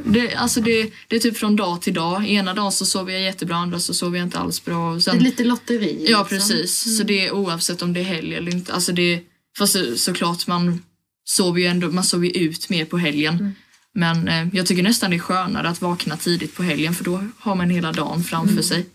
Det, 0.05 0.35
alltså 0.35 0.61
det, 0.61 0.91
det 1.07 1.15
är 1.15 1.19
typ 1.19 1.37
från 1.37 1.55
dag 1.55 1.81
till 1.81 1.93
dag. 1.93 2.25
Ena 2.29 2.53
dagen 2.53 2.71
så 2.71 2.85
sover 2.85 3.13
jag 3.13 3.21
jättebra, 3.21 3.55
andra 3.55 3.79
så 3.79 3.93
sover 3.93 4.17
jag 4.17 4.25
inte 4.27 4.39
alls 4.39 4.65
bra. 4.65 4.89
Och 4.89 4.95
Det 4.95 5.01
sen, 5.01 5.17
är 5.17 5.21
lite 5.21 5.43
lotteri. 5.43 6.05
ja, 6.09 6.19
liksom. 6.19 6.37
precis. 6.37 6.97
Så 6.97 7.03
det 7.03 7.27
är 7.27 7.31
oavsett 7.31 7.81
om 7.81 7.93
det 7.93 7.99
är 7.99 8.03
helg 8.03 8.35
eller 8.35 8.53
inte. 8.55 8.73
Alltså 8.73 8.91
det, 8.91 9.21
fast 9.57 9.73
så, 9.73 9.97
såklart, 9.97 10.47
man 10.47 10.83
sover 11.25 11.59
ju 11.59 11.65
ändå 11.67 11.87
man 11.91 12.03
sover 12.03 12.27
ju 12.27 12.31
ut 12.31 12.69
mer 12.69 12.85
på 12.85 12.97
helgen. 12.97 13.55
Men 13.93 14.27
eh, 14.27 14.47
jag 14.53 14.65
tycker 14.65 14.83
nästan 14.83 15.09
det 15.11 15.17
är 15.17 15.19
skönare 15.19 15.69
att 15.69 15.81
vakna 15.81 16.17
tidigt 16.17 16.55
på 16.55 16.63
helgen 16.63 16.93
för 16.93 17.03
då 17.03 17.23
har 17.39 17.55
man 17.55 17.69
hela 17.69 17.91
dagen 17.91 18.23
framför 18.23 18.61
sig. 18.61 18.85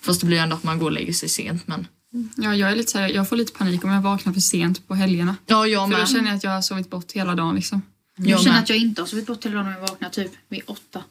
Fast 0.00 0.20
det 0.20 0.26
blir 0.26 0.38
ändå 0.38 0.56
att 0.56 0.64
man 0.64 0.78
går 0.78 0.86
och 0.86 0.92
lägger 0.92 1.12
sig 1.12 1.28
sent. 1.28 1.66
Men... 1.66 1.86
Ja, 2.36 2.54
jag, 2.54 2.70
är 2.70 2.76
lite 2.76 2.92
så 2.92 2.98
här, 2.98 3.08
jag 3.08 3.28
får 3.28 3.36
lite 3.36 3.52
panik 3.52 3.84
om 3.84 3.90
jag 3.90 4.02
vaknar 4.02 4.32
för 4.32 4.40
sent 4.40 4.88
på 4.88 4.94
helgerna. 4.94 5.36
Ja, 5.46 5.66
jag 5.66 5.88
För 5.88 5.92
då 5.94 5.98
med. 5.98 6.08
känner 6.08 6.26
jag 6.28 6.36
att 6.36 6.44
jag 6.44 6.50
har 6.50 6.62
sovit 6.62 6.90
bort 6.90 7.12
hela 7.12 7.34
dagen. 7.34 7.54
Liksom. 7.54 7.82
Jag, 8.16 8.28
Jag 8.28 8.40
känner 8.40 8.52
med. 8.52 8.62
att 8.62 8.68
jag 8.68 8.78
inte 8.78 9.02
har 9.02 9.06
sovit 9.06 9.26
bort 9.26 9.44
hela 9.44 9.54
dagen 9.54 9.66
om 9.66 9.72
jag 9.72 9.80
vaknar 9.80 10.08
typ 10.10 10.32
vid 10.48 10.62
åtta. 10.66 11.02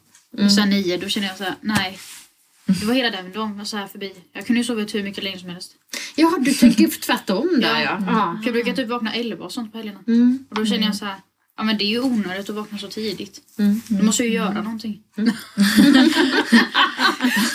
Och 0.43 0.51
sen 0.51 0.69
nio, 0.69 0.97
då 0.97 1.07
känner 1.07 1.27
jag 1.27 1.37
så 1.37 1.43
här, 1.43 1.55
nej. 1.61 1.99
Det 2.65 2.85
var 2.85 2.93
hela 2.93 3.09
den 3.09 3.31
dagen 3.31 3.57
var 3.57 3.65
så 3.65 3.77
här 3.77 3.87
förbi. 3.87 4.13
Jag 4.33 4.45
kunde 4.45 4.59
ju 4.59 4.63
sova 4.63 4.81
ut 4.81 4.95
hur 4.95 5.03
mycket 5.03 5.23
länge 5.23 5.39
som 5.39 5.49
helst. 5.49 5.71
Ja, 6.15 6.37
du 6.39 6.53
tänker 6.53 6.87
tvärtom 7.01 7.49
där 7.61 7.79
ja. 7.81 7.97
ja. 8.07 8.37
För 8.41 8.45
jag 8.45 8.53
brukar 8.53 8.73
typ 8.73 8.87
vakna 8.87 9.13
elva 9.13 9.45
och 9.45 9.51
sånt 9.51 9.71
på 9.71 9.77
helgerna. 9.77 9.99
Mm. 10.07 10.45
Och 10.49 10.55
då 10.55 10.65
känner 10.65 10.85
jag 10.85 10.95
så 10.95 11.05
här, 11.05 11.15
ja 11.59 11.65
men 11.65 11.77
det 11.77 11.83
är 11.83 11.89
ju 11.89 11.99
onödigt 11.99 12.49
att 12.49 12.55
vakna 12.55 12.77
så 12.77 12.87
tidigt. 12.87 13.41
Mm. 13.57 13.81
Då 13.87 14.03
måste 14.03 14.23
jag 14.23 14.29
ju 14.29 14.35
göra 14.35 14.61
någonting. 14.61 15.03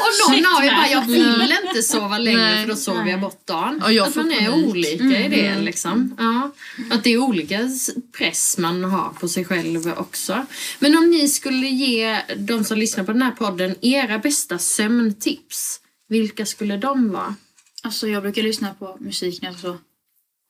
Och 0.01 0.11
någon 0.29 0.45
har 0.45 0.65
ju 0.65 0.71
bara, 0.71 0.89
jag 0.89 1.07
vill 1.07 1.55
inte 1.65 1.83
sova 1.83 2.19
längre 2.19 2.61
för 2.61 2.69
då 2.69 2.77
sover 2.77 3.11
jag 3.11 3.21
bort 3.21 3.47
dagen. 3.47 3.81
Ja, 3.83 3.93
jag 3.93 4.09
att 4.09 4.17
man 4.17 4.33
är 4.33 4.51
panik. 4.51 4.67
olika 4.67 5.25
i 5.25 5.29
det 5.29 5.61
liksom. 5.61 6.15
Ja. 6.19 6.51
Att 6.91 7.05
det 7.05 7.11
är 7.11 7.19
olika 7.19 7.71
press 8.19 8.59
man 8.59 8.85
har 8.85 9.13
på 9.21 9.29
sig 9.29 9.45
själv 9.45 9.93
också. 9.97 10.47
Men 10.79 10.99
om 10.99 11.11
ni 11.11 11.29
skulle 11.29 11.67
ge 11.67 12.21
de 12.37 12.65
som 12.65 12.79
lyssnar 12.79 13.05
på 13.05 13.13
den 13.13 13.23
här 13.23 13.31
podden 13.31 13.75
era 13.81 14.19
bästa 14.19 14.59
sömntips, 14.59 15.81
vilka 16.09 16.47
skulle 16.47 16.77
de 16.77 17.13
vara? 17.13 17.35
Alltså 17.83 18.09
jag 18.09 18.23
brukar 18.23 18.43
lyssna 18.43 18.75
på 18.75 18.97
musik 19.01 19.43
när 19.43 19.49
jag 19.49 19.59
så. 19.59 19.79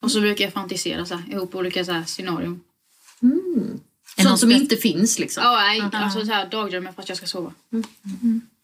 Och 0.02 0.10
så 0.10 0.20
brukar 0.20 0.44
jag 0.44 0.52
fantisera 0.52 1.06
så 1.06 1.14
här, 1.14 1.32
ihop 1.32 1.54
olika 1.54 1.84
så 1.84 1.92
här 1.92 2.04
scenarion. 2.04 2.60
Sånt 4.22 4.40
som 4.40 4.52
inte 4.52 4.76
finns 4.76 5.18
liksom. 5.18 5.42
Ja, 5.44 5.56
nej, 5.56 5.82
alltså 5.92 6.26
så 6.26 6.32
här 6.32 6.48
dagdrömmar 6.48 6.92
för 6.92 7.02
att 7.02 7.08
jag 7.08 7.18
ska 7.18 7.26
sova. 7.26 7.54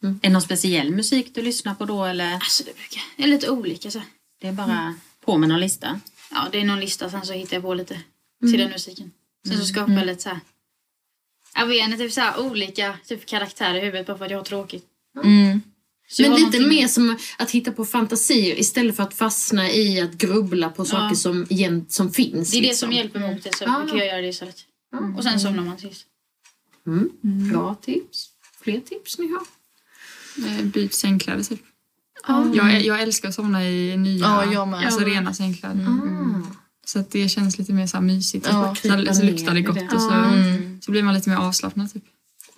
Är 0.02 0.16
det 0.20 0.28
någon 0.28 0.42
speciell 0.42 0.90
musik 0.90 1.34
du 1.34 1.42
lyssnar 1.42 1.74
på 1.74 1.84
då 1.84 2.04
eller? 2.04 2.34
Alltså 2.34 2.64
det 2.64 2.76
brukar, 2.76 3.02
det 3.16 3.22
är 3.22 3.26
lite 3.26 3.50
olika 3.50 3.90
så. 3.90 4.02
Det 4.40 4.48
är 4.48 4.52
bara 4.52 4.94
på 5.24 5.38
med 5.38 5.48
någon 5.48 5.60
lista? 5.60 6.00
Ja, 6.30 6.48
det 6.52 6.60
är 6.60 6.64
någon 6.64 6.80
lista 6.80 7.10
sen 7.10 7.26
så 7.26 7.32
hittar 7.32 7.56
jag 7.56 7.62
på 7.62 7.74
lite 7.74 8.00
till 8.40 8.58
den 8.58 8.70
musiken. 8.70 9.10
Sen 9.48 9.58
så 9.58 9.64
skapar 9.66 9.92
jag 9.92 10.06
lite 10.06 10.22
så 10.22 10.28
här. 10.28 10.40
Jag 11.54 11.66
vet 11.66 11.84
inte, 11.84 11.98
typ 11.98 12.12
så 12.12 12.20
här 12.20 12.40
olika 12.40 12.94
typ 13.06 13.26
karaktärer 13.26 13.74
i 13.74 13.80
huvudet 13.80 14.06
bara 14.06 14.18
för 14.18 14.24
att 14.24 14.30
jag 14.30 14.38
har 14.38 14.44
tråkigt. 14.44 14.84
Mm. 15.24 15.62
Så 16.12 16.22
Men 16.22 16.30
lite 16.30 16.40
någonting- 16.42 16.68
mer 16.68 16.88
som 16.88 17.16
att 17.38 17.50
hitta 17.50 17.72
på 17.72 17.84
fantasier 17.84 18.58
istället 18.60 18.96
för 18.96 19.02
att 19.02 19.14
fastna 19.14 19.70
i 19.70 20.00
att 20.00 20.12
grubbla 20.12 20.68
på 20.70 20.84
saker 20.84 21.14
som, 21.16 21.46
igen, 21.50 21.86
som 21.88 22.12
finns. 22.12 22.50
Det 22.50 22.56
är 22.58 22.62
det 22.62 22.68
liksom. 22.68 22.86
som 22.88 22.96
hjälper 22.96 23.20
mot 23.20 23.42
det 23.42 23.54
så 23.56 23.64
Ah. 23.64 23.78
brukar 23.80 23.96
jag 23.98 24.06
göra 24.06 24.20
det 24.20 24.28
istället. 24.28 24.56
Och 25.16 25.22
sen 25.24 25.40
somnar 25.40 25.62
man 25.64 25.76
tills. 25.76 26.04
Mm. 26.86 27.08
Bra 27.52 27.74
tips. 27.74 28.28
Fler 28.62 28.80
tips 28.80 29.18
ni 29.18 29.26
har? 29.32 29.42
Eh, 30.48 30.64
Byt 30.64 30.94
sängkläder 30.94 31.42
typ. 31.42 31.60
Jag, 32.54 32.82
jag 32.82 33.02
älskar 33.02 33.28
att 33.28 33.34
somna 33.34 33.64
i 33.68 33.96
nya, 33.96 34.18
Ja, 34.24 34.52
jag 34.52 34.68
med. 34.68 34.86
alltså 34.86 35.00
rena 35.00 35.34
sängkläder. 35.34 35.86
Ah. 35.88 36.54
Så 36.86 36.98
att 36.98 37.10
det 37.10 37.28
känns 37.28 37.58
lite 37.58 37.72
mer 37.72 37.86
så 37.86 37.96
här 37.96 38.04
mysigt. 38.04 38.46
Ja, 38.50 38.74
så, 38.82 38.88
så, 39.06 39.14
så 39.14 39.22
luktar 39.22 39.54
det 39.54 39.60
gott 39.60 39.74
det. 39.78 39.94
och 39.94 40.00
så, 40.02 40.10
Mm. 40.10 40.80
så 40.82 40.90
blir 40.90 41.02
man 41.02 41.14
lite 41.14 41.30
mer 41.30 41.36
avslappnad. 41.36 41.92
Typ. 41.92 42.04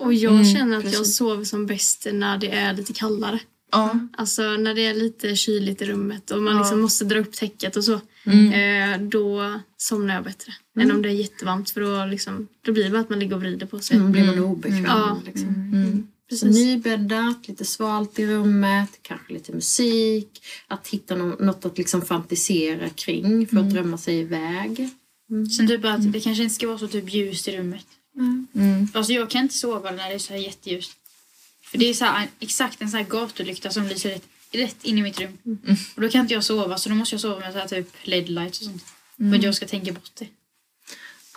Och 0.03 0.15
jag 0.15 0.33
Mm, 0.33 0.45
känner 0.45 0.77
att 0.79 0.85
jag 0.85 0.93
precis. 0.93 1.17
sover 1.17 1.45
som 1.45 1.67
bäst 1.67 2.07
när 2.13 2.39
det 2.39 2.51
är 2.51 2.75
lite 2.75 2.93
kallare. 2.93 3.39
Ja. 3.73 3.99
Alltså 4.17 4.43
när 4.43 4.75
det 4.75 4.87
är 4.87 4.95
lite 4.95 5.37
kyligt 5.37 5.83
i 5.83 5.85
rummet 5.85 6.31
och 6.31 6.43
man 6.43 6.55
Ja. 6.55 6.61
liksom 6.61 6.81
måste 6.81 7.05
dra 7.05 7.19
upp 7.19 7.33
täcket 7.33 7.77
och 7.77 7.85
så. 7.85 8.01
Mm. 8.27 8.53
Eh, 8.53 9.09
då 9.09 9.61
somnar 9.77 10.15
jag 10.15 10.25
bättre. 10.25 10.53
Än 10.81 10.91
om 10.93 11.03
det 11.03 11.09
är 11.09 11.13
jättevarmt 11.13 11.71
för 11.71 11.81
då, 11.81 12.07
liksom, 12.11 12.49
då 12.67 12.73
blir 12.73 12.85
det 12.85 12.91
bara 12.91 13.01
att 13.01 13.11
man 13.11 13.19
ligger 13.19 13.35
och 13.35 13.41
vrider 13.41 13.67
på 13.67 13.79
sig. 13.81 13.97
Mm, 13.97 14.13
blir 14.13 14.25
man 14.25 14.39
obekväm. 14.39 14.85
Ja. 14.85 15.21
Liksom. 15.27 15.49
Mm. 15.49 16.07
Så 16.33 16.47
nybäddat, 16.47 17.49
lite 17.49 17.65
svalt 17.65 18.19
i 18.19 18.27
rummet, 18.27 18.89
kanske 19.03 19.33
lite 19.33 19.53
musik. 19.53 20.29
Att 20.69 20.89
hitta 20.89 21.17
nå- 21.17 21.37
något 21.41 21.65
att 21.65 21.79
liksom 21.79 22.03
fantisera 22.03 22.89
kring 22.89 23.47
för 23.47 23.57
att 23.57 23.71
drömma 23.71 23.99
sig 23.99 24.19
iväg. 24.21 24.89
Sen 25.57 25.69
typ 25.69 25.85
att 25.85 26.13
det 26.13 26.21
kanske 26.21 26.43
inte 26.43 26.55
ska 26.55 26.67
vara 26.67 26.79
så 26.79 26.89
typ 26.89 27.15
ljust 27.15 27.49
i 27.49 27.57
rummet. 27.59 27.87
Mm. 28.17 28.89
Alltså 28.95 29.13
jag 29.13 29.31
kan 29.31 29.43
inte 29.43 29.55
sova 29.55 29.91
när 29.91 30.09
det 30.09 30.15
är 30.15 30.19
så 30.19 30.33
här 30.33 30.41
jätteljust. 30.41 30.93
För 31.63 31.79
det 31.79 31.91
är 31.91 31.95
så 31.95 32.05
här, 32.05 32.29
exakt 32.41 32.83
en 32.83 32.91
sån 32.91 32.99
här 32.99 33.07
gatulykta 33.07 33.71
som 33.71 33.87
lyser 33.87 34.11
rätt, 34.11 34.29
rätt 34.53 34.85
in 34.85 34.99
i 34.99 35.03
mitt 35.03 35.21
rum. 35.21 35.39
Och 35.95 36.03
då 36.03 36.09
kan 36.09 36.21
inte 36.21 36.35
jag 36.35 36.45
sova 36.45 36.79
så 36.79 36.89
då 36.89 36.95
måste 36.95 37.15
jag 37.15 37.21
sova 37.21 37.41
med 37.41 37.53
så 37.53 37.59
här 37.59 37.69
typ 37.69 37.89
LED 38.03 38.29
lights 38.29 38.61
och 38.61 38.65
sånt. 38.67 38.85
För 39.17 39.35
att 39.37 39.43
jag 39.43 39.55
ska 39.55 39.67
tänka 39.67 39.93
bort 39.93 40.11
det. 40.19 40.27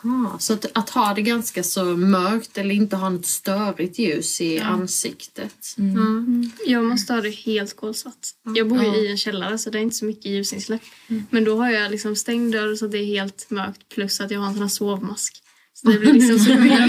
Ah, 0.03 0.39
så 0.39 0.53
att, 0.53 0.77
att 0.77 0.89
ha 0.89 1.13
det 1.13 1.21
ganska 1.21 1.63
så 1.63 1.83
mörkt 1.83 2.57
eller 2.57 2.75
inte 2.75 2.95
ha 2.95 3.09
något 3.09 3.25
störigt 3.25 3.99
ljus 3.99 4.41
i 4.41 4.59
ansiktet. 4.59 5.75
Mm. 5.77 6.51
Jag 6.65 6.83
måste 6.83 7.13
ha 7.13 7.21
det 7.21 7.29
helt 7.29 7.75
kolsvart. 7.75 8.27
Jag 8.55 8.67
bor 8.67 8.83
ju 8.83 8.95
i 8.95 9.11
en 9.11 9.17
källare 9.17 9.57
så 9.57 9.69
det 9.69 9.77
är 9.77 9.81
inte 9.81 9.95
så 9.95 10.05
mycket 10.05 10.25
ljusinsläpp. 10.25 10.81
Men 11.29 11.43
då 11.43 11.57
har 11.57 11.69
jag 11.69 11.91
liksom 11.91 12.15
stängd 12.15 12.51
dörr 12.53 12.75
så 12.75 12.87
det 12.87 12.97
är 12.97 13.05
helt 13.05 13.49
mörkt 13.49 13.89
plus 13.89 14.21
att 14.21 14.31
jag 14.31 14.39
har 14.39 14.47
en 14.47 14.53
sån 14.53 14.61
här 14.61 14.69
sovmask. 14.69 15.41
Så 15.85 15.91
det 15.91 15.99
blir 15.99 16.13
liksom 16.13 16.39
så 16.45 16.55
mycket 16.55 16.79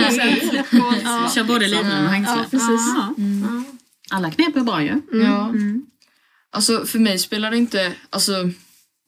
ja. 1.05 1.31
Kör 1.35 1.45
både 1.45 1.67
livrem 1.69 2.05
och 2.05 2.11
hängslen? 2.11 2.45
ja. 2.53 3.15
Ja. 3.17 3.63
Alla 4.11 4.31
knep 4.31 4.57
är 4.57 4.61
bra 4.61 4.83
ju. 4.83 5.03
Ja. 5.13 5.53
Alltså 6.53 6.87
för 6.87 6.99
mig 6.99 7.19
spelar 7.19 7.51
det 7.51 7.57
inte 7.57 7.93
alltså, 8.11 8.51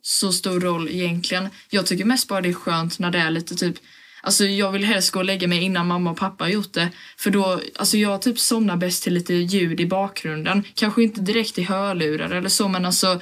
så 0.02 0.32
stor 0.32 0.60
roll 0.60 0.88
egentligen. 0.88 1.48
Jag 1.70 1.86
tycker 1.86 2.04
mest 2.04 2.28
bara 2.28 2.40
det 2.40 2.48
är 2.48 2.52
skönt 2.52 2.98
när 2.98 3.10
det 3.10 3.18
är 3.18 3.30
lite 3.30 3.54
typ 3.54 3.76
Alltså 4.22 4.44
jag 4.44 4.72
vill 4.72 4.84
helst 4.84 5.10
gå 5.10 5.18
och 5.18 5.24
lägga 5.24 5.48
mig 5.48 5.62
innan 5.62 5.86
mamma 5.86 6.10
och 6.10 6.16
pappa 6.16 6.44
har 6.44 6.50
gjort 6.50 6.72
det. 6.72 6.88
För 7.16 7.30
då, 7.30 7.60
alltså 7.76 7.96
jag 7.96 8.22
typ 8.22 8.38
somnar 8.38 8.76
bäst 8.76 9.02
till 9.02 9.14
lite 9.14 9.34
ljud 9.34 9.80
i 9.80 9.86
bakgrunden. 9.86 10.64
Kanske 10.74 11.02
inte 11.02 11.20
direkt 11.20 11.58
i 11.58 11.62
hörlurar 11.62 12.30
eller 12.30 12.48
så 12.48 12.68
men 12.68 12.84
alltså 12.84 13.20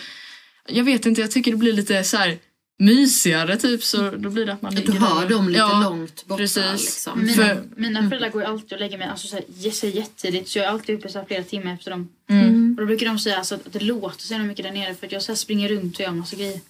Jag 0.68 0.84
vet 0.84 1.06
inte, 1.06 1.20
jag 1.20 1.30
tycker 1.30 1.50
det 1.50 1.56
blir 1.56 1.72
lite 1.72 2.04
så 2.04 2.16
här 2.16 2.38
mysigare 2.78 3.56
typ 3.56 3.82
så 3.84 4.10
då 4.10 4.30
blir 4.30 4.46
det 4.46 4.52
att 4.52 4.62
man 4.62 4.74
ligger 4.74 4.92
du 4.92 4.98
hör 4.98 5.20
där. 5.20 5.28
dem 5.28 5.48
lite 5.48 5.58
ja, 5.58 5.80
långt 5.84 6.26
borta. 6.26 6.38
precis. 6.38 6.72
Liksom. 6.72 7.20
Mina, 7.20 7.32
För- 7.32 7.62
mina 7.76 8.08
föräldrar 8.08 8.30
går 8.30 8.42
ju 8.42 8.48
alltid 8.48 8.72
och 8.72 8.80
lägger 8.80 8.98
mig 8.98 9.08
alltså, 9.08 9.26
så 9.28 9.34
här, 9.36 9.44
jättetidigt 9.58 10.48
så 10.48 10.58
jag 10.58 10.66
är 10.66 10.70
alltid 10.70 10.94
uppe 10.98 11.08
så 11.08 11.18
här, 11.18 11.26
flera 11.26 11.42
timmar 11.42 11.74
efter 11.74 11.90
dem. 11.90 12.08
Mm. 12.28 12.74
Och 12.78 12.80
då 12.82 12.86
brukar 12.86 13.06
de 13.06 13.18
säga 13.18 13.38
alltså, 13.38 13.54
att 13.54 13.72
det 13.72 13.82
låter 13.82 14.22
så 14.22 14.38
mycket 14.38 14.64
där 14.64 14.72
nere 14.72 14.94
för 14.94 15.06
att 15.06 15.12
jag 15.12 15.22
så 15.22 15.32
här, 15.32 15.36
springer 15.36 15.68
runt 15.68 15.94
och 15.94 16.00
gör 16.00 16.10
massa 16.10 16.36
grejer. 16.36 16.60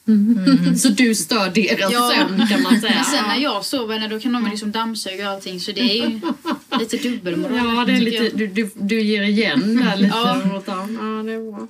Så 0.78 0.88
du 0.88 1.14
stör 1.14 1.50
deras 1.50 1.92
Ja. 1.92 2.12
sömn 2.16 2.46
kan 2.46 2.62
man 2.62 2.80
säga. 2.80 2.94
Men 2.94 3.04
sen 3.04 3.24
när 3.28 3.36
jag 3.38 3.64
sover 3.64 3.98
när 3.98 4.08
då 4.08 4.20
kan 4.20 4.32
de 4.32 4.46
liksom 4.50 4.72
dammsuga 4.72 5.28
och 5.28 5.34
allting 5.34 5.60
så 5.60 5.72
det 5.72 5.80
är 5.80 5.94
ju 6.08 6.20
lite 6.80 6.96
dubbelmoral. 6.96 7.56
Ja, 7.76 7.84
det 7.84 7.92
är 7.92 8.00
lite, 8.00 8.36
du, 8.36 8.46
du, 8.46 8.70
du 8.74 9.00
ger 9.00 9.22
igen 9.22 9.76
där 9.76 9.96
lite. 9.96 10.14
Ja. 10.16 10.42
ja, 10.66 11.22
det 11.22 11.32
är 11.32 11.50
bra. 11.50 11.68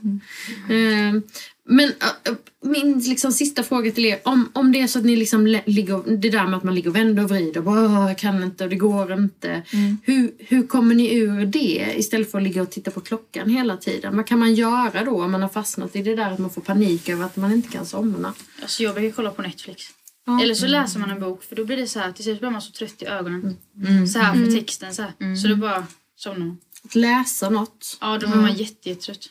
Eh, 0.76 1.22
men 1.68 1.88
äh, 1.88 2.34
min 2.64 2.98
liksom, 2.98 3.32
sista 3.32 3.62
fråga 3.62 3.90
till 3.90 4.04
er. 4.04 4.18
Om, 4.24 4.50
om 4.52 4.72
det 4.72 4.80
är 4.80 4.86
så 4.86 4.98
att 4.98 5.04
ni 5.04 5.16
liksom 5.16 5.46
ligger, 5.46 6.16
det 6.16 6.30
där 6.30 6.46
med 6.46 6.56
att 6.56 6.62
man 6.64 6.74
ligger 6.74 6.90
och 6.90 6.96
vänder 6.96 7.22
och 7.24 7.30
vrider 7.30 7.58
och 7.60 7.64
bara 7.64 7.84
"Åh, 7.84 8.08
jag 8.08 8.18
kan 8.18 8.42
inte 8.42 8.64
och 8.64 8.70
det 8.70 8.76
går 8.76 9.12
inte. 9.12 9.62
Hur, 10.02 10.32
hur 10.38 10.66
kommer 10.66 10.94
ni 10.94 11.14
ur 11.14 11.46
det 11.46 11.94
istället 11.96 12.30
för 12.30 12.38
att 12.38 12.44
ligga 12.44 12.62
och 12.62 12.70
titta 12.70 12.90
på 12.90 13.00
klockan 13.00 13.50
hela 13.50 13.76
tiden? 13.76 14.16
Vad 14.16 14.26
kan 14.26 14.38
man 14.38 14.54
göra 14.54 15.04
då 15.04 15.22
om 15.24 15.32
man 15.32 15.42
har 15.42 15.48
fastnat 15.48 15.96
i 15.96 16.02
det 16.02 16.16
där 16.16 16.30
att 16.30 16.38
man 16.38 16.50
får 16.50 16.62
panik 16.62 17.08
över 17.08 17.24
att 17.24 17.36
man 17.36 17.52
inte 17.52 17.68
kan 17.68 17.86
somna? 17.86 18.34
Alltså 18.62 18.82
jag 18.82 18.94
brukar 18.94 19.16
kolla 19.16 19.30
på 19.30 19.42
Netflix. 19.42 19.82
Ja. 20.26 20.42
Eller 20.42 20.54
så 20.54 20.66
läser 20.66 20.98
man 21.00 21.10
en 21.10 21.20
bok 21.20 21.42
för 21.44 21.56
då 21.56 21.64
blir 21.64 21.76
det 21.76 21.86
så 21.86 21.98
här 21.98 22.12
till 22.12 22.24
slut 22.24 22.40
blir 22.40 22.50
man 22.50 22.62
så 22.62 22.72
trött 22.72 23.02
i 23.02 23.06
ögonen. 23.06 23.56
Mm. 23.86 24.06
Så 24.06 24.18
här 24.18 24.34
för 24.34 24.52
texten 24.52 24.94
så 24.94 25.02
här. 25.02 25.36
Så 25.36 25.48
då 25.48 25.56
bara 25.56 25.86
somnar 26.16 26.46
man. 26.46 26.58
Att 26.84 26.94
läsa 26.94 27.50
något? 27.50 27.98
Ja 28.00 28.18
då 28.18 28.26
blir 28.26 28.40
man 28.40 28.54
jätte, 28.54 28.88
jättetrött. 28.88 29.28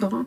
Ja, 0.00 0.08
bra. 0.08 0.24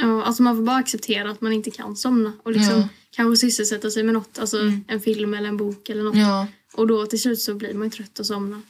Ja, 0.00 0.22
alltså 0.24 0.42
man 0.42 0.56
får 0.56 0.62
bara 0.62 0.76
acceptera 0.76 1.30
att 1.30 1.40
man 1.40 1.52
inte 1.52 1.70
kan 1.70 1.96
somna 1.96 2.32
och 2.42 2.52
liksom 2.52 2.74
Ja. 2.80 2.88
kanske 3.10 3.46
sysselsätta 3.46 3.90
sig 3.90 4.02
med 4.02 4.14
något, 4.14 4.38
alltså 4.38 4.58
en 4.88 5.00
film 5.00 5.34
eller 5.34 5.48
en 5.48 5.56
bok 5.56 5.88
eller 5.88 6.02
något. 6.02 6.16
Ja, 6.16 6.46
Och 6.74 6.86
då 6.86 7.06
till 7.06 7.20
slut 7.20 7.40
så 7.40 7.54
blir 7.54 7.74
man 7.74 7.86
ju 7.86 7.90
trött 7.90 8.18
och 8.18 8.26
somnar. 8.26 8.60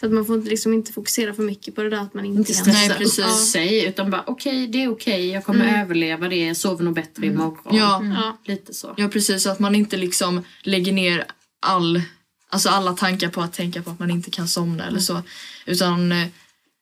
Så 0.00 0.06
att 0.06 0.12
man 0.12 0.26
får 0.26 0.36
inte- 0.36 0.50
liksom 0.50 0.74
inte 0.74 0.92
fokusera 0.92 1.34
för 1.34 1.42
mycket 1.42 1.74
på 1.74 1.82
det 1.82 1.90
där 1.90 1.96
att 1.96 2.14
man 2.14 2.24
inte, 2.24 2.38
Inte 2.38 2.52
kan 2.52 2.72
Nej, 2.72 2.88
precis. 2.90 3.50
sig 3.52 3.86
utan 3.86 4.10
bara 4.10 4.24
okej 4.26 4.66
det 4.66 4.82
är 4.82 4.88
okej, 4.92 5.26
jag 5.30 5.44
kommer 5.44 5.82
överleva 5.82 6.28
det, 6.28 6.36
jag 6.46 6.56
sover 6.56 6.84
nog 6.84 6.94
bättre 6.94 7.26
imorgon. 7.26 7.76
ja. 7.76 8.02
Ja. 8.04 8.38
Lite 8.44 8.74
så. 8.74 8.94
ja, 8.96 9.08
precis. 9.08 9.42
Så 9.42 9.50
att 9.50 9.58
man 9.58 9.74
inte 9.74 9.96
liksom 9.96 10.42
lägger 10.62 10.92
ner 10.92 11.24
all, 11.66 12.02
alltså 12.48 12.68
alla 12.68 12.92
tankar 12.92 13.28
på 13.28 13.40
att 13.40 13.52
tänka 13.52 13.82
på 13.82 13.90
att 13.90 13.98
man 13.98 14.10
inte 14.10 14.30
kan 14.30 14.48
somna 14.48 14.86
eller 14.86 15.00
så. 15.00 15.22
Utan 15.66 16.12
eh, 16.12 16.26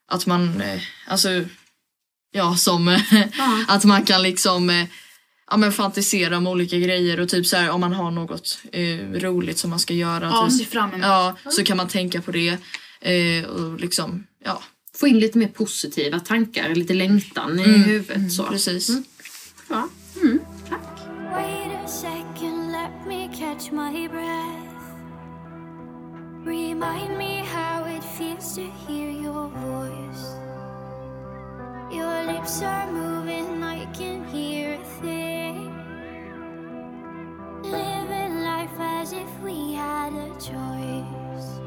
att 0.08 0.26
man, 0.26 0.60
eh, 0.60 0.80
alltså, 1.06 1.28
ja 2.34 2.56
som, 2.56 2.88
eh, 2.88 3.00
att 3.68 3.84
man 3.84 4.02
kan 4.04 4.22
liksom 4.22 4.70
eh, 4.70 4.86
ja, 5.50 5.56
men 5.56 5.72
fantisera 5.72 6.36
om 6.38 6.46
olika 6.46 6.78
grejer 6.78 7.20
och 7.20 7.28
typ 7.28 7.46
så 7.46 7.56
här 7.56 7.70
om 7.70 7.80
man 7.80 7.92
har 7.92 8.10
något 8.10 8.58
eh, 8.72 8.98
roligt 9.20 9.58
som 9.58 9.70
man 9.70 9.78
ska 9.78 9.94
göra. 9.94 10.24
Ja, 10.26 10.48
typ, 10.58 10.70
fram 10.70 10.88
emot. 10.90 11.02
ja, 11.02 11.36
så 11.50 11.64
kan 11.64 11.76
man 11.76 11.88
tänka 11.88 12.20
på 12.22 12.30
det. 12.30 12.58
Eh, 13.00 13.44
och 13.44 13.80
liksom, 13.80 14.26
ja, 14.44 14.62
Få 14.96 15.06
in 15.06 15.18
lite 15.18 15.38
mer 15.38 15.48
positiva 15.48 16.20
tankar, 16.20 16.74
lite 16.74 16.94
längtan 16.94 17.58
i 17.60 17.64
Mm. 17.64 17.82
huvudet. 17.82 18.32
Så. 18.32 18.42
precis. 18.44 18.88
Ja. 19.68 19.88
Wait 21.34 21.72
a 21.84 21.88
second, 21.88 22.72
let 22.72 23.06
me 23.08 23.28
catch 23.38 23.70
my 23.72 24.08
breath. 24.08 24.64
Remind 26.46 27.18
me 27.18 27.44
how 27.54 27.86
it 27.96 28.04
feels 28.18 28.54
to 28.54 28.60
hear 28.86 29.10
your 29.10 29.48
voice. 29.50 30.53
Your 31.90 32.24
lips 32.24 32.62
are 32.62 32.90
moving, 32.90 33.62
I 33.62 33.84
can 33.92 34.24
hear 34.28 34.74
a 34.74 34.84
thing. 35.00 35.72
Living 37.62 38.42
life 38.42 38.78
as 38.78 39.12
if 39.12 39.40
we 39.40 39.74
had 39.74 40.12
a 40.12 40.28
choice. 40.40 41.60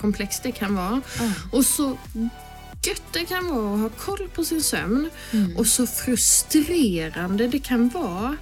Komplext 0.00 0.42
det 0.42 0.52
kan 0.52 0.74
vara. 0.74 1.00
Och 1.52 1.64
så 1.64 1.98
gött 2.86 3.12
det 3.12 3.24
kan 3.24 3.48
vara 3.48 3.74
att 3.74 3.80
ha 3.80 3.88
koll 3.88 4.28
på 4.34 4.44
sin 4.44 4.62
sömn. 4.62 5.10
Och 5.56 5.66
så 5.66 5.86
frustrerande 5.86 7.48
det 7.48 7.58
kan 7.58 7.88
vara 7.88 8.36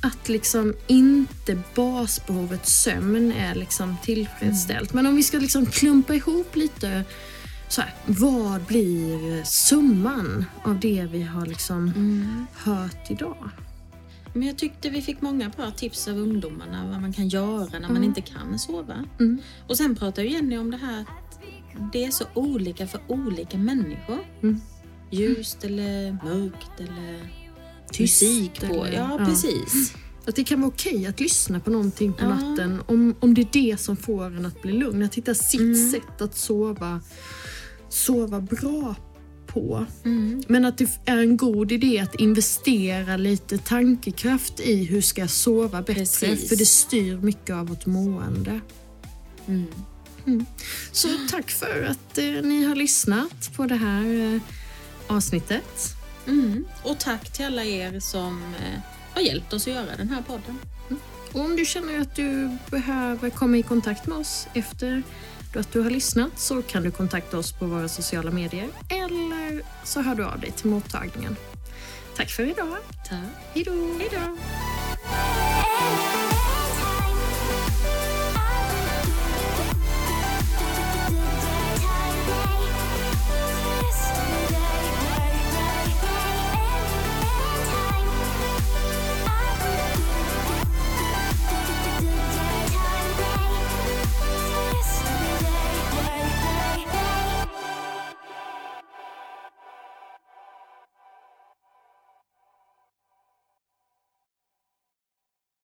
att 0.00 0.28
liksom 0.28 0.74
inte 0.86 1.58
basbehovet 1.74 2.68
sömn 2.68 3.32
är 3.32 3.54
liksom 3.54 3.96
tillfredsställt. 4.02 4.92
Men 4.92 5.06
om 5.06 5.16
vi 5.16 5.22
ska 5.22 5.38
liksom 5.38 5.66
klumpa 5.66 6.14
ihop 6.14 6.56
lite 6.56 7.04
så 7.68 7.80
här, 7.80 7.94
vad 8.06 8.60
blir 8.60 9.44
summan 9.44 10.44
av 10.62 10.80
det 10.80 11.08
vi 11.12 11.22
har 11.22 11.46
liksom 11.46 11.92
hört 12.54 13.10
idag? 13.10 13.50
Men 14.32 14.42
jag 14.48 14.58
tyckte 14.58 14.90
vi 14.90 15.02
fick 15.02 15.20
många 15.20 15.48
bra 15.48 15.70
tips 15.70 16.08
av 16.08 16.18
ungdomarna 16.18 16.90
vad 16.92 17.00
man 17.00 17.12
kan 17.12 17.28
göra 17.28 17.78
när 17.78 17.88
man 17.88 18.04
inte 18.04 18.20
kan 18.20 18.58
sova. 18.58 19.04
Mm. 19.20 19.38
Och 19.68 19.76
sen 19.76 19.96
pratar 19.96 20.22
ju 20.22 20.28
Jenny 20.30 20.56
om 20.58 20.70
det 20.70 20.76
här 20.76 21.00
att 21.00 21.40
det 21.92 22.04
är 22.04 22.10
så 22.10 22.24
olika 22.34 22.86
för 22.86 23.00
olika 23.08 23.58
människor. 23.58 24.18
Mm. 24.42 24.60
Ljust 25.10 25.64
eller 25.64 26.12
mörkt 26.24 26.80
eller 26.80 27.32
Tyst 27.92 28.22
musik 28.22 28.60
på. 28.60 28.84
eller- 28.84 28.96
Ja, 28.98 29.16
ja. 29.20 29.26
precis. 29.26 29.94
Att 30.26 30.36
det 30.36 30.44
kan 30.44 30.60
vara 30.60 30.68
okej 30.68 31.06
att 31.06 31.20
lyssna 31.20 31.60
på 31.60 31.70
någonting 31.70 32.12
på 32.12 32.24
Ja. 32.24 32.28
natten 32.28 32.82
om, 32.86 33.14
om 33.20 33.34
det 33.34 33.40
är 33.42 33.48
det 33.52 33.80
som 33.80 33.96
får 33.96 34.24
en 34.26 34.46
att 34.46 34.62
bli 34.62 34.72
lugn. 34.72 35.02
Att 35.02 35.14
hitta 35.14 35.34
sitt 35.34 35.90
sätt 35.90 36.20
att 36.22 36.36
sova, 36.36 37.00
sova 37.88 38.40
bra 38.40 38.94
på. 39.60 39.86
Men 40.48 40.64
att 40.64 40.78
det 40.78 40.88
är 41.04 41.18
en 41.18 41.36
god 41.36 41.72
idé 41.72 41.98
att 41.98 42.14
investera 42.14 43.16
lite 43.16 43.58
tankekraft 43.58 44.60
i 44.60 44.84
hur 44.84 45.00
ska 45.00 45.20
jag 45.20 45.30
sova 45.30 45.82
bättre. 45.82 45.94
Precis. 45.94 46.48
För 46.48 46.56
det 46.56 46.66
styr 46.66 47.16
mycket 47.16 47.56
av 47.56 47.66
vårt 47.66 47.86
mående. 47.86 48.60
Mm. 49.48 49.66
Så 50.92 51.08
tack 51.30 51.50
för 51.50 51.82
att 51.82 52.18
eh, 52.18 52.24
ni 52.24 52.64
har 52.64 52.74
lyssnat 52.74 53.52
på 53.56 53.66
det 53.66 53.76
här 53.76 54.34
eh, 54.34 54.40
avsnittet. 55.06 55.94
Mm. 56.26 56.64
Och 56.82 56.98
tack 56.98 57.32
till 57.32 57.44
alla 57.44 57.64
er 57.64 58.00
som 58.00 58.42
eh, 58.54 58.80
har 59.14 59.22
hjälpt 59.22 59.52
oss 59.52 59.66
att 59.66 59.74
göra 59.74 59.96
den 59.96 60.08
här 60.08 60.22
podden. 60.22 60.58
Och 61.32 61.40
om 61.40 61.56
du 61.56 61.64
känner 61.64 62.00
att 62.00 62.16
du 62.16 62.56
behöver 62.70 63.30
komma 63.30 63.56
i 63.56 63.62
kontakt 63.62 64.06
med 64.06 64.18
oss 64.18 64.46
efter 64.54 65.02
att 65.56 65.72
du 65.72 65.80
har 65.80 65.90
lyssnat 65.90 66.38
så 66.38 66.62
kan 66.62 66.82
du 66.82 66.90
kontakta 66.90 67.38
oss 67.38 67.52
på 67.52 67.66
våra 67.66 67.88
sociala 67.88 68.30
medier 68.30 68.68
eller 68.88 69.62
så 69.84 70.00
hör 70.00 70.14
du 70.14 70.24
av 70.24 70.40
dig 70.40 70.50
till 70.50 70.70
mottagningen. 70.70 71.36
Tack 72.16 72.30
för 72.30 72.42
idag. 72.42 72.76
Tack. 73.08 73.18
Hej 73.54 73.64
då! 74.10 74.38